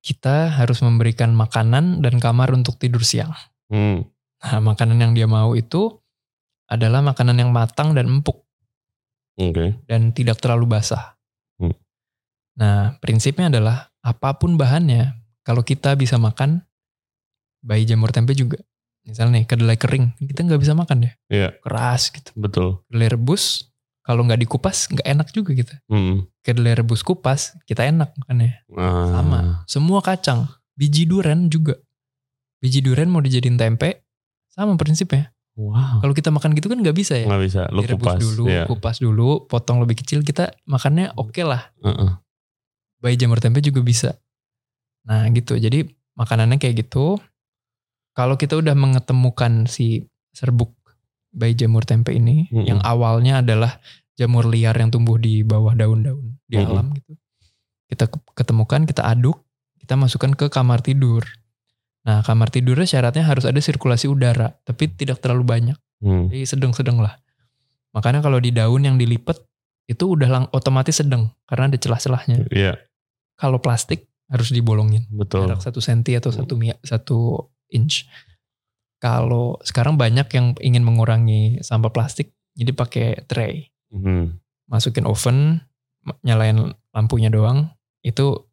kita 0.00 0.48
harus 0.48 0.80
memberikan 0.80 1.36
makanan 1.36 2.00
dan 2.00 2.16
kamar 2.16 2.48
untuk 2.56 2.80
tidur 2.80 3.04
siang. 3.04 3.34
hmm, 3.68 4.06
Nah, 4.40 4.60
makanan 4.64 4.96
yang 4.96 5.12
dia 5.12 5.28
mau 5.28 5.52
itu 5.52 6.00
adalah 6.64 7.04
makanan 7.04 7.36
yang 7.36 7.50
matang 7.52 7.92
dan 7.92 8.08
empuk 8.08 8.40
oke. 9.36 9.84
dan 9.84 10.16
tidak 10.16 10.40
terlalu 10.40 10.64
basah. 10.70 11.19
Nah, 12.60 13.00
prinsipnya 13.00 13.48
adalah 13.48 13.88
apa 14.04 14.36
pun 14.36 14.60
bahannya, 14.60 15.16
kalau 15.40 15.64
kita 15.64 15.96
bisa 15.96 16.20
makan, 16.20 16.60
bayi 17.60 17.88
jamur 17.88 18.12
tempe 18.12 18.36
juga. 18.36 18.60
Misalnya 19.00 19.40
nih, 19.40 19.44
kedelai 19.48 19.80
kering, 19.80 20.12
kita 20.20 20.44
nggak 20.44 20.60
bisa 20.60 20.76
makan 20.76 21.08
ya. 21.08 21.12
Iya. 21.32 21.48
Keras 21.64 22.12
gitu. 22.12 22.30
Betul. 22.36 22.84
Kedelai 22.92 23.16
rebus, 23.16 23.72
kalau 24.04 24.28
nggak 24.28 24.44
dikupas, 24.44 24.92
nggak 24.92 25.08
enak 25.08 25.28
juga 25.32 25.56
kita. 25.56 25.74
Hmm. 25.88 26.28
Kedelai 26.44 26.76
rebus 26.76 27.00
kupas, 27.00 27.56
kita 27.64 27.88
enak 27.88 28.12
makannya. 28.20 28.60
Ah, 28.76 29.08
Sama. 29.08 29.38
Semua 29.64 30.04
kacang. 30.04 30.44
Biji 30.76 31.08
duren 31.08 31.48
juga. 31.48 31.80
Biji 32.60 32.84
duren 32.84 33.08
mau 33.08 33.24
dijadiin 33.24 33.56
tempe, 33.56 34.04
sama 34.52 34.76
prinsipnya. 34.76 35.32
Wow. 35.56 36.00
Kalau 36.04 36.12
kita 36.12 36.28
makan 36.28 36.52
gitu 36.56 36.68
kan 36.68 36.80
nggak 36.80 36.96
bisa 36.96 37.16
ya. 37.16 37.24
Nggak 37.28 37.42
bisa, 37.44 37.60
lu 37.72 37.80
Direbus 37.84 38.04
kupas. 38.04 38.20
dulu, 38.20 38.44
Iya. 38.48 38.64
kupas 38.68 38.96
dulu, 39.00 39.30
potong 39.48 39.80
lebih 39.80 39.96
kecil, 40.00 40.20
kita 40.20 40.52
makannya 40.64 41.12
oke 41.16 41.40
lah. 41.40 41.72
Heeh. 41.80 42.10
Bayi 43.00 43.16
jamur 43.16 43.40
tempe 43.40 43.64
juga 43.64 43.80
bisa. 43.80 44.10
Nah 45.08 45.24
gitu, 45.32 45.56
jadi 45.56 45.88
makanannya 46.14 46.60
kayak 46.60 46.84
gitu. 46.86 47.16
Kalau 48.12 48.36
kita 48.36 48.60
udah 48.60 48.76
mengetemukan 48.76 49.64
si 49.64 50.04
serbuk 50.36 50.76
bayi 51.32 51.56
jamur 51.56 51.88
tempe 51.88 52.12
ini, 52.12 52.50
Mm-mm. 52.52 52.66
yang 52.68 52.80
awalnya 52.84 53.40
adalah 53.40 53.80
jamur 54.18 54.44
liar 54.44 54.76
yang 54.76 54.92
tumbuh 54.92 55.16
di 55.16 55.40
bawah 55.40 55.72
daun-daun 55.72 56.36
di 56.44 56.60
Mm-mm. 56.60 56.68
alam 56.68 56.86
gitu. 56.92 57.16
Kita 57.88 58.06
ke- 58.10 58.34
ketemukan, 58.36 58.84
kita 58.84 59.08
aduk, 59.08 59.40
kita 59.80 59.96
masukkan 59.96 60.36
ke 60.36 60.52
kamar 60.52 60.84
tidur. 60.84 61.24
Nah 62.04 62.20
kamar 62.20 62.52
tidurnya 62.52 62.84
syaratnya 62.84 63.24
harus 63.24 63.48
ada 63.48 63.56
sirkulasi 63.56 64.08
udara, 64.12 64.52
tapi 64.68 64.92
tidak 64.92 65.24
terlalu 65.24 65.44
banyak. 65.48 65.78
Hmm. 66.04 66.28
Jadi 66.28 66.44
sedang-sedang 66.44 67.00
lah. 67.00 67.16
Makanya 67.96 68.20
kalau 68.20 68.40
di 68.40 68.52
daun 68.52 68.84
yang 68.84 68.96
dilipat 68.96 69.36
itu 69.90 70.04
udah 70.14 70.28
lang 70.30 70.44
otomatis 70.54 71.02
sedang 71.02 71.34
karena 71.50 71.66
ada 71.72 71.78
celah-celahnya. 71.78 72.46
Iya, 72.54 72.78
Kalau 73.40 73.58
plastik 73.58 74.04
harus 74.28 74.52
dibolongin 74.52 75.08
betul. 75.10 75.48
jarak 75.48 75.58
satu 75.58 75.80
senti 75.80 76.12
atau 76.12 76.28
satu 76.30 76.54
mi- 76.54 76.76
satu 76.84 77.40
inch. 77.68 78.04
Kalau 79.00 79.56
sekarang 79.60 79.96
banyak 79.96 80.28
yang 80.30 80.52
ingin 80.60 80.84
mengurangi 80.84 81.58
sampah 81.58 81.88
plastik, 81.88 82.36
jadi 82.52 82.70
pakai 82.70 83.06
tray, 83.24 83.72
Hmm. 83.88 84.38
masukin 84.68 85.02
oven, 85.02 85.64
nyalain 86.20 86.70
lampunya 86.90 87.26
doang, 87.26 87.72
itu 88.00 88.46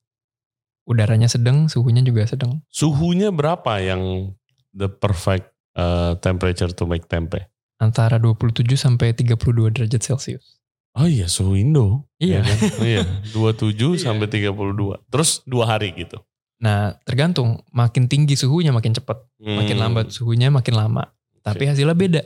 udaranya 0.83 1.27
sedang, 1.27 1.67
suhunya 1.67 1.99
juga 2.01 2.23
sedang. 2.25 2.63
Suhunya 2.69 3.29
berapa 3.29 3.77
yang 3.77 4.33
the 4.71 4.87
perfect 4.87 5.51
uh, 5.75 6.15
temperature 6.17 6.71
to 6.71 6.87
make 6.87 7.05
tempe? 7.05 7.43
Antara 7.77 8.17
27 8.17 8.65
sampai 8.73 9.13
32 9.13 9.37
derajat 9.69 10.01
Celcius. 10.01 10.56
Oh 10.97 11.05
iya, 11.05 11.29
suhu 11.29 11.53
Indo. 11.53 12.09
Iya. 12.17 12.41
Ya 12.41 12.41
kan? 12.43 12.57
iya, 12.81 13.01
27 13.29 13.69
Iya. 13.93 14.01
sampai 14.01 14.27
32. 14.27 14.97
Terus 15.07 15.45
dua 15.45 15.69
hari 15.69 15.93
gitu. 15.93 16.17
Nah, 16.57 16.97
tergantung 17.05 17.61
makin 17.69 18.09
tinggi 18.09 18.33
suhunya 18.33 18.73
makin 18.73 18.91
cepat. 18.91 19.21
makin 19.37 19.77
Hmm. 19.77 19.83
lambat 19.85 20.09
suhunya 20.09 20.49
makin 20.49 20.73
lama. 20.73 21.13
Tapi 21.45 21.69
hasilnya 21.69 21.93
beda. 21.93 22.21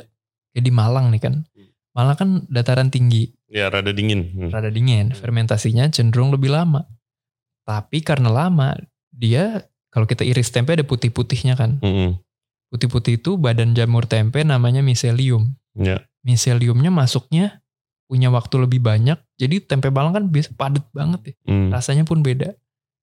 Kayak 0.52 0.64
di 0.64 0.72
Malang 0.72 1.12
nih 1.12 1.22
kan. 1.22 1.36
Malang 1.92 2.16
kan 2.16 2.30
dataran 2.48 2.88
tinggi, 2.88 3.36
Ya, 3.52 3.68
rada 3.68 3.92
dingin. 3.92 4.32
Hmm. 4.32 4.48
rada 4.48 4.72
dingin. 4.72 5.12
Fermentasinya 5.12 5.92
cenderung 5.92 6.32
lebih 6.32 6.48
lama. 6.48 6.88
Tapi 7.68 8.00
karena 8.00 8.32
lama, 8.32 8.80
dia 9.12 9.68
kalau 9.92 10.08
kita 10.08 10.24
iris 10.24 10.50
tempe 10.50 10.72
ada 10.72 10.88
putih-putihnya 10.88 11.60
kan. 11.60 11.84
Hmm. 11.84 12.16
Putih-putih 12.72 13.20
itu 13.20 13.36
badan 13.36 13.76
jamur 13.76 14.08
tempe 14.08 14.42
namanya 14.42 14.80
miselium. 14.80 15.52
Ya. 15.76 16.08
Miseliumnya 16.24 16.88
masuknya 16.88 17.60
punya 18.12 18.28
waktu 18.28 18.68
lebih 18.68 18.84
banyak. 18.84 19.16
Jadi 19.40 19.64
tempe 19.64 19.88
Malang 19.88 20.12
kan 20.12 20.28
biasa 20.28 20.52
padat 20.60 20.84
banget 20.92 21.32
ya. 21.32 21.34
Hmm. 21.48 21.72
Rasanya 21.72 22.04
pun 22.04 22.20
beda. 22.20 22.52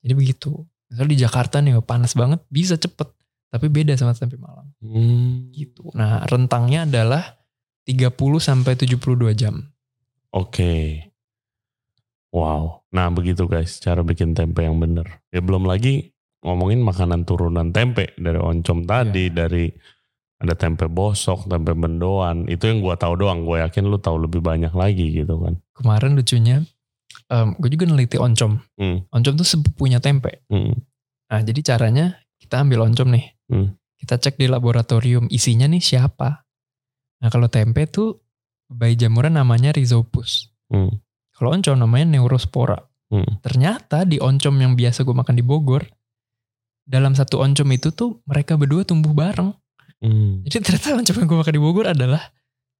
Jadi 0.04 0.12
begitu. 0.12 0.68
Misalnya 0.92 1.10
di 1.16 1.18
Jakarta 1.24 1.64
nih 1.64 1.80
panas 1.80 2.12
banget 2.12 2.44
bisa 2.52 2.76
cepet. 2.76 3.08
Tapi 3.48 3.72
beda 3.72 3.96
sama 3.96 4.12
tempe 4.12 4.36
Malang. 4.36 4.68
Hmm. 4.84 5.48
gitu. 5.56 5.88
Nah, 5.96 6.28
rentangnya 6.28 6.84
adalah 6.84 7.40
30 7.88 8.12
sampai 8.36 8.76
72 8.76 9.32
jam. 9.32 9.64
Oke. 10.36 11.08
Wow. 12.28 12.84
Nah 12.92 13.08
begitu 13.08 13.48
guys 13.48 13.80
cara 13.80 14.04
bikin 14.04 14.36
tempe 14.36 14.60
yang 14.60 14.76
bener. 14.76 15.24
Ya 15.32 15.40
belum 15.40 15.64
lagi 15.64 16.12
ngomongin 16.44 16.84
makanan 16.84 17.24
turunan 17.24 17.72
tempe 17.72 18.12
dari 18.20 18.36
oncom 18.36 18.84
tadi, 18.84 19.32
Iya. 19.32 19.34
dari 19.34 19.72
ada 20.38 20.54
tempe 20.54 20.86
bosok, 20.86 21.50
tempe 21.50 21.74
mendoan. 21.74 22.46
Itu 22.46 22.70
yang 22.70 22.78
gua 22.78 22.94
tahu 22.94 23.18
doang. 23.18 23.42
Gue 23.42 23.58
yakin 23.58 23.90
lu 23.90 23.98
tahu 23.98 24.22
lebih 24.22 24.38
banyak 24.38 24.70
lagi 24.70 25.10
gitu 25.10 25.34
kan. 25.42 25.58
Kemarin 25.74 26.14
lucunya, 26.14 26.62
gue 27.30 27.68
juga 27.74 27.84
neliti 27.90 28.16
oncom. 28.22 28.62
Hmm. 28.78 29.02
Oncom 29.10 29.34
tuh 29.34 29.46
sepupunya 29.46 29.98
tempe. 29.98 30.46
Hmm. 30.46 30.78
Nah, 31.28 31.40
jadi 31.42 31.60
caranya 31.74 32.22
kita 32.38 32.62
ambil 32.62 32.86
oncom 32.86 33.10
nih. 33.10 33.26
Hmm. 33.50 33.74
Kita 33.98 34.14
cek 34.22 34.38
di 34.38 34.46
laboratorium 34.46 35.26
isinya 35.26 35.66
nih 35.66 35.82
siapa. 35.82 36.46
Nah, 37.18 37.28
kalau 37.34 37.50
tempe 37.50 37.90
tuh 37.90 38.22
bayi 38.70 38.94
jamuran 38.94 39.34
namanya 39.34 39.74
Rhizopus. 39.74 40.54
Hmm. 40.70 41.02
Kalau 41.34 41.50
oncom 41.50 41.74
namanya 41.74 42.14
Neurospora. 42.14 42.78
Hmm. 43.10 43.42
Ternyata 43.42 44.06
di 44.06 44.22
oncom 44.22 44.54
yang 44.54 44.78
biasa 44.78 45.02
gue 45.02 45.16
makan 45.18 45.34
di 45.34 45.42
Bogor, 45.42 45.82
dalam 46.86 47.18
satu 47.18 47.42
oncom 47.42 47.68
itu 47.74 47.90
tuh 47.90 48.22
mereka 48.22 48.54
berdua 48.54 48.86
tumbuh 48.86 49.10
bareng. 49.10 49.50
Hmm. 49.98 50.46
Jadi 50.46 50.62
ternyata 50.62 50.94
oncom 50.94 51.16
yang 51.18 51.26
gue 51.26 51.38
makan 51.42 51.54
di 51.54 51.62
Bogor 51.62 51.86
adalah 51.90 52.22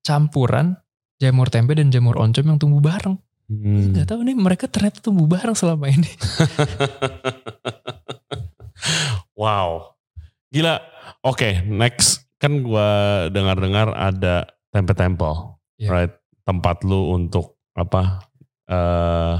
campuran 0.00 0.78
jamur 1.18 1.50
tempe 1.50 1.74
dan 1.74 1.90
jamur 1.90 2.14
oncom 2.14 2.46
yang 2.46 2.58
tumbuh 2.58 2.78
bareng. 2.78 3.18
Hmm. 3.48 3.96
Gak 3.96 4.12
tahu 4.12 4.22
nih 4.22 4.36
mereka 4.36 4.68
ternyata 4.68 5.00
tumbuh 5.00 5.26
bareng 5.26 5.56
selama 5.56 5.88
ini. 5.88 6.06
wow. 9.34 9.94
Gila. 10.48 10.80
Oke, 11.24 11.60
next 11.64 12.24
kan 12.38 12.62
gua 12.62 12.86
dengar-dengar 13.28 13.90
ada 13.92 14.46
tempe 14.70 14.94
temple, 14.94 15.58
Iya. 15.76 15.88
right? 15.90 16.12
Tempat 16.44 16.86
lu 16.86 17.12
untuk 17.12 17.58
apa? 17.74 18.22
eh 18.68 19.36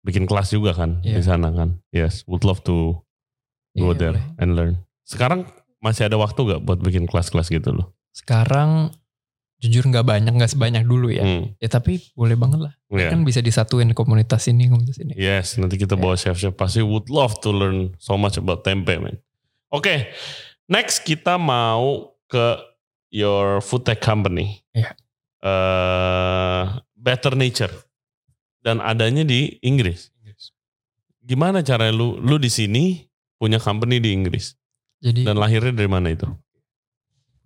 bikin 0.00 0.24
kelas 0.24 0.48
juga 0.48 0.72
kan 0.72 1.04
di 1.04 1.12
Iya. 1.12 1.28
sana 1.28 1.52
kan? 1.52 1.76
Yes, 1.92 2.24
would 2.24 2.40
love 2.40 2.64
to 2.64 3.04
go 3.76 3.92
Iya, 3.92 3.98
there 4.00 4.16
boleh. 4.16 4.40
and 4.40 4.50
learn. 4.56 4.74
Sekarang 5.04 5.44
masih 5.86 6.10
ada 6.10 6.18
waktu 6.18 6.36
gak 6.42 6.60
buat 6.60 6.82
bikin 6.82 7.06
kelas-kelas 7.06 7.46
gitu 7.48 7.70
loh? 7.70 7.94
Sekarang 8.10 8.90
jujur 9.56 9.86
nggak 9.86 10.04
banyak, 10.04 10.32
nggak 10.34 10.52
sebanyak 10.52 10.84
dulu 10.84 11.08
ya. 11.08 11.24
Hmm, 11.24 11.54
Ya 11.56 11.70
tapi 11.70 12.02
boleh 12.12 12.34
banget 12.34 12.60
lah. 12.60 12.72
iya. 12.90 13.08
Kan 13.08 13.22
bisa 13.22 13.38
disatuin 13.38 13.94
komunitas 13.94 14.44
ini, 14.46 14.66
komunitas 14.66 14.98
ini. 14.98 15.14
Yes, 15.16 15.56
nanti 15.56 15.78
kita 15.78 15.94
Iya. 15.94 16.02
bawa 16.02 16.14
chef-chef 16.14 16.52
pasti 16.52 16.82
would 16.82 17.08
love 17.08 17.38
to 17.40 17.48
learn 17.48 17.94
so 17.96 18.18
much 18.18 18.36
about 18.36 18.60
tempe, 18.60 18.98
man. 18.98 19.16
Oke, 19.70 20.10
next 20.66 21.02
kita 21.02 21.38
mau 21.38 22.12
ke 22.26 22.58
your 23.08 23.62
food 23.62 23.86
tech 23.86 24.02
company. 24.02 24.60
Iya. 24.72 24.92
Eh, 25.40 26.62
Better 26.92 27.32
Nature 27.32 27.72
dan 28.60 28.82
adanya 28.82 29.22
di 29.22 29.56
Inggris. 29.62 30.10
Gimana 31.22 31.58
cara 31.60 31.90
lu 31.90 32.18
lu 32.18 32.38
di 32.38 32.46
sini 32.46 33.02
punya 33.34 33.58
company 33.58 33.98
di 33.98 34.14
Inggris 34.14 34.54
Jadi 35.00 35.28
dan 35.28 35.36
lahirnya 35.36 35.72
dari 35.76 35.90
mana 35.90 36.12
itu? 36.12 36.26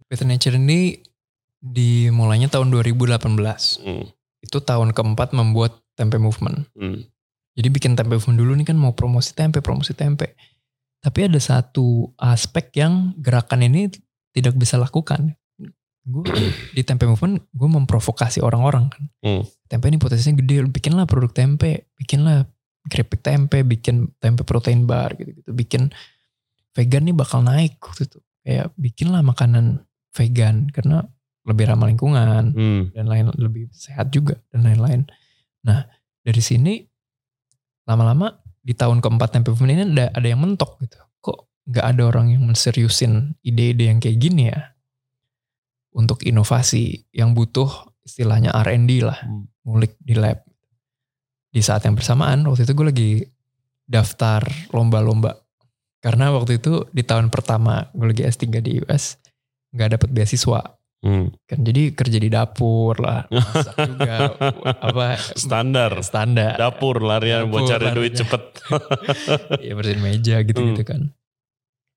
Better 0.07 0.27
Nature 0.27 0.59
ini 0.59 0.99
dimulainya 1.61 2.51
tahun 2.51 2.73
2018. 2.73 3.21
Hmm, 3.85 4.05
Itu 4.41 4.59
tahun 4.65 4.97
keempat 4.97 5.37
membuat 5.37 5.79
tempe 5.95 6.17
movement. 6.17 6.67
hmm, 6.75 7.05
Jadi 7.55 7.69
bikin 7.69 7.93
tempe 7.95 8.17
movement 8.17 8.39
dulu 8.41 8.53
nih 8.57 8.67
kan 8.73 8.79
mau 8.79 8.97
promosi 8.97 9.37
tempe, 9.37 9.61
promosi 9.61 9.93
tempe. 9.93 10.35
Tapi 11.01 11.29
ada 11.29 11.41
satu 11.41 12.13
aspek 12.17 12.73
yang 12.81 13.13
gerakan 13.21 13.67
ini 13.67 13.93
tidak 14.33 14.57
bisa 14.57 14.81
lakukan. 14.81 15.37
Gue 16.01 16.25
di 16.77 16.83
tempe 16.83 17.05
movement, 17.05 17.39
gue 17.53 17.69
memprovokasi 17.69 18.41
orang-orang 18.41 18.89
kan. 18.89 19.03
Hmm. 19.21 19.43
Tempe 19.69 19.93
ini 19.93 20.01
potensinya 20.01 20.41
gede, 20.41 20.65
bikinlah 20.67 21.05
produk 21.05 21.31
tempe, 21.31 21.93
bikinlah 22.01 22.49
keripik 22.89 23.21
tempe, 23.21 23.61
bikin 23.61 24.09
tempe 24.17 24.43
protein 24.43 24.89
bar 24.89 25.13
gitu-gitu. 25.15 25.53
Bikin 25.53 25.93
vegan 26.81 27.05
nih 27.05 27.13
bakal 27.13 27.45
naik 27.45 27.77
waktu 27.85 28.09
itu. 28.09 28.19
Kayak 28.41 28.73
bikinlah 28.81 29.21
makanan 29.21 29.85
vegan 30.17 30.73
karena 30.73 31.05
lebih 31.45 31.69
ramah 31.69 31.93
lingkungan 31.93 32.57
Hmm. 32.57 32.83
dan 32.97 33.05
lain 33.05 33.29
lebih 33.37 33.69
sehat 33.71 34.09
juga 34.09 34.41
dan 34.49 34.65
lain-lain. 34.65 35.05
Nah 35.69 35.85
dari 36.25 36.41
sini 36.41 36.81
lama-lama 37.85 38.33
di 38.61 38.73
tahun 38.73 39.01
keempat 39.01 39.37
tempe 39.37 39.53
movement 39.53 39.73
ini 39.73 39.85
ada 40.01 40.09
ada 40.17 40.27
yang 40.27 40.41
mentok 40.41 40.81
gitu. 40.81 40.97
Kok 41.21 41.39
nggak 41.69 41.85
ada 41.85 42.03
orang 42.09 42.33
yang 42.33 42.49
menseriusin 42.49 43.37
ide-ide 43.45 43.93
yang 43.93 44.01
kayak 44.01 44.17
gini 44.17 44.49
ya? 44.49 44.73
Untuk 45.91 46.23
inovasi 46.23 47.11
yang 47.11 47.35
butuh 47.35 47.67
istilahnya 48.07 48.55
R&D 48.55 49.03
lah, 49.03 49.19
Hmm. 49.21 49.51
ngulik 49.67 49.99
di 49.99 50.15
lab. 50.15 50.39
Di 51.51 51.61
saat 51.61 51.83
yang 51.83 51.99
bersamaan 51.99 52.47
waktu 52.47 52.63
itu 52.63 52.73
gue 52.73 52.87
lagi 52.87 53.11
daftar 53.85 54.47
lomba-lomba. 54.71 55.35
Karena 56.01 56.29
waktu 56.31 56.57
itu 56.57 56.89
di 56.89 57.01
tahun 57.01 57.29
pertama 57.29 57.89
gue 57.91 58.07
lagi 58.07 58.25
S3 58.25 58.43
di 58.59 58.81
US 58.81 59.21
nggak 59.71 59.97
dapet 59.97 60.11
beasiswa 60.11 60.61
Hmm. 61.01 61.33
kan 61.49 61.57
jadi 61.59 61.97
kerja 61.97 62.21
di 62.21 62.29
dapur 62.29 62.93
lah 63.01 63.25
masak 63.27 63.73
juga 63.89 64.37
apa 64.85 65.17
Standar. 65.33 65.97
standar 66.01 66.61
Dapur 66.61 67.01
larian 67.01 67.49
buat 67.49 67.65
Dapur 67.65 67.73
cari 67.73 67.87
duit 67.91 68.13
larinya. 68.13 68.21
cepet. 68.21 68.43
ya 69.65 69.73
bersihin 69.73 70.01
meja 70.03 70.37
gitu 70.43 70.61
gitu 70.63 70.85
kan 70.85 71.09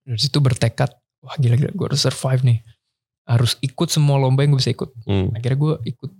dari 0.01 0.16
situ 0.18 0.39
bertekad 0.39 0.88
wah 1.20 1.36
gila 1.36 1.56
gila 1.58 1.72
gue 1.74 1.86
harus 1.86 1.99
survive 1.99 2.41
nih 2.45 2.64
harus 3.26 3.60
ikut 3.60 3.88
semua 3.89 4.16
lomba 4.16 4.39
yang 4.39 4.56
gue 4.56 4.62
bisa 4.62 4.72
ikut 4.72 4.95
Hmm. 5.04 5.36
akhirnya 5.36 5.58
gue 5.58 5.74
ikut 5.86 6.12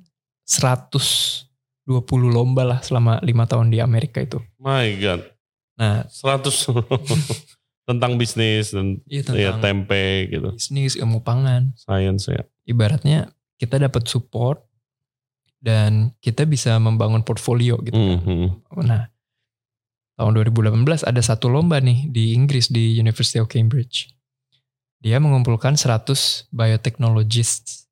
120 0.44 1.88
lomba 2.28 2.64
lah 2.66 2.80
selama 2.80 3.20
lima 3.22 3.44
tahun 3.44 3.68
di 3.70 3.80
Amerika 3.80 4.20
itu 4.20 4.44
My 4.58 4.92
God. 4.94 5.24
nah 5.74 6.04
100 6.04 6.52
tentang 7.84 8.16
bisnis 8.16 8.72
dan 8.72 9.04
iya 9.06 9.20
ya, 9.22 9.52
tentang 9.54 9.60
tempe 9.60 10.06
gitu. 10.30 10.50
bisnis 10.52 10.96
ilmu 10.96 11.20
pangan 11.20 11.76
Science 11.76 12.28
ya. 12.28 12.44
ibaratnya 12.64 13.28
kita 13.56 13.76
dapat 13.78 14.08
support 14.08 14.64
dan 15.60 16.12
kita 16.20 16.44
bisa 16.44 16.76
membangun 16.76 17.22
portfolio 17.22 17.80
gitu 17.80 17.96
Hmm, 17.96 18.20
kan. 18.20 18.20
hmm. 18.22 18.48
Nah, 18.84 19.04
tahun 20.14 20.32
2018 20.38 20.84
ada 21.02 21.20
satu 21.20 21.48
lomba 21.48 21.80
nih 21.80 22.08
di 22.08 22.32
Inggris 22.34 22.68
di 22.68 22.96
University 22.96 23.40
of 23.40 23.48
Cambridge. 23.48 24.12
Dia 25.00 25.20
mengumpulkan 25.20 25.76
100 25.76 26.48
biotechnologists 26.50 27.88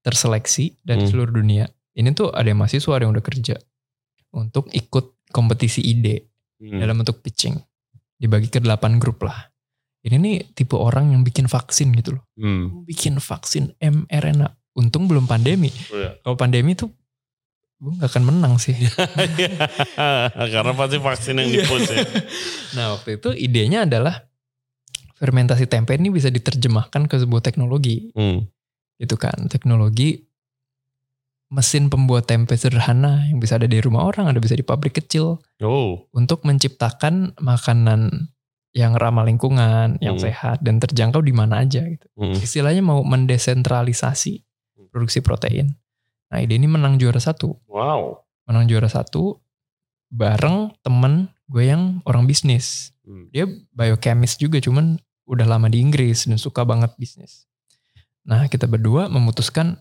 terseleksi 0.00 0.76
dari 0.80 1.04
Hmm. 1.04 1.10
seluruh 1.10 1.32
dunia. 1.34 1.68
Ini 1.92 2.12
tuh 2.12 2.32
ada 2.32 2.44
yang 2.44 2.58
mahasiswa, 2.58 2.92
ada 2.92 3.04
yang 3.04 3.12
udah 3.12 3.24
kerja 3.24 3.56
untuk 4.32 4.68
ikut 4.70 5.16
kompetisi 5.28 5.80
ide 5.82 6.28
Hmm. 6.56 6.76
dalam 6.76 6.96
bentuk 6.96 7.20
pitching. 7.20 7.56
Dibagi 8.20 8.46
ke 8.46 8.60
8 8.60 9.00
grup 9.00 9.24
lah. 9.24 9.48
Ini 10.00 10.16
nih 10.16 10.36
tipe 10.52 10.76
orang 10.76 11.12
yang 11.12 11.24
bikin 11.24 11.44
vaksin 11.44 11.92
gitu 11.92 12.20
loh. 12.20 12.24
Hmm. 12.36 12.84
Bikin 12.84 13.16
vaksin 13.16 13.72
mRNA. 13.80 14.48
Untung 14.76 15.08
belum 15.08 15.24
pandemi. 15.24 15.68
Oh, 15.90 15.98
ya. 15.98 16.16
Kalau 16.20 16.36
pandemi 16.36 16.72
tuh 16.72 16.92
gue 17.80 17.96
gak 17.96 18.12
akan 18.12 18.24
menang 18.28 18.60
sih. 18.60 18.76
Karena 20.52 20.72
pasti 20.72 20.96
vaksin 21.00 21.34
yang 21.36 21.48
Iya. 21.48 21.64
dipush 21.64 21.88
ya. 21.90 22.04
Nah 22.76 22.84
waktu 22.96 23.16
itu 23.16 23.28
idenya 23.32 23.84
adalah 23.84 24.24
fermentasi 25.16 25.64
tempe 25.64 25.96
ini 25.96 26.08
bisa 26.08 26.28
diterjemahkan 26.28 27.04
ke 27.04 27.16
sebuah 27.16 27.40
teknologi 27.40 28.08
Hmm. 28.12 28.44
gitu 28.96 29.16
kan 29.16 29.48
teknologi 29.48 30.28
mesin 31.50 31.90
pembuat 31.90 32.30
tempe 32.30 32.54
sederhana 32.54 33.26
yang 33.26 33.42
bisa 33.42 33.58
ada 33.58 33.66
di 33.66 33.82
rumah 33.82 34.06
orang 34.06 34.30
ada 34.30 34.38
bisa 34.38 34.54
di 34.54 34.62
pabrik 34.62 34.94
kecil 34.96 35.42
Oh. 35.58 36.06
untuk 36.14 36.46
menciptakan 36.46 37.34
makanan 37.36 38.30
yang 38.70 38.94
ramah 38.94 39.26
lingkungan 39.26 39.98
yang 39.98 40.14
Hmm. 40.14 40.24
sehat 40.24 40.62
dan 40.62 40.78
terjangkau 40.78 41.18
di 41.20 41.34
mana 41.34 41.60
aja 41.60 41.82
gitu 41.82 42.06
Hmm. 42.14 42.38
istilahnya 42.38 42.80
mau 42.80 43.02
mendesentralisasi 43.02 44.46
produksi 44.90 45.20
protein 45.20 45.74
nah 46.30 46.38
ide 46.38 46.54
ini 46.54 46.70
menang 46.70 46.96
juara 46.96 47.18
satu 47.18 47.58
Wow. 47.66 48.22
menang 48.46 48.70
juara 48.70 48.86
satu 48.86 49.42
bareng 50.08 50.74
temen 50.80 51.34
gue 51.46 51.66
yang 51.66 51.98
orang 52.04 52.30
bisnis 52.30 52.94
Hmm. 53.02 53.26
dia 53.34 53.50
biochemist 53.74 54.38
juga 54.38 54.62
cuman 54.62 55.02
udah 55.26 55.46
lama 55.46 55.66
di 55.66 55.78
Inggris 55.78 56.26
dan 56.26 56.38
suka 56.38 56.62
banget 56.62 56.90
bisnis. 56.94 57.46
Nah 58.22 58.46
kita 58.46 58.66
berdua 58.66 59.06
memutuskan 59.06 59.78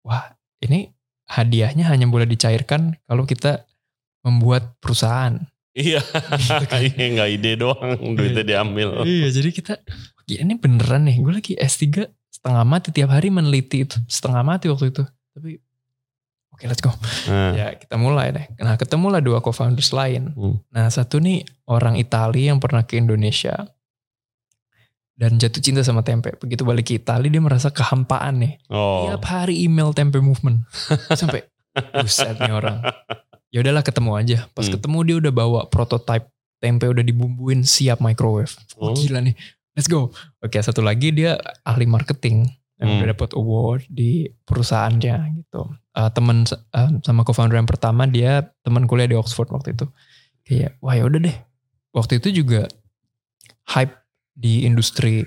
wah 0.00 0.32
ini 0.58 0.96
hadiahnya 1.28 1.84
hanya 1.86 2.08
boleh 2.08 2.24
dicairkan 2.24 2.96
kalau 3.04 3.22
kita 3.22 3.68
membuat 4.20 4.74
perusahaan. 4.80 5.36
Iya. 5.72 6.02
Iya 6.74 7.06
nggak 7.14 7.30
ide 7.30 7.52
doang 7.54 7.94
duitnya 8.12 8.42
diambil. 8.42 9.06
Iya 9.06 9.30
jadi 9.30 9.50
kita 9.52 9.72
"Gila, 10.26 10.40
ini 10.42 10.54
beneran 10.56 11.06
nih 11.06 11.22
gue 11.22 11.32
lagi 11.32 11.52
S3 11.54 12.02
setengah 12.28 12.64
mati 12.64 12.88
tiap 12.90 13.08
hari 13.08 13.30
meneliti 13.30 13.82
itu 13.82 13.96
setengah 14.06 14.42
mati 14.42 14.66
waktu 14.66 14.90
itu 14.90 15.02
tapi 15.32 15.58
oke 16.50 16.64
let's 16.66 16.78
go 16.78 16.90
Nah. 17.26 17.50
ya 17.52 17.66
kita 17.74 17.94
mulai 17.94 18.30
deh 18.30 18.46
nah 18.58 18.74
ketemulah 18.74 19.18
dua 19.18 19.38
co-founders 19.38 19.90
lain 19.90 20.34
Hmm. 20.34 20.58
nah 20.68 20.86
satu 20.86 21.18
nih 21.18 21.42
orang 21.66 21.94
Italia 21.94 22.52
yang 22.52 22.60
pernah 22.60 22.82
ke 22.82 22.94
Indonesia 22.94 23.66
dan 25.18 25.34
jatuh 25.34 25.58
cinta 25.58 25.82
sama 25.82 26.06
tempe. 26.06 26.30
Begitu 26.38 26.62
balik 26.62 26.88
ke 26.88 26.94
Italia 26.94 27.26
dia 27.26 27.42
merasa 27.42 27.68
kehampaan 27.68 28.38
nih. 28.38 28.54
Oh. 28.70 29.10
tiap 29.10 29.26
hari 29.26 29.66
email 29.66 29.90
tempe 29.90 30.22
movement. 30.22 30.62
Sampai 31.18 31.42
buset 31.92 32.38
nih 32.38 32.54
orang. 32.54 32.78
Ya 33.50 33.60
udahlah 33.60 33.82
ketemu 33.82 34.14
aja. 34.14 34.38
Pas 34.54 34.64
Hmm. 34.64 34.78
ketemu 34.78 34.98
dia 35.02 35.16
udah 35.18 35.32
bawa 35.34 35.60
prototype 35.66 36.30
tempe 36.62 36.86
udah 36.86 37.02
dibumbuin 37.02 37.66
siap 37.66 37.98
microwave. 37.98 38.54
Oh. 38.78 38.90
oh, 38.90 38.94
gila 38.94 39.18
nih. 39.18 39.34
Let's 39.74 39.90
go. 39.90 40.14
Oke 40.38 40.58
satu 40.58 40.80
lagi 40.80 41.10
dia 41.10 41.34
ahli 41.62 41.84
marketing. 41.84 42.46
Yang 42.78 42.86
Hmm. 42.86 42.98
udah 43.02 43.08
dapat 43.10 43.30
award 43.34 43.82
di 43.90 44.10
perusahaannya 44.46 45.16
gitu. 45.34 45.66
Eh, 45.98 46.10
temen 46.14 46.46
eh, 46.46 46.90
sama 47.02 47.26
co-founder 47.26 47.58
yang 47.58 47.66
pertama 47.66 48.06
dia 48.06 48.46
teman 48.62 48.86
kuliah 48.86 49.10
di 49.10 49.18
Oxford 49.18 49.50
waktu 49.50 49.74
itu. 49.74 49.90
Kayak 50.46 50.78
wah 50.78 50.94
ya 50.94 51.02
udah 51.02 51.18
deh. 51.18 51.36
Waktu 51.90 52.22
itu 52.22 52.30
juga 52.38 52.70
hype 53.66 53.98
di 54.38 54.62
industri 54.62 55.26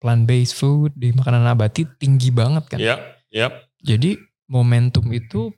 plant 0.00 0.24
based 0.24 0.56
food 0.56 0.96
di 0.96 1.12
makanan 1.12 1.44
nabati 1.44 1.84
tinggi 2.00 2.32
banget 2.32 2.64
kan 2.72 2.80
Yap. 2.80 3.00
Yap. 3.28 3.52
jadi 3.84 4.16
momentum 4.48 5.12
itu 5.12 5.52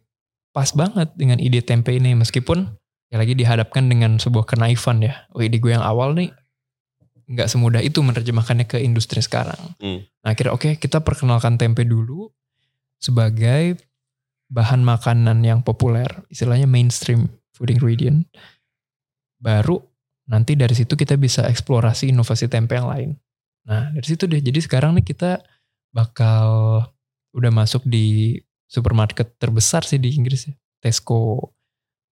pas 0.50 0.66
banget 0.74 1.14
dengan 1.14 1.38
ide 1.38 1.62
tempe 1.62 1.94
ini 1.94 2.18
meskipun 2.18 2.66
ya 3.10 3.16
lagi 3.18 3.38
dihadapkan 3.38 3.86
dengan 3.86 4.18
sebuah 4.18 4.46
kenaifan 4.46 5.02
ya. 5.02 5.26
Oh 5.34 5.42
ide 5.42 5.58
gue 5.58 5.74
yang 5.74 5.82
awal 5.82 6.14
nih 6.14 6.30
nggak 7.30 7.46
semudah 7.46 7.78
itu 7.78 8.02
menerjemahkannya 8.02 8.66
ke 8.66 8.82
industri 8.82 9.22
sekarang. 9.22 9.78
Hmm. 9.78 10.02
Nah 10.26 10.34
akhirnya 10.34 10.54
oke 10.54 10.70
kita 10.82 11.02
perkenalkan 11.02 11.54
tempe 11.54 11.86
dulu 11.86 12.30
sebagai 12.98 13.78
bahan 14.50 14.82
makanan 14.82 15.46
yang 15.46 15.62
populer, 15.62 16.10
istilahnya 16.26 16.66
mainstream 16.66 17.30
food 17.54 17.70
ingredient. 17.70 18.26
Baru 19.38 19.89
nanti 20.30 20.54
dari 20.54 20.72
situ 20.72 20.94
kita 20.94 21.18
bisa 21.18 21.42
eksplorasi 21.50 22.14
inovasi 22.14 22.46
tempe 22.46 22.78
yang 22.78 22.86
lain. 22.86 23.10
Nah 23.66 23.90
dari 23.90 24.06
situ 24.06 24.30
deh, 24.30 24.38
jadi 24.38 24.62
sekarang 24.62 24.94
nih 24.96 25.04
kita 25.04 25.42
bakal 25.90 26.46
udah 27.34 27.50
masuk 27.50 27.82
di 27.82 28.38
supermarket 28.70 29.34
terbesar 29.36 29.82
sih 29.82 29.98
di 29.98 30.14
Inggris 30.14 30.46
ya. 30.46 30.54
Tesco. 30.78 31.50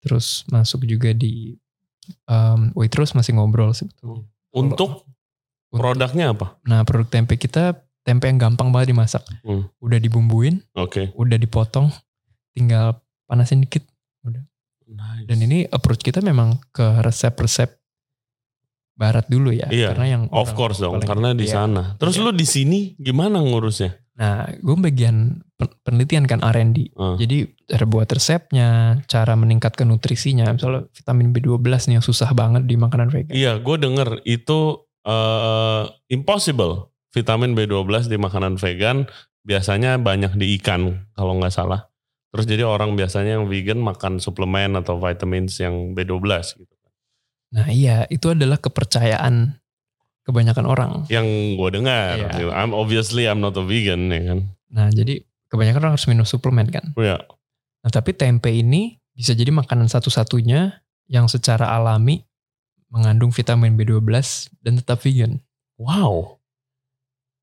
Terus 0.03 0.43
masuk 0.51 0.83
juga 0.83 1.15
di 1.15 1.55
um, 2.27 2.71
Waitrose 2.75 3.15
masih 3.15 3.39
ngobrol 3.39 3.71
sih. 3.71 3.87
betul. 3.87 4.27
Untuk 4.51 5.07
Untuk- 5.07 5.07
produknya 5.71 6.35
apa? 6.35 6.59
Nah 6.67 6.83
produk 6.83 7.07
tempe 7.07 7.39
kita 7.39 7.79
tempe 8.03 8.25
yang 8.27 8.41
gampang 8.41 8.73
banget 8.75 8.91
dimasak. 8.97 9.23
Hmm. 9.45 9.69
Udah 9.79 10.01
dibumbuin, 10.01 10.65
Oke. 10.75 11.13
udah 11.13 11.37
dipotong, 11.37 11.93
tinggal 12.57 12.99
panasin 13.29 13.61
dikit. 13.63 13.85
Nice. 14.89 15.29
Dan 15.29 15.45
ini 15.45 15.69
approach 15.69 16.01
kita 16.01 16.25
memang 16.25 16.57
ke 16.73 17.05
resep-resep 17.05 17.77
barat 18.99 19.31
dulu 19.31 19.55
ya. 19.55 19.71
Iya, 19.71 19.95
Karena 19.95 20.07
yang 20.11 20.23
Of 20.29 20.53
orang 20.53 20.59
course 20.59 20.79
dong, 20.83 20.99
karena 20.99 21.31
di 21.33 21.47
iya. 21.47 21.55
sana. 21.63 21.95
Terus 21.97 22.19
Iya. 22.19 22.23
lu 22.27 22.31
di 22.35 22.47
sini 22.47 22.81
gimana 22.99 23.39
ngurusnya? 23.39 23.95
Nah 24.19 24.51
gue 24.51 24.75
bagian 24.75 25.39
pen- 25.55 25.79
penelitian 25.87 26.27
kan 26.27 26.43
R&D. 26.43 26.91
Ah. 26.99 27.15
Jadi 27.15 27.47
cara 27.71 27.87
buat 27.87 28.11
resepnya, 28.11 28.99
cara 29.07 29.39
meningkatkan 29.39 29.87
nutrisinya. 29.87 30.51
Misalnya 30.51 30.91
vitamin 30.91 31.31
B12 31.31 31.63
nih 31.87 31.95
yang 32.03 32.05
susah 32.05 32.35
banget 32.35 32.67
di 32.67 32.75
makanan 32.75 33.15
vegan. 33.15 33.31
Iya, 33.31 33.63
gue 33.63 33.77
denger 33.79 34.27
itu 34.27 34.83
eh, 35.07 35.85
impossible. 36.11 36.91
Vitamin 37.15 37.57
B12 37.57 38.11
di 38.11 38.19
makanan 38.21 38.61
vegan 38.61 39.09
biasanya 39.41 39.97
banyak 39.97 40.37
di 40.37 40.59
ikan 40.61 41.09
kalau 41.15 41.39
nggak 41.39 41.55
salah. 41.55 41.89
Terus 42.29 42.45
jadi 42.45 42.69
orang 42.69 42.93
biasanya 42.93 43.41
yang 43.41 43.49
vegan 43.49 43.81
makan 43.81 44.21
suplemen 44.21 44.77
atau 44.77 45.01
vitamins 45.01 45.57
yang 45.57 45.97
B12 45.97 46.61
gitu. 46.61 46.68
Nah 47.55 47.67
iya 47.73 48.05
itu 48.13 48.33
adalah 48.33 48.61
kepercayaan 48.61 49.57
kebanyakan 50.29 50.67
orang. 50.69 50.93
Yang 51.09 51.57
gue 51.57 51.69
dengar. 51.81 52.13
Gitu. 52.21 52.53
I'm 52.53 52.77
obviously 52.77 53.25
I'm 53.25 53.41
not 53.41 53.57
a 53.57 53.65
vegan 53.65 54.13
ya 54.13 54.21
kan. 54.35 54.39
Nah 54.69 54.87
jadi 54.93 55.25
kebanyakan 55.49 55.81
orang 55.89 55.95
harus 55.97 56.09
minum 56.09 56.29
suplemen 56.29 56.69
kan. 56.69 56.93
Iya. 57.01 57.25
Nah 57.85 57.91
tapi 57.91 58.13
tempe 58.13 58.53
ini 58.53 59.01
bisa 59.17 59.33
jadi 59.33 59.49
makanan 59.49 59.89
satu-satunya 59.89 60.85
yang 61.09 61.27
secara 61.27 61.73
alami 61.73 62.29
mengandung 62.93 63.33
vitamin 63.33 63.77
B12 63.77 64.05
dan 64.61 64.77
tetap 64.77 65.01
vegan. 65.01 65.41
Wow. 65.81 66.41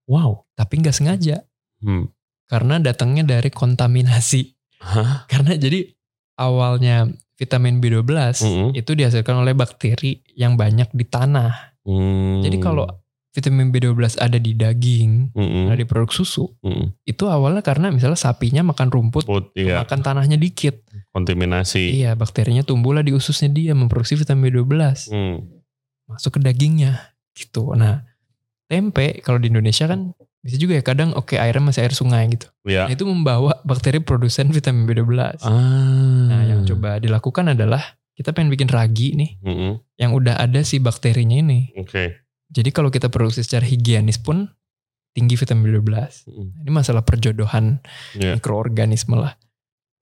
Wow. 0.06 0.45
Tapi 0.53 0.86
nggak 0.86 0.95
sengaja. 0.95 1.41
Hmm. 1.86 2.08
karena 2.45 2.78
datangnya 2.78 3.26
dari 3.26 3.49
kontaminasi. 3.49 4.53
Hah? 4.82 5.26
Karena 5.32 5.58
jadi 5.58 5.89
awalnya 6.38 7.10
vitamin 7.36 7.79
B12 7.79 8.07
Mm-mm. 8.39 8.69
itu 8.73 8.91
dihasilkan 8.91 9.36
oleh 9.36 9.51
bakteri 9.51 10.23
yang 10.33 10.55
banyak 10.55 10.88
di 10.91 11.03
tanah. 11.03 11.75
Hmm. 11.83 12.39
Jadi 12.41 12.57
kalau 12.57 12.88
vitamin 13.29 13.67
B12 13.67 14.15
ada 14.15 14.39
di 14.39 14.55
daging, 14.55 15.36
Mm-mm. 15.36 15.67
ada 15.67 15.75
di 15.75 15.83
produk 15.83 16.07
susu, 16.09 16.47
Mm-mm. 16.63 16.95
itu 17.03 17.27
awalnya 17.27 17.59
karena 17.59 17.91
misalnya 17.91 18.15
sapinya 18.15 18.63
makan 18.63 18.88
rumput, 18.88 19.27
Put, 19.27 19.51
iya, 19.53 19.83
makan 19.83 19.99
tanahnya 19.99 20.39
dikit. 20.39 20.79
kontaminasi. 21.11 21.99
Iya, 21.99 22.15
bakterinya 22.15 22.63
tumbuhlah 22.63 23.03
di 23.03 23.11
ususnya 23.11 23.51
dia 23.51 23.75
memproduksi 23.75 24.15
vitamin 24.15 24.47
B12 24.49 25.11
Hmm. 25.11 25.43
masuk 26.07 26.36
ke 26.36 26.39
dagingnya 26.39 27.11
gitu. 27.36 27.75
Nah, 27.75 28.07
tempe 28.71 29.19
kalau 29.19 29.36
di 29.36 29.51
Indonesia 29.51 29.86
kan 29.86 30.15
bisa 30.46 30.62
juga 30.62 30.78
ya 30.78 30.86
kadang 30.86 31.10
oke 31.12 31.34
airnya 31.34 31.66
masih 31.66 31.82
air 31.82 31.91
sungai 31.91 32.30
gitu. 32.30 32.46
Ya. 32.64 32.86
Nah, 32.86 32.93
itu 32.93 33.02
membawa 33.02 33.58
bakteri 33.66 33.98
produsen 33.98 34.54
vitamin 34.54 34.86
B12. 34.86 35.41
Ah. 35.41 35.50
Nah, 36.30 36.41
yang 36.46 36.62
coba 36.64 37.02
dilakukan 37.02 37.58
adalah 37.58 37.82
kita 38.14 38.30
pengen 38.30 38.48
bikin 38.48 38.70
ragi 38.70 39.12
nih 39.12 39.41
Mm-mm. 39.41 39.82
yang 39.98 40.14
udah 40.14 40.38
ada 40.38 40.62
si 40.62 40.78
bakterinya 40.78 41.36
ini. 41.36 41.74
Oke. 41.76 42.22
Jadi 42.48 42.70
kalau 42.70 42.88
kita 42.88 43.10
produksi 43.10 43.41
secara 43.41 43.66
higienis 43.66 44.22
pun 44.22 44.46
tinggi 45.12 45.34
vitamin 45.34 45.82
B12. 45.82 46.30
Mm. 46.30 46.48
Ini 46.62 46.70
masalah 46.70 47.02
perjodohan 47.02 47.82
Yeah. 48.14 48.38
mikroorganisme 48.38 49.18
lah. 49.18 49.34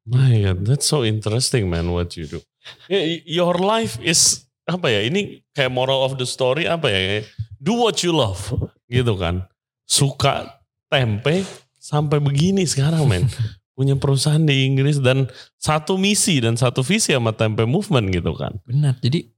My 0.04 0.36
God, 0.44 0.68
that's 0.68 0.84
so 0.84 1.08
interesting 1.08 1.72
man 1.72 1.88
what 1.88 2.20
you 2.20 2.28
do. 2.28 2.44
Yeah, 2.92 3.08
y- 3.08 3.24
your 3.24 3.56
life 3.56 3.96
is 4.04 4.44
apa 4.68 4.92
ya? 4.92 5.08
Ini 5.08 5.48
kayak 5.56 5.72
moral 5.72 6.04
of 6.04 6.20
the 6.20 6.28
story 6.28 6.68
apa 6.68 6.92
ya? 6.92 7.24
Do 7.56 7.80
what 7.80 8.04
you 8.04 8.12
love, 8.12 8.52
gitu 8.92 9.16
kan? 9.16 9.48
Suka 9.94 10.50
tempe 10.90 11.46
sampai 11.78 12.18
begini 12.18 12.66
sekarang 12.66 13.06
men. 13.06 13.30
Punya 13.78 13.98
perusahaan 13.98 14.42
di 14.42 14.70
Inggris 14.70 15.02
dan 15.02 15.30
satu 15.58 15.98
misi 15.98 16.38
dan 16.38 16.58
satu 16.58 16.86
visi 16.86 17.14
sama 17.14 17.34
tempe 17.34 17.66
movement 17.66 18.10
gitu 18.14 18.34
kan. 18.38 18.58
Benar. 18.66 19.02
Jadi 19.02 19.34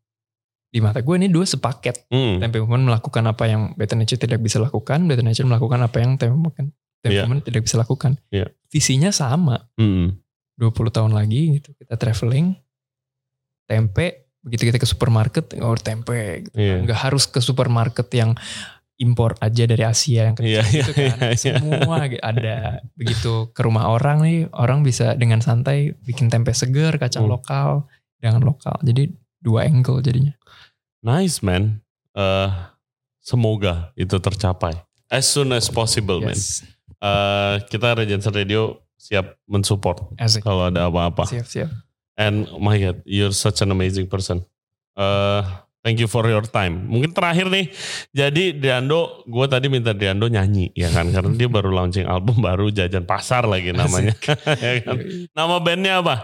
di 0.75 0.83
mata 0.83 0.99
gue 0.99 1.15
ini 1.15 1.31
dua 1.31 1.47
sepaket. 1.47 2.11
Hmm. 2.11 2.43
Tempe 2.43 2.59
Movement 2.59 2.91
melakukan 2.91 3.23
apa 3.31 3.47
yang 3.47 3.71
Better 3.79 3.95
Nature 3.95 4.19
tidak 4.19 4.43
bisa 4.43 4.59
lakukan, 4.59 5.07
Better 5.07 5.23
Nature 5.23 5.47
melakukan 5.47 5.79
apa 5.79 6.03
yang 6.03 6.19
Tempe 6.19 6.35
Movement, 6.35 6.75
Tempe 6.99 7.15
Iya. 7.15 7.23
Movement 7.23 7.43
tidak 7.47 7.61
bisa 7.63 7.79
lakukan. 7.79 8.19
Iya. 8.27 8.51
Visinya 8.67 9.07
sama. 9.15 9.71
Hmm. 9.79 10.19
20 10.59 10.71
tahun 10.91 11.11
lagi 11.11 11.59
gitu 11.59 11.75
kita 11.75 11.99
traveling 11.99 12.55
tempe 13.67 14.31
begitu 14.39 14.71
kita 14.71 14.79
ke 14.79 14.87
supermarket 14.87 15.51
oh 15.59 15.75
tempe 15.75 16.47
gitu. 16.47 16.55
Iya. 16.55 16.75
nggak 16.85 16.99
harus 17.01 17.27
ke 17.27 17.43
supermarket 17.43 18.07
yang 18.15 18.31
impor 18.95 19.35
aja 19.39 19.63
dari 19.63 19.83
Asia 19.83 20.27
yang 20.27 20.35
kecil 20.35 20.55
Iya, 20.55 20.63
iya, 20.63 20.71
gitu 20.71 20.91
kan 20.95 21.03
iya, 21.03 21.15
iya. 21.27 21.35
semua 21.35 21.95
ada 22.23 22.55
begitu 22.95 23.51
ke 23.51 23.61
rumah 23.61 23.87
orang 23.87 24.23
nih 24.23 24.37
orang 24.55 24.81
bisa 24.81 25.13
dengan 25.13 25.39
santai 25.39 25.91
bikin 26.01 26.31
tempe 26.31 26.51
seger 26.51 26.95
kacang 26.95 27.27
Hmm. 27.27 27.35
lokal 27.35 27.69
dengan 28.17 28.41
lokal 28.45 28.79
jadi 28.81 29.11
dua 29.39 29.67
angle 29.67 29.99
jadinya 29.99 30.31
Nice 31.01 31.45
man. 31.45 31.85
Eh, 32.17 32.49
semoga 33.19 33.93
itu 33.93 34.17
tercapai. 34.17 34.73
As 35.05 35.29
soon 35.29 35.51
as 35.51 35.69
possible 35.69 36.17
man. 36.17 36.33
yes 36.33 36.65
Eh, 36.97 37.55
kita 37.69 37.93
Regency 37.93 38.31
Radio 38.31 38.81
siap 38.95 39.37
mensupport 39.45 40.15
kalau 40.41 40.65
ada 40.65 40.87
apa-apa. 40.89 41.27
siap 41.29 41.45
siap 41.45 41.69
And 42.15 42.47
oh 42.47 42.57
my 42.57 42.79
God, 42.79 43.03
you're 43.03 43.35
such 43.35 43.59
an 43.59 43.69
amazing 43.69 44.07
person. 44.07 44.41
Eh, 44.95 45.41
thank 45.85 46.01
you 46.01 46.09
for 46.09 46.25
your 46.25 46.41
time. 46.41 46.89
Mungkin 46.89 47.13
terakhir 47.13 47.45
nih, 47.47 47.69
jadi 48.09 48.57
Diando, 48.57 49.21
gue 49.23 49.45
tadi 49.45 49.69
minta 49.69 49.93
Diando 49.93 50.25
nyanyi 50.25 50.73
ya 50.73 50.89
kan, 50.89 51.13
karena 51.13 51.29
dia 51.31 51.45
baru 51.45 51.69
launching 51.69 52.09
album 52.09 52.41
baru 52.41 52.73
Jajan 52.73 53.05
Pasar 53.05 53.45
lagi 53.45 53.69
namanya. 53.69 54.17
Ya 54.57 54.81
kan? 54.81 54.97
Nama 55.31 55.55
bandnya 55.61 56.01
apa? 56.01 56.15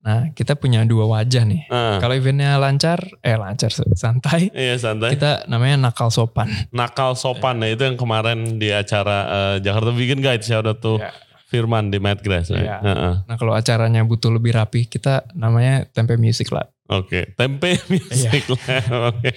nah 0.00 0.32
kita 0.32 0.56
punya 0.56 0.80
dua 0.88 1.04
wajah 1.04 1.44
nih 1.44 1.68
Ah, 1.68 2.00
kalau 2.00 2.16
eventnya 2.16 2.56
lancar 2.56 3.04
eh 3.20 3.36
lancar 3.36 3.68
santai 3.92 4.48
iya 4.56 4.72
santai. 4.80 5.12
kita 5.12 5.44
namanya 5.44 5.92
nakal 5.92 6.08
sopan 6.08 6.48
Nakal 6.72 7.12
sopan, 7.12 7.60
nah 7.60 7.68
itu 7.68 7.84
yang 7.84 8.00
kemarin 8.00 8.56
di 8.56 8.72
acara 8.72 9.18
eh, 9.28 9.56
Jakarta 9.60 9.92
Vegan 9.92 10.24
Guide, 10.24 10.40
shout 10.40 10.64
out 10.64 10.80
to 10.80 10.96
Ya. 10.96 11.12
Firman 11.50 11.90
di 11.90 11.98
Mad 11.98 12.22
Grass. 12.22 12.48
right? 12.48 12.62
Iya. 12.62 12.78
Heeh. 12.78 13.14
Nah 13.26 13.34
kalau 13.34 13.52
acaranya 13.52 14.00
butuh 14.00 14.30
lebih 14.30 14.54
rapi, 14.54 14.86
kita 14.86 15.26
namanya 15.34 15.82
Tempe 15.84 16.14
Music 16.14 16.46
lah. 16.48 16.70
Oke, 16.86 17.34
tempe 17.34 17.78
music 17.86 18.50
lah. 18.50 18.62
Oke. 19.14 19.30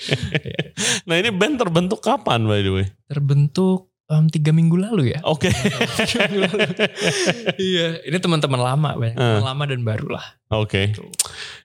Nah 1.05 1.15
ini 1.17 1.29
band 1.29 1.57
terbentuk 1.57 2.01
kapan 2.01 2.45
by 2.45 2.61
the 2.61 2.71
way? 2.73 2.85
Terbentuk 3.05 3.93
em, 4.09 4.25
tiga 4.25 4.49
minggu 4.49 4.73
lalu 4.73 5.13
ya. 5.13 5.21
Oke. 5.21 5.53
iya, 7.61 8.01
ini 8.03 8.17
teman-teman 8.17 8.57
lama 8.57 8.97
banyak, 8.97 9.13
Eh. 9.13 9.21
teman 9.21 9.45
lama 9.45 9.63
dan 9.69 9.81
baru 9.85 10.17
lah. 10.17 10.25
Oke. 10.49 10.97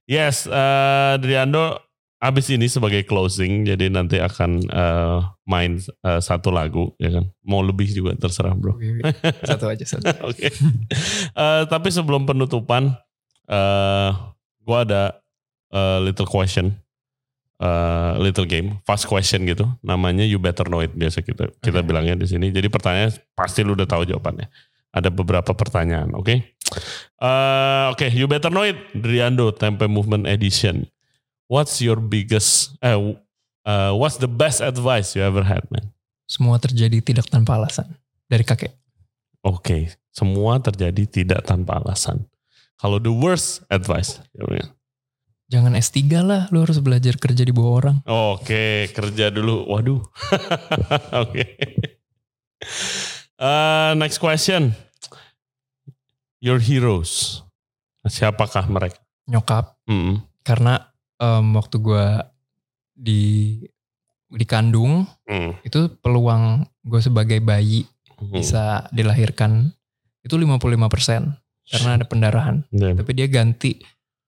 Yes, 0.05 0.45
eh 0.45 1.15
Driando 1.21 1.88
abis 2.19 2.51
ini 2.51 2.67
sebagai 2.67 3.07
closing, 3.07 3.63
jadi 3.63 3.87
nanti 3.95 4.19
akan 4.19 4.51
eh, 4.67 5.19
main 5.47 5.79
eh, 5.79 6.21
satu 6.21 6.51
lagu, 6.51 6.91
ya 6.99 7.15
kan? 7.15 7.25
Mau 7.47 7.63
lebih 7.63 7.87
juga 7.95 8.19
terserah 8.19 8.59
bro. 8.59 8.75
Satu 9.49 9.71
aja 9.71 9.85
satu. 9.87 10.07
Oke. 10.27 10.51
Eh, 11.39 11.63
tapi 11.71 11.89
sebelum 11.95 12.27
penutupan, 12.27 12.91
eh 13.47 14.11
gue 14.67 14.79
ada 14.83 15.17
eh, 15.71 15.99
little 16.03 16.27
question, 16.27 16.75
eh, 17.63 18.13
little 18.19 18.51
game, 18.51 18.83
fast 18.83 19.07
question 19.07 19.47
gitu. 19.47 19.65
Namanya 19.87 20.27
you 20.27 20.43
better 20.43 20.67
know 20.67 20.83
it 20.83 20.91
biasa 20.99 21.23
kita 21.23 21.55
kita 21.63 21.81
Oke. 21.81 21.87
bilangnya 21.87 22.19
di 22.19 22.27
sini. 22.27 22.51
Jadi 22.51 22.67
pertanyaan 22.67 23.15
pasti 23.39 23.63
lu 23.63 23.79
udah 23.79 23.87
tahu 23.87 24.03
jawabannya. 24.05 24.51
Ada 24.91 25.15
beberapa 25.15 25.55
pertanyaan, 25.55 26.17
oke? 26.19 26.35
Eh, 26.35 27.87
Oke, 27.95 28.11
you 28.13 28.27
better 28.29 28.51
know 28.53 28.67
it, 28.67 28.77
Driando 28.93 29.55
Tempe 29.55 29.87
Movement 29.87 30.27
Edition. 30.27 30.85
What's 31.49 31.81
your 31.81 31.97
biggest, 31.97 32.77
eh, 32.85 32.93
uh, 33.65 33.93
what's 33.97 34.21
the 34.21 34.29
best 34.29 34.61
advice 34.61 35.17
you 35.17 35.25
ever 35.25 35.41
had, 35.41 35.65
man? 35.73 35.97
Semua 36.29 36.61
terjadi 36.61 37.01
tidak 37.01 37.33
tanpa 37.33 37.57
alasan 37.57 37.89
dari 38.29 38.45
kakek. 38.45 38.77
Oke, 39.41 39.97
semua 40.13 40.61
terjadi 40.61 41.09
tidak 41.09 41.49
tanpa 41.49 41.81
alasan. 41.81 42.29
Kalau 42.77 43.01
the 43.01 43.09
worst 43.09 43.65
advice, 43.73 44.21
gimana? 44.37 44.77
Jangan 45.49 45.73
S3 45.81 46.05
lah, 46.21 46.43
lu 46.53 46.61
harus 46.61 46.77
belajar 46.85 47.17
kerja 47.17 47.41
di 47.41 47.57
bawah 47.57 47.73
orang. 47.81 47.97
Oke, 48.05 48.93
kerja 48.93 49.33
dulu. 49.33 49.65
Waduh. 49.73 50.05
Oke. 51.25 51.45
Uh, 53.41 53.97
next 53.97 54.21
question. 54.21 54.77
Your 56.45 56.61
heroes. 56.61 57.41
Siapakah 58.05 58.69
mereka? 58.69 59.01
Nyokap, 59.25 59.81
Mm-mm. 59.89 60.25
karena 60.45 60.93
em, 61.19 61.47
waktu 61.53 61.77
gua 61.79 62.27
di 62.93 63.55
dikandung 64.29 65.09
Mm. 65.25 65.65
itu 65.65 65.89
peluang 65.99 66.45
gue 66.83 67.01
sebagai 67.01 67.41
bayi 67.41 67.89
Mm. 68.19 68.33
bisa 68.35 68.65
dilahirkan 68.91 69.73
itu 70.21 70.35
55% 70.37 71.33
karena 71.65 71.97
ada 71.97 72.05
pendarahan. 72.05 72.61
Dan- 72.69 72.97
Tapi 72.97 73.11
dia 73.15 73.25
ganti 73.25 73.81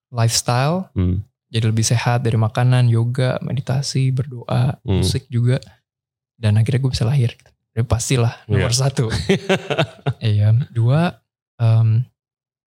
lifestyle 0.08 0.88
Mm. 0.94 1.20
jadi 1.46 1.64
lebih 1.66 1.84
sehat 1.84 2.22
dari 2.22 2.36
makanan, 2.36 2.88
yoga, 2.88 3.36
meditasi, 3.40 4.08
berdoa, 4.08 4.78
Hmm. 4.80 5.02
musik 5.02 5.26
juga. 5.26 5.58
Dan 6.34 6.56
akhirnya 6.56 6.80
gue 6.80 6.92
bisa 6.94 7.04
lahir. 7.04 7.34
Jadi 7.70 7.84
pastilah 7.84 8.32
nomor 8.46 8.70
Iya. 8.72 8.80
satu. 8.80 9.06
Iya. 10.22 10.54
Dua, 10.70 11.10
em, 11.58 12.06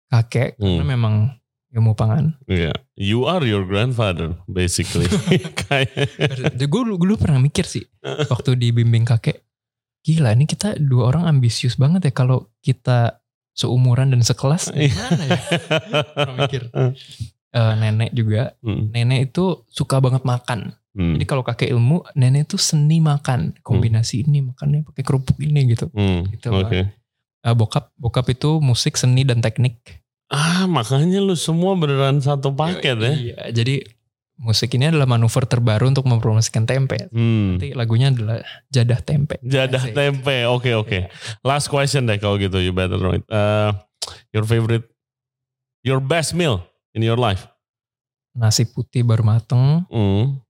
kakek 0.07 0.55
karena 0.57 0.84
Hmm. 0.84 0.91
memang 0.91 1.15
ilmu 1.74 1.97
pangan. 1.97 2.38
Yeah. 2.45 2.78
You 2.93 3.26
are 3.26 3.41
your 3.41 3.65
grandfather, 3.65 4.38
basically. 4.45 5.09
Kayak- 5.65 6.55
gue 6.55 6.82
dulu, 6.86 7.17
pernah 7.17 7.41
mikir 7.41 7.65
sih 7.65 7.84
waktu 8.32 8.55
dibimbing 8.55 9.09
kakek. 9.09 9.41
Gila 10.03 10.36
ini 10.36 10.45
kita 10.45 10.78
dua 10.78 11.15
orang 11.15 11.26
ambisius 11.26 11.80
banget 11.80 12.11
ya 12.11 12.13
kalau 12.13 12.51
kita 12.61 13.24
seumuran 13.55 14.11
dan 14.13 14.21
sekelas. 14.21 14.69
Gimana 14.76 15.24
ya? 15.26 15.39
Pernah 16.13 16.36
mikir. 16.45 16.63
Eh, 17.53 17.74
nenek 17.78 18.09
juga. 18.17 18.57
Mm. 18.65 18.89
Nenek 18.89 19.19
itu 19.30 19.61
suka 19.69 20.01
banget 20.01 20.26
makan. 20.26 20.74
Mm. 20.97 21.21
Jadi 21.21 21.26
kalau 21.30 21.45
kakek 21.45 21.69
ilmu, 21.69 22.01
nenek 22.17 22.49
itu 22.49 22.57
seni 22.57 22.97
makan. 22.97 23.53
Kombinasi 23.61 24.26
ini 24.26 24.41
makannya 24.41 24.82
pakai 24.82 25.05
kerupuk 25.05 25.38
ini 25.38 25.69
gitu. 25.69 25.86
Mm. 25.93 26.34
Gitu 26.34 26.49
Oke. 26.49 26.89
Eh, 27.45 27.53
bokap, 27.53 27.93
bokap 27.93 28.26
itu 28.34 28.57
musik, 28.57 28.97
seni 28.97 29.21
dan 29.21 29.38
teknik. 29.38 30.01
Ah, 30.28 30.65
makanya 30.65 31.19
lu 31.19 31.36
semua 31.36 31.76
beneran 31.76 32.19
satu 32.19 32.51
paket 32.51 32.95
ya. 32.95 33.13
Iya, 33.13 33.38
jadi 33.53 33.84
musik 34.34 34.74
ini 34.74 34.89
adalah 34.89 35.05
manuver 35.05 35.45
terbaru 35.45 35.88
untuk 35.88 36.03
mempromosikan 36.03 36.65
tempe. 36.65 37.07
Hmm. 37.09 37.55
Nanti 37.61 37.71
lagunya 37.71 38.09
adalah 38.09 38.41
jadah 38.67 38.99
tempe. 38.99 39.38
Jadah 39.41 39.84
Asik. 39.84 39.93
tempe. 39.93 40.49
Oke, 40.49 40.74
oke. 40.74 40.99
Last 41.41 41.69
question 41.69 42.05
deh 42.05 42.17
kalau 42.17 42.36
gitu. 42.36 42.57
You 42.57 42.74
better 42.74 42.97
know 42.97 43.13
it. 43.13 43.24
Uh, 43.30 43.78
your 44.34 44.43
favorite, 44.43 44.89
your 45.82 46.01
best 46.01 46.34
meal 46.34 46.65
in 46.91 47.05
your 47.05 47.17
life? 47.17 47.45
Nasi 48.34 48.65
putih 48.65 49.05
baru 49.05 49.21
mateng, 49.21 49.86
Hmm. 49.88 50.41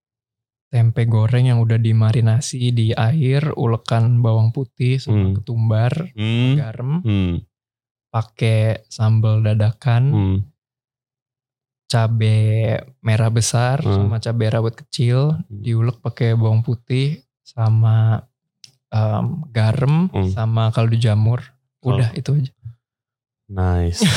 tempe 0.71 1.03
goreng 1.03 1.51
yang 1.51 1.59
udah 1.59 1.75
dimarinasi 1.75 2.71
di 2.71 2.95
air, 2.95 3.51
ulekan 3.53 4.23
bawang 4.23 4.49
putih 4.49 4.97
sama 4.97 5.27
Hmm. 5.27 5.35
ketumbar, 5.35 5.91
Hmm. 6.15 6.55
garam, 6.55 6.91
Hmm. 7.03 7.43
Pakai 8.13 8.85
sambal 8.87 9.41
dadakan, 9.41 10.03
Hmm. 10.13 10.37
cabe 11.89 12.37
merah 13.01 13.29
besar 13.29 13.81
Hmm. 13.81 14.05
sama 14.05 14.17
cabe 14.17 14.45
rawit 14.47 14.77
kecil, 14.77 15.33
Hmm. 15.33 15.41
diulek 15.49 15.97
pakai 15.97 16.33
bawang 16.33 16.61
putih 16.61 17.25
sama 17.41 18.21
em, 18.93 19.41
garam 19.49 20.05
Hmm. 20.13 20.29
sama 20.29 20.69
kaldu 20.69 20.95
jamur. 20.95 21.41
Udah 21.81 22.13
itu 22.13 22.37
aja. 22.37 22.53
Nice. 23.49 24.05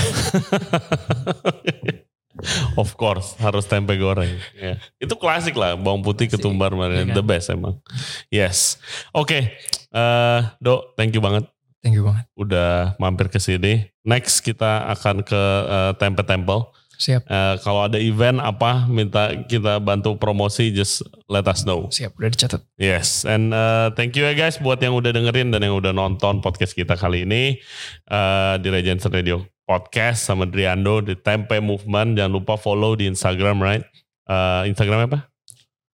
of 2.76 2.92
course 2.94 3.34
harus 3.40 3.64
tempe 3.64 3.96
goreng. 3.96 4.36
Ya. 4.52 4.76
Itu 5.00 5.16
klasik 5.16 5.56
lah 5.56 5.74
bawang 5.74 6.04
putih 6.04 6.28
Klasik, 6.28 6.44
ketumbar 6.44 6.76
iya 6.76 7.08
kan? 7.08 7.16
the 7.16 7.24
best 7.24 7.48
emang. 7.48 7.80
Yes. 8.28 8.76
Oke, 9.10 9.56
eh, 9.90 10.40
Dok, 10.60 10.94
thank 10.94 11.16
you 11.16 11.24
banget 11.24 11.48
Thank 11.86 11.94
you 11.94 12.02
banget. 12.02 12.26
udah 12.34 12.98
mampir 12.98 13.30
ke 13.30 13.38
sini. 13.38 13.86
Next 14.02 14.42
kita 14.42 14.90
akan 14.90 15.22
ke 15.22 15.42
eh, 15.70 15.92
Tempe 16.02 16.26
Temple. 16.26 16.74
Siap, 16.96 17.28
Eh, 17.28 17.54
kalau 17.60 17.84
ada 17.84 18.00
event 18.00 18.40
apa 18.40 18.88
minta 18.88 19.28
kita 19.44 19.76
bantu 19.78 20.16
promosi 20.16 20.72
just 20.72 21.04
let 21.28 21.44
us 21.44 21.62
know. 21.62 21.86
siap. 21.92 22.16
Udah 22.16 22.26
dicatat. 22.26 22.64
Yes, 22.74 23.22
and 23.22 23.52
uh, 23.52 23.92
thank 23.92 24.16
you 24.16 24.24
ya 24.24 24.32
guys 24.32 24.56
buat 24.56 24.80
yang 24.80 24.96
udah 24.96 25.12
dengerin 25.12 25.52
dan 25.52 25.60
yang 25.60 25.76
udah 25.76 25.92
nonton 25.92 26.40
podcast 26.40 26.72
kita 26.72 26.96
kali 26.96 27.22
ini 27.22 27.60
uh, 28.08 28.56
di 28.56 28.72
Regency 28.72 29.06
Radio 29.06 29.44
Podcast 29.62 30.24
sama 30.24 30.48
Driando 30.48 31.04
di 31.04 31.12
Tempe 31.14 31.60
Movement. 31.60 32.16
Jangan 32.16 32.32
lupa 32.32 32.56
follow 32.56 32.96
di 32.96 33.04
Instagram, 33.06 33.60
right? 33.60 33.84
Uh, 34.24 34.64
Instagram 34.64 35.06
apa? 35.06 35.28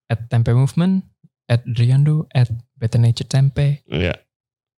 At 0.07 0.31
Tempe 0.31 0.55
Movement, 0.55 1.03
at 1.51 1.67
Driando, 1.67 2.31
at 2.31 2.47
Better 2.79 2.97
Nature 2.97 3.27
Tempe. 3.27 3.83
Ya, 3.91 4.15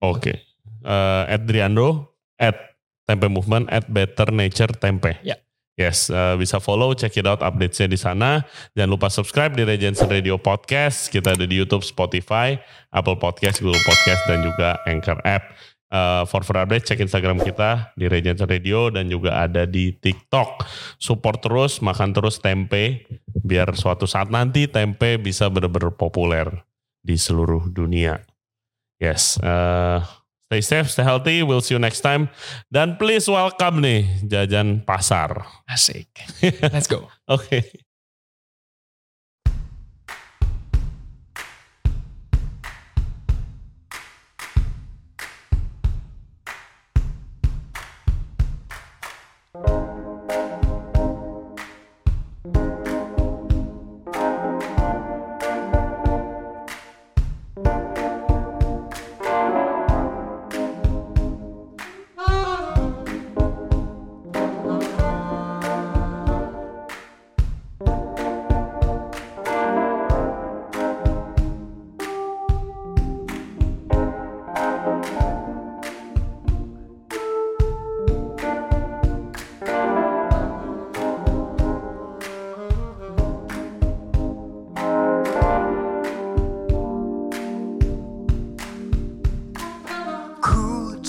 oke. 0.01 0.41
Uh, 0.85 1.25
at 1.27 1.49
Driando, 1.49 2.13
at 2.37 2.77
Tempe 3.09 3.33
Movement, 3.33 3.73
at 3.73 3.89
Better 3.89 4.29
Nature 4.29 4.77
Tempe. 4.77 5.17
Ya. 5.25 5.41
Yes, 5.75 6.07
uh, 6.07 6.39
bisa 6.39 6.63
follow, 6.63 6.95
check 6.95 7.19
it 7.19 7.27
out 7.27 7.43
update-nya 7.43 7.91
di 7.91 7.99
sana. 7.99 8.47
Jangan 8.79 8.91
lupa 8.95 9.11
subscribe 9.11 9.59
di 9.59 9.67
Regency 9.67 10.07
Radio 10.07 10.39
Podcast. 10.39 11.11
Kita 11.11 11.35
ada 11.35 11.43
di 11.43 11.59
YouTube, 11.59 11.83
Spotify, 11.83 12.55
Apple 12.95 13.19
Podcast, 13.19 13.59
Google 13.59 13.83
Podcast, 13.83 14.23
dan 14.31 14.47
juga 14.47 14.79
Anchor 14.87 15.19
App. 15.27 15.51
Uh, 15.91 16.23
for 16.31 16.47
further 16.47 16.63
update, 16.63 16.87
cek 16.87 17.03
Instagram 17.03 17.43
kita 17.43 17.91
di 17.99 18.07
Regency 18.07 18.47
Radio 18.47 18.87
dan 18.91 19.11
juga 19.11 19.43
ada 19.43 19.67
di 19.67 19.95
TikTok. 19.95 20.63
Support 21.03 21.43
terus, 21.43 21.83
makan 21.83 22.15
terus 22.15 22.39
tempe, 22.39 23.11
biar 23.43 23.75
suatu 23.75 24.07
saat 24.07 24.31
nanti 24.31 24.71
tempe 24.71 25.19
bisa 25.19 25.51
benar-benar 25.51 25.99
populer 25.99 26.47
di 27.03 27.19
seluruh 27.19 27.67
dunia. 27.71 28.23
Yes, 29.03 29.43
uh, 29.43 30.03
stay 30.55 30.63
safe, 30.63 30.91
stay 30.91 31.03
healthy. 31.03 31.43
We'll 31.43 31.61
see 31.61 31.75
you 31.75 31.83
next 31.83 32.01
time. 32.07 32.31
Dan 32.71 32.95
please 32.95 33.27
welcome 33.27 33.83
nih 33.83 34.07
jajan 34.23 34.87
pasar. 34.87 35.43
Asik. 35.67 36.15
Let's 36.71 36.87
go. 36.87 37.11
Oke. 37.35 37.67
Ku 37.67 37.94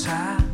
takkan 0.05 0.44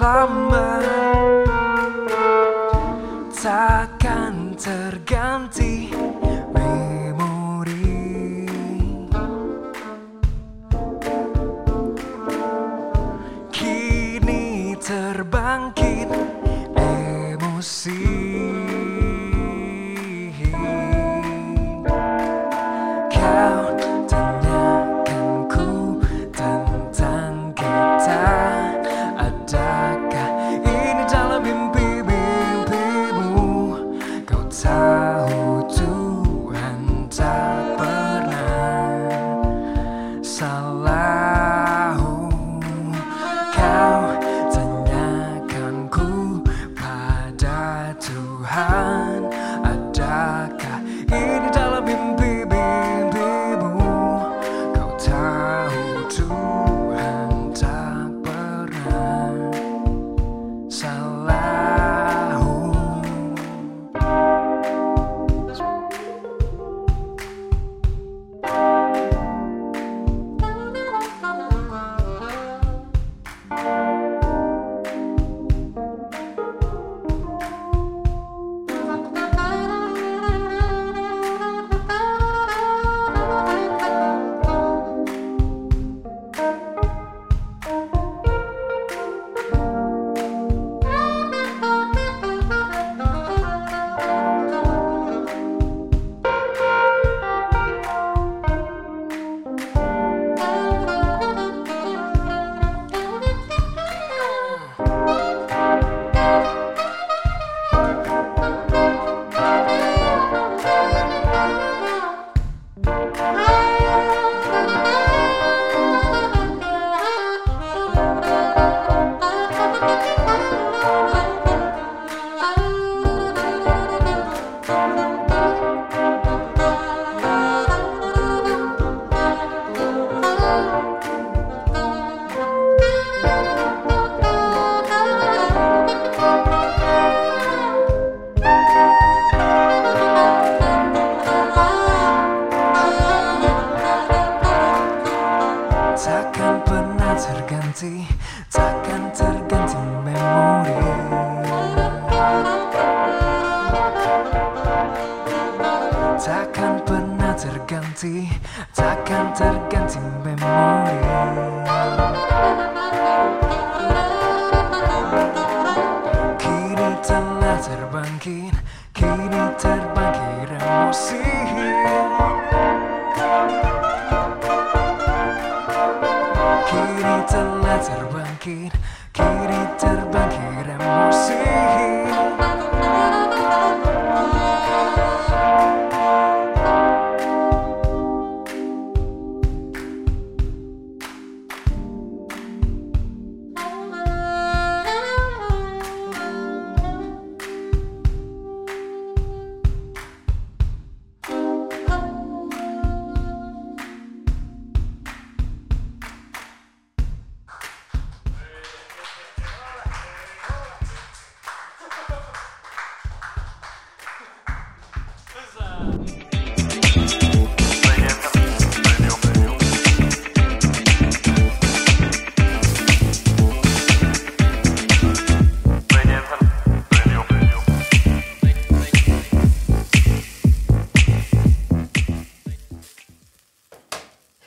lama 0.00 0.80
takkan 3.36 4.56
terganti 4.56 5.79